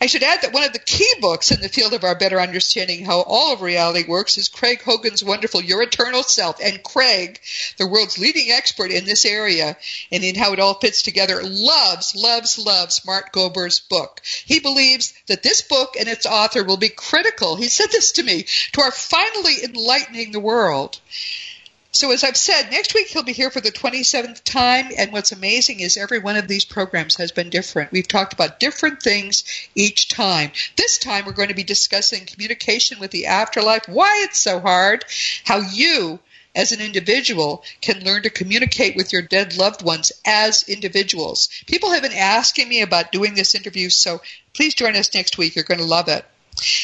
I 0.00 0.06
should 0.06 0.22
add 0.22 0.42
that 0.42 0.52
one 0.52 0.62
of 0.62 0.72
the 0.72 0.78
key 0.78 1.12
books 1.20 1.50
in 1.50 1.60
the 1.60 1.68
field 1.68 1.92
of 1.92 2.04
our 2.04 2.14
better 2.14 2.40
understanding 2.40 3.04
how 3.04 3.22
all 3.22 3.52
of 3.52 3.62
reality 3.62 4.08
works 4.08 4.38
is 4.38 4.48
Craig 4.48 4.80
Hogan's 4.82 5.24
wonderful 5.24 5.60
Your 5.60 5.82
Eternal 5.82 6.22
Self. 6.22 6.60
And 6.62 6.82
Craig, 6.82 7.40
the 7.78 7.86
world's 7.88 8.18
leading 8.18 8.52
expert 8.52 8.92
in 8.92 9.06
this 9.06 9.24
area 9.24 9.76
and 10.12 10.22
in 10.22 10.36
how 10.36 10.52
it 10.52 10.60
all 10.60 10.74
fits 10.74 11.02
together, 11.02 11.42
loves, 11.42 12.14
loves, 12.14 12.58
loves 12.58 13.04
Mark 13.04 13.32
Gober's 13.32 13.80
book. 13.80 14.20
He 14.44 14.60
believes 14.60 15.14
that 15.26 15.42
this 15.42 15.62
book 15.62 15.96
and 15.98 16.08
its 16.08 16.26
author 16.26 16.62
will 16.62 16.76
be 16.76 16.90
critical, 16.90 17.56
he 17.56 17.68
said 17.68 17.90
this 17.90 18.12
to 18.12 18.22
me, 18.22 18.44
to 18.72 18.82
our 18.82 18.92
finally 18.92 19.64
enlightening 19.64 20.30
the 20.30 20.40
world. 20.40 21.00
So, 21.90 22.10
as 22.10 22.22
I've 22.22 22.36
said, 22.36 22.70
next 22.70 22.94
week 22.94 23.06
he'll 23.08 23.22
be 23.22 23.32
here 23.32 23.50
for 23.50 23.62
the 23.62 23.72
27th 23.72 24.44
time. 24.44 24.90
And 24.96 25.10
what's 25.10 25.32
amazing 25.32 25.80
is 25.80 25.96
every 25.96 26.18
one 26.18 26.36
of 26.36 26.46
these 26.46 26.66
programs 26.66 27.16
has 27.16 27.32
been 27.32 27.48
different. 27.48 27.92
We've 27.92 28.06
talked 28.06 28.34
about 28.34 28.60
different 28.60 29.02
things 29.02 29.42
each 29.74 30.08
time. 30.08 30.52
This 30.76 30.98
time 30.98 31.24
we're 31.24 31.32
going 31.32 31.48
to 31.48 31.54
be 31.54 31.64
discussing 31.64 32.26
communication 32.26 32.98
with 32.98 33.10
the 33.10 33.26
afterlife, 33.26 33.88
why 33.88 34.20
it's 34.24 34.38
so 34.38 34.60
hard, 34.60 35.06
how 35.44 35.60
you, 35.60 36.20
as 36.54 36.72
an 36.72 36.80
individual, 36.80 37.64
can 37.80 38.04
learn 38.04 38.22
to 38.24 38.30
communicate 38.30 38.94
with 38.94 39.10
your 39.10 39.22
dead 39.22 39.56
loved 39.56 39.82
ones 39.82 40.12
as 40.26 40.68
individuals. 40.68 41.48
People 41.66 41.92
have 41.92 42.02
been 42.02 42.12
asking 42.12 42.68
me 42.68 42.82
about 42.82 43.12
doing 43.12 43.34
this 43.34 43.54
interview, 43.54 43.88
so 43.88 44.20
please 44.52 44.74
join 44.74 44.94
us 44.94 45.14
next 45.14 45.38
week. 45.38 45.56
You're 45.56 45.64
going 45.64 45.80
to 45.80 45.86
love 45.86 46.08
it. 46.08 46.26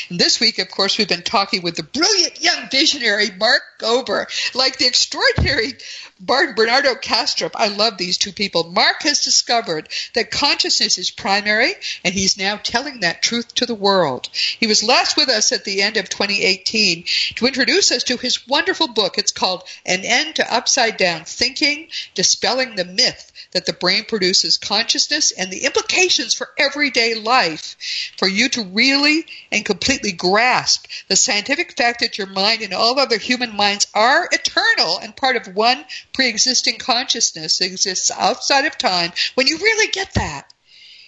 And 0.09 0.19
this 0.19 0.41
week, 0.41 0.59
of 0.59 0.71
course, 0.71 0.99
we've 0.99 1.09
been 1.09 1.23
talking 1.23 1.63
with 1.63 1.77
the 1.77 1.83
brilliant 1.83 2.43
young 2.43 2.69
visionary 2.71 3.31
Mark 3.39 3.63
Gober, 3.79 4.27
like 4.55 4.79
the 4.79 4.87
extraordinary 4.87 5.75
Bernardo 6.21 6.95
Kastrup. 6.95 7.53
I 7.55 7.69
love 7.69 7.99
these 7.99 8.19
two 8.19 8.33
people. 8.33 8.65
Mark 8.65 9.03
has 9.03 9.25
discovered 9.25 9.89
that 10.15 10.31
consciousness 10.31 10.97
is 10.97 11.11
primary, 11.11 11.75
and 12.05 12.15
he's 12.15 12.39
now 12.39 12.57
telling 12.57 13.01
that 13.01 13.23
truth 13.23 13.55
to 13.57 13.67
the 13.67 13.75
world. 13.75 14.29
He 14.33 14.67
was 14.67 14.85
last 14.85 15.17
with 15.17 15.29
us 15.29 15.51
at 15.51 15.65
the 15.65 15.83
end 15.83 15.97
of 15.97 16.09
2018 16.09 17.05
to 17.35 17.47
introduce 17.47 17.91
us 17.91 18.05
to 18.05 18.17
his 18.17 18.47
wonderful 18.47 18.89
book. 18.89 19.19
It's 19.19 19.33
called 19.33 19.65
An 19.85 20.05
End 20.05 20.37
to 20.37 20.55
Upside 20.55 20.97
Down 20.97 21.25
Thinking, 21.25 21.89
Dispelling 22.15 22.77
the 22.77 22.85
Myth 22.85 23.33
that 23.55 23.67
the 23.67 23.73
brain 23.73 24.05
produces 24.05 24.59
consciousness 24.59 25.31
and 25.31 25.51
the 25.51 25.65
implications 25.65 26.35
for 26.35 26.51
everyday 26.59 27.15
life 27.15 27.77
for 28.19 28.29
you 28.29 28.49
to 28.51 28.63
really 28.63 29.27
and 29.51 29.65
completely 29.65 30.13
grasp 30.13 30.87
the 31.09 31.17
scientific 31.17 31.77
fact 31.77 32.01
that 32.01 32.19
your 32.19 32.27
mind 32.27 32.63
and 32.63 32.75
all 32.75 32.99
other 32.99 33.17
human 33.17 33.57
minds 33.57 33.87
are 33.95 34.29
eternal 34.31 34.99
and 34.99 35.17
part 35.17 35.37
of 35.37 35.55
one 35.55 35.85
pre-existing 36.15 36.79
consciousness 36.79 37.61
exists 37.61 38.11
outside 38.11 38.65
of 38.65 38.79
time 38.79 39.13
when 39.35 39.47
you 39.47 39.59
really 39.59 39.91
get 39.91 40.15
that 40.15 40.55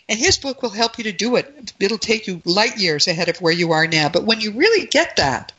and 0.08 0.18
his 0.18 0.36
book 0.38 0.62
will 0.62 0.70
help 0.70 0.98
you 0.98 1.04
to 1.04 1.12
do 1.12 1.36
it. 1.36 1.72
It'll 1.80 1.98
take 1.98 2.26
you 2.26 2.40
light 2.44 2.78
years 2.78 3.08
ahead 3.08 3.28
of 3.28 3.40
where 3.40 3.52
you 3.52 3.72
are 3.72 3.86
now. 3.86 4.08
But 4.08 4.24
when 4.24 4.40
you 4.40 4.52
really 4.52 4.86
get 4.86 5.16
that, 5.16 5.52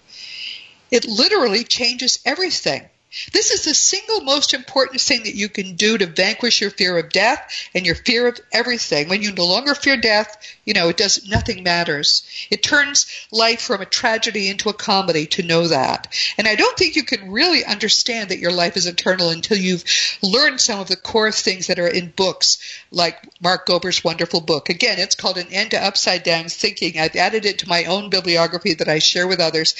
it 0.89 1.05
literally 1.05 1.63
changes 1.63 2.19
everything. 2.25 2.87
This 3.31 3.51
is 3.51 3.63
the 3.63 3.73
single 3.73 4.19
most 4.19 4.53
important 4.53 4.99
thing 4.99 5.23
that 5.23 5.35
you 5.35 5.47
can 5.47 5.75
do 5.75 5.97
to 5.97 6.05
vanquish 6.05 6.59
your 6.59 6.69
fear 6.69 6.97
of 6.97 7.09
death 7.09 7.69
and 7.73 7.85
your 7.85 7.95
fear 7.95 8.27
of 8.27 8.39
everything. 8.51 9.07
When 9.07 9.21
you 9.21 9.31
no 9.31 9.45
longer 9.45 9.75
fear 9.75 9.95
death, 9.95 10.35
you 10.65 10.73
know, 10.73 10.89
it 10.89 10.97
does 10.97 11.25
nothing 11.25 11.63
matters. 11.63 12.23
It 12.51 12.63
turns 12.63 13.07
life 13.31 13.61
from 13.61 13.81
a 13.81 13.85
tragedy 13.85 14.49
into 14.49 14.67
a 14.67 14.73
comedy 14.73 15.25
to 15.27 15.43
know 15.43 15.69
that. 15.69 16.13
And 16.37 16.49
I 16.49 16.55
don't 16.55 16.77
think 16.77 16.97
you 16.97 17.03
can 17.03 17.31
really 17.31 17.63
understand 17.63 18.29
that 18.29 18.39
your 18.39 18.51
life 18.51 18.75
is 18.75 18.85
eternal 18.85 19.29
until 19.29 19.57
you've 19.57 19.85
learned 20.21 20.59
some 20.59 20.81
of 20.81 20.89
the 20.89 20.97
core 20.97 21.31
things 21.31 21.67
that 21.67 21.79
are 21.79 21.87
in 21.87 22.11
books 22.11 22.57
like 22.91 23.17
Mark 23.41 23.65
Gober's 23.65 24.03
wonderful 24.03 24.41
book. 24.41 24.67
Again, 24.67 24.99
it's 24.99 25.15
called 25.15 25.37
An 25.37 25.47
End 25.51 25.71
to 25.71 25.81
Upside 25.81 26.23
Down 26.23 26.49
Thinking. 26.49 26.99
I've 26.99 27.15
added 27.15 27.45
it 27.45 27.59
to 27.59 27.69
my 27.69 27.85
own 27.85 28.09
bibliography 28.09 28.73
that 28.75 28.89
I 28.89 28.99
share 28.99 29.27
with 29.27 29.39
others. 29.39 29.75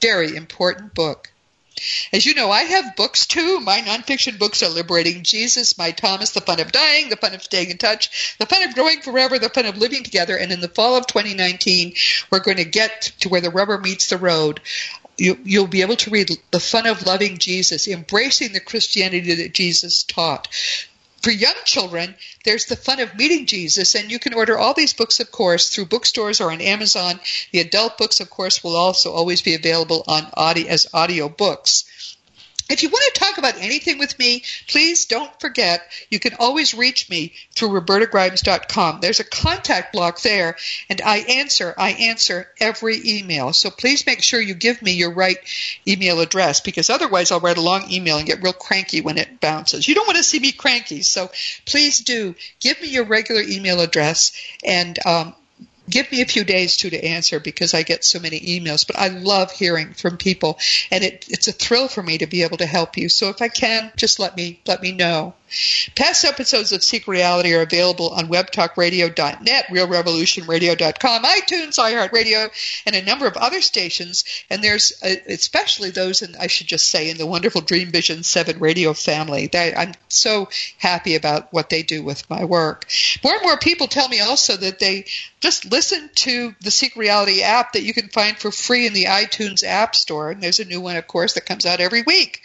Very 0.00 0.34
important 0.34 0.94
book. 0.94 1.31
As 2.12 2.26
you 2.26 2.34
know, 2.34 2.50
I 2.50 2.62
have 2.62 2.96
books 2.96 3.26
too. 3.26 3.60
My 3.60 3.80
nonfiction 3.80 4.38
books 4.38 4.62
are 4.62 4.68
Liberating 4.68 5.22
Jesus, 5.22 5.78
My 5.78 5.90
Thomas, 5.90 6.30
The 6.30 6.40
Fun 6.40 6.60
of 6.60 6.72
Dying, 6.72 7.08
The 7.08 7.16
Fun 7.16 7.34
of 7.34 7.42
Staying 7.42 7.70
in 7.70 7.78
Touch, 7.78 8.36
The 8.38 8.46
Fun 8.46 8.62
of 8.62 8.74
Growing 8.74 9.00
Forever, 9.00 9.38
The 9.38 9.48
Fun 9.48 9.66
of 9.66 9.78
Living 9.78 10.02
Together. 10.02 10.36
And 10.36 10.52
in 10.52 10.60
the 10.60 10.68
fall 10.68 10.96
of 10.96 11.06
2019, 11.06 11.94
we're 12.30 12.40
going 12.40 12.58
to 12.58 12.64
get 12.64 13.12
to 13.20 13.28
where 13.28 13.40
the 13.40 13.50
rubber 13.50 13.78
meets 13.78 14.08
the 14.08 14.18
road. 14.18 14.60
You, 15.18 15.38
will 15.44 15.66
be 15.66 15.82
able 15.82 15.96
to 15.96 16.10
read 16.10 16.30
The 16.50 16.60
Fun 16.60 16.86
of 16.86 17.06
Loving 17.06 17.38
Jesus, 17.38 17.88
Embracing 17.88 18.52
the 18.52 18.60
Christianity 18.60 19.34
that 19.34 19.54
Jesus 19.54 20.02
taught 20.02 20.48
for 21.22 21.30
young 21.30 21.54
children, 21.64 22.14
there's 22.44 22.66
the 22.66 22.76
fun 22.76 22.98
of 23.00 23.14
meeting 23.14 23.46
Jesus, 23.46 23.94
and 23.94 24.10
you 24.10 24.18
can 24.18 24.34
order 24.34 24.58
all 24.58 24.74
these 24.74 24.92
books, 24.92 25.20
of 25.20 25.30
course, 25.30 25.68
through 25.68 25.86
bookstores 25.86 26.40
or 26.40 26.50
on 26.50 26.60
Amazon. 26.60 27.20
The 27.52 27.60
adult 27.60 27.96
books, 27.96 28.20
of 28.20 28.28
course, 28.28 28.64
will 28.64 28.76
also 28.76 29.12
always 29.12 29.40
be 29.40 29.54
available 29.54 30.02
on 30.08 30.26
audio 30.34 30.66
as 30.66 30.88
audio 30.92 31.28
books. 31.28 31.84
If 32.70 32.82
you 32.82 32.88
want 32.88 33.14
to 33.14 33.20
talk 33.20 33.38
about 33.38 33.58
anything 33.58 33.98
with 33.98 34.18
me, 34.18 34.42
please 34.68 35.06
don't 35.06 35.40
forget 35.40 35.82
you 36.10 36.18
can 36.18 36.34
always 36.38 36.74
reach 36.74 37.10
me 37.10 37.34
through 37.54 37.80
robertagrimes.com. 37.80 39.00
There's 39.00 39.20
a 39.20 39.24
contact 39.24 39.92
block 39.92 40.20
there, 40.22 40.56
and 40.88 41.00
I 41.02 41.18
answer, 41.18 41.74
I 41.76 41.90
answer 41.90 42.48
every 42.60 43.00
email. 43.04 43.52
So 43.52 43.70
please 43.70 44.06
make 44.06 44.22
sure 44.22 44.40
you 44.40 44.54
give 44.54 44.80
me 44.80 44.92
your 44.92 45.12
right 45.12 45.38
email 45.86 46.20
address 46.20 46.60
because 46.60 46.90
otherwise 46.90 47.30
I'll 47.30 47.40
write 47.40 47.58
a 47.58 47.62
long 47.62 47.90
email 47.90 48.18
and 48.18 48.26
get 48.26 48.42
real 48.42 48.52
cranky 48.52 49.00
when 49.00 49.18
it 49.18 49.40
bounces. 49.40 49.86
You 49.86 49.94
don't 49.94 50.06
want 50.06 50.18
to 50.18 50.24
see 50.24 50.40
me 50.40 50.52
cranky, 50.52 51.02
so 51.02 51.30
please 51.66 52.00
do 52.00 52.34
give 52.60 52.80
me 52.80 52.88
your 52.88 53.04
regular 53.04 53.42
email 53.42 53.80
address 53.80 54.32
and 54.64 54.98
um, 55.04 55.34
give 55.88 56.10
me 56.12 56.20
a 56.22 56.26
few 56.26 56.44
days 56.44 56.76
to 56.78 56.90
to 56.90 57.04
answer 57.04 57.40
because 57.40 57.74
I 57.74 57.82
get 57.82 58.04
so 58.04 58.20
many 58.20 58.40
emails. 58.40 58.86
But 58.86 58.98
I 58.98 59.08
love 59.08 59.52
hearing 59.52 59.92
from 59.94 60.16
people, 60.16 60.58
and 60.90 61.04
it, 61.04 61.26
it's 61.28 61.48
a 61.48 61.52
thrill 61.52 61.88
for 61.88 62.02
me 62.02 62.18
to 62.18 62.26
be 62.26 62.42
able 62.42 62.58
to 62.58 62.66
help 62.66 62.96
you. 62.96 63.08
So 63.08 63.28
if 63.28 63.42
I 63.42 63.48
can, 63.48 63.92
just 63.96 64.18
let 64.18 64.36
me 64.36 64.60
let 64.66 64.82
me 64.82 64.92
know. 64.92 65.34
Past 65.94 66.24
episodes 66.24 66.72
of 66.72 66.82
Seek 66.82 67.06
Reality 67.06 67.54
are 67.54 67.62
available 67.62 68.10
on 68.10 68.28
webtalkradio.net, 68.28 69.66
realrevolutionradio.com, 69.66 71.24
iTunes, 71.24 71.78
iHeartRadio, 71.78 72.50
and 72.86 72.96
a 72.96 73.02
number 73.02 73.26
of 73.26 73.36
other 73.36 73.60
stations. 73.60 74.24
And 74.50 74.62
there's 74.62 74.92
uh, 75.02 75.14
especially 75.28 75.90
those, 75.90 76.22
in, 76.22 76.34
I 76.36 76.46
should 76.46 76.66
just 76.66 76.88
say, 76.88 77.10
in 77.10 77.18
the 77.18 77.26
wonderful 77.26 77.60
Dream 77.60 77.90
Vision 77.90 78.22
7 78.22 78.58
radio 78.58 78.92
family. 78.94 79.50
I'm 79.54 79.92
so 80.08 80.48
happy 80.78 81.16
about 81.16 81.52
what 81.52 81.70
they 81.70 81.82
do 81.82 82.02
with 82.02 82.28
my 82.30 82.44
work. 82.44 82.86
More 83.22 83.34
and 83.34 83.42
more 83.42 83.58
people 83.58 83.86
tell 83.86 84.08
me 84.08 84.20
also 84.20 84.56
that 84.56 84.78
they 84.78 85.06
just 85.40 85.70
listen 85.70 86.10
to 86.14 86.54
the 86.60 86.70
Seek 86.70 86.96
Reality 86.96 87.42
app 87.42 87.72
that 87.72 87.82
you 87.82 87.92
can 87.92 88.08
find 88.08 88.38
for 88.38 88.50
free 88.50 88.86
in 88.86 88.92
the 88.92 89.04
iTunes 89.04 89.64
App 89.64 89.94
Store. 89.94 90.30
And 90.30 90.42
there's 90.42 90.60
a 90.60 90.64
new 90.64 90.80
one, 90.80 90.96
of 90.96 91.06
course, 91.06 91.34
that 91.34 91.46
comes 91.46 91.66
out 91.66 91.80
every 91.80 92.02
week. 92.02 92.42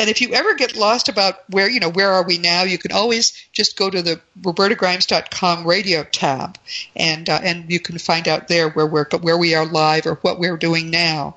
And 0.00 0.08
if 0.08 0.22
you 0.22 0.32
ever 0.32 0.54
get 0.54 0.76
lost 0.76 1.10
about 1.10 1.42
where, 1.50 1.68
you 1.68 1.78
know, 1.78 1.90
where 1.90 2.10
are 2.10 2.24
we 2.24 2.38
now, 2.38 2.62
you 2.62 2.78
can 2.78 2.90
always 2.90 3.34
just 3.52 3.76
go 3.76 3.90
to 3.90 4.00
the 4.00 4.18
robertagrimes.com 4.40 5.66
radio 5.66 6.04
tab, 6.04 6.56
and 6.96 7.28
uh, 7.28 7.38
and 7.42 7.70
you 7.70 7.80
can 7.80 7.98
find 7.98 8.26
out 8.26 8.48
there 8.48 8.70
where 8.70 8.86
we're 8.86 9.04
where 9.20 9.36
we 9.36 9.54
are 9.54 9.66
live 9.66 10.06
or 10.06 10.14
what 10.14 10.38
we're 10.38 10.56
doing 10.56 10.88
now. 10.88 11.36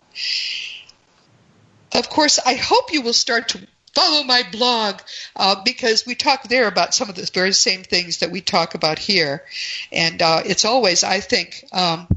Of 1.94 2.10
course, 2.10 2.40
I 2.46 2.54
hope 2.54 2.94
you 2.94 3.02
will 3.02 3.12
start 3.12 3.50
to 3.50 3.68
follow 3.94 4.24
my 4.24 4.44
blog 4.50 5.02
uh, 5.36 5.62
because 5.66 6.06
we 6.06 6.16
talk 6.16 6.44
there 6.44 6.70
about 6.70 6.94
some 6.94 7.10
of 7.10 7.16
the 7.16 7.30
very 7.34 7.52
same 7.52 7.84
things 7.84 8.20
that 8.20 8.32
we 8.32 8.40
talk 8.40 8.76
about 8.76 8.98
here, 8.98 9.44
and 9.92 10.22
uh, 10.22 10.42
it's 10.46 10.64
always, 10.64 11.04
I 11.04 11.20
think. 11.20 11.66
Um, 11.74 12.08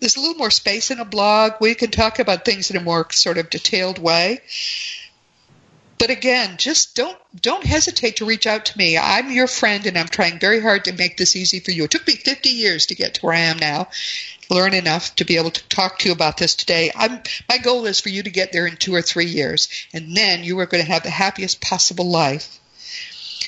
there's 0.00 0.16
a 0.16 0.20
little 0.20 0.36
more 0.36 0.50
space 0.50 0.90
in 0.90 0.98
a 0.98 1.04
blog. 1.04 1.52
We 1.60 1.74
can 1.74 1.90
talk 1.90 2.20
about 2.20 2.46
things 2.46 2.70
in 2.70 2.76
a 2.76 2.82
more 2.82 3.06
sort 3.12 3.36
of 3.36 3.50
detailed 3.50 3.98
way 3.98 4.40
but 5.98 6.10
again, 6.10 6.56
just 6.56 6.94
don't 6.94 7.16
don't 7.40 7.64
hesitate 7.64 8.16
to 8.16 8.24
reach 8.24 8.46
out 8.46 8.66
to 8.66 8.78
me. 8.78 8.98
I'm 8.98 9.30
your 9.30 9.46
friend, 9.46 9.86
and 9.86 9.96
I'm 9.96 10.08
trying 10.08 10.38
very 10.38 10.60
hard 10.60 10.84
to 10.84 10.92
make 10.92 11.16
this 11.16 11.36
easy 11.36 11.60
for 11.60 11.70
you. 11.70 11.84
It 11.84 11.90
took 11.90 12.06
me 12.06 12.14
50 12.14 12.48
years 12.48 12.86
to 12.86 12.94
get 12.94 13.14
to 13.14 13.20
where 13.22 13.34
I 13.34 13.40
am 13.40 13.58
now. 13.58 13.88
Learn 14.50 14.74
enough 14.74 15.14
to 15.16 15.24
be 15.24 15.36
able 15.36 15.50
to 15.50 15.68
talk 15.68 15.98
to 15.98 16.08
you 16.08 16.12
about 16.12 16.36
this 16.36 16.54
today. 16.54 16.92
I'm, 16.94 17.20
my 17.48 17.58
goal 17.58 17.86
is 17.86 18.00
for 18.00 18.10
you 18.10 18.22
to 18.22 18.30
get 18.30 18.52
there 18.52 18.66
in 18.66 18.76
two 18.76 18.94
or 18.94 19.02
three 19.02 19.26
years, 19.26 19.68
and 19.92 20.16
then 20.16 20.44
you 20.44 20.58
are 20.60 20.66
going 20.66 20.84
to 20.84 20.90
have 20.90 21.02
the 21.02 21.10
happiest 21.10 21.60
possible 21.60 22.08
life. 22.08 22.60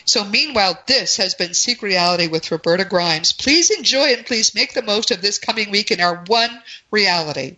So, 0.05 0.24
meanwhile, 0.24 0.82
this 0.86 1.18
has 1.18 1.34
been 1.34 1.55
Seek 1.55 1.82
Reality 1.82 2.28
with 2.28 2.51
Roberta 2.51 2.84
Grimes. 2.84 3.32
Please 3.32 3.70
enjoy 3.70 4.14
and 4.14 4.24
please 4.24 4.55
make 4.55 4.74
the 4.74 4.82
most 4.82 5.11
of 5.11 5.20
this 5.20 5.38
coming 5.38 5.70
week 5.70 5.90
in 5.90 6.01
our 6.01 6.24
one 6.26 6.62
reality 6.90 7.57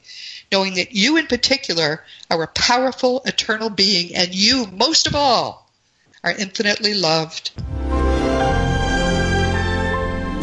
knowing 0.53 0.75
that 0.75 0.93
you 0.93 1.17
in 1.17 1.27
particular 1.27 2.03
are 2.31 2.43
a 2.43 2.49
powerful, 2.49 3.23
eternal 3.25 3.71
being, 3.71 4.15
and 4.15 4.35
you, 4.35 4.67
most 4.73 5.07
of 5.07 5.15
all, 5.15 5.71
are 6.25 6.33
infinitely 6.33 6.95
loved. 6.95 7.53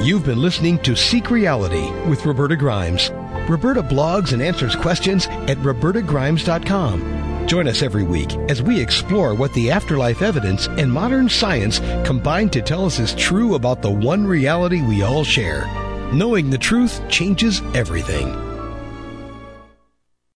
You've 0.05 0.25
been 0.25 0.41
listening 0.41 0.79
to 0.83 0.95
Seek 0.95 1.29
Reality 1.29 1.91
with 2.07 2.25
Roberta 2.25 2.55
Grimes. 2.55 3.11
Roberta 3.49 3.83
blogs 3.83 4.31
and 4.31 4.41
answers 4.41 4.75
questions 4.75 5.27
at 5.27 5.57
robertagrimes.com. 5.57 7.45
Join 7.47 7.67
us 7.67 7.81
every 7.81 8.03
week 8.03 8.33
as 8.49 8.61
we 8.61 8.79
explore 8.79 9.33
what 9.33 9.53
the 9.53 9.71
afterlife 9.71 10.21
evidence 10.21 10.67
and 10.67 10.91
modern 10.91 11.27
science 11.27 11.79
combine 12.05 12.49
to 12.49 12.61
tell 12.61 12.85
us 12.85 12.99
is 12.99 13.13
true 13.15 13.55
about 13.55 13.81
the 13.81 13.91
one 13.91 14.25
reality 14.25 14.81
we 14.81 15.01
all 15.01 15.23
share. 15.23 15.65
Knowing 16.13 16.49
the 16.49 16.57
truth 16.57 17.01
changes 17.09 17.61
everything. 17.73 18.46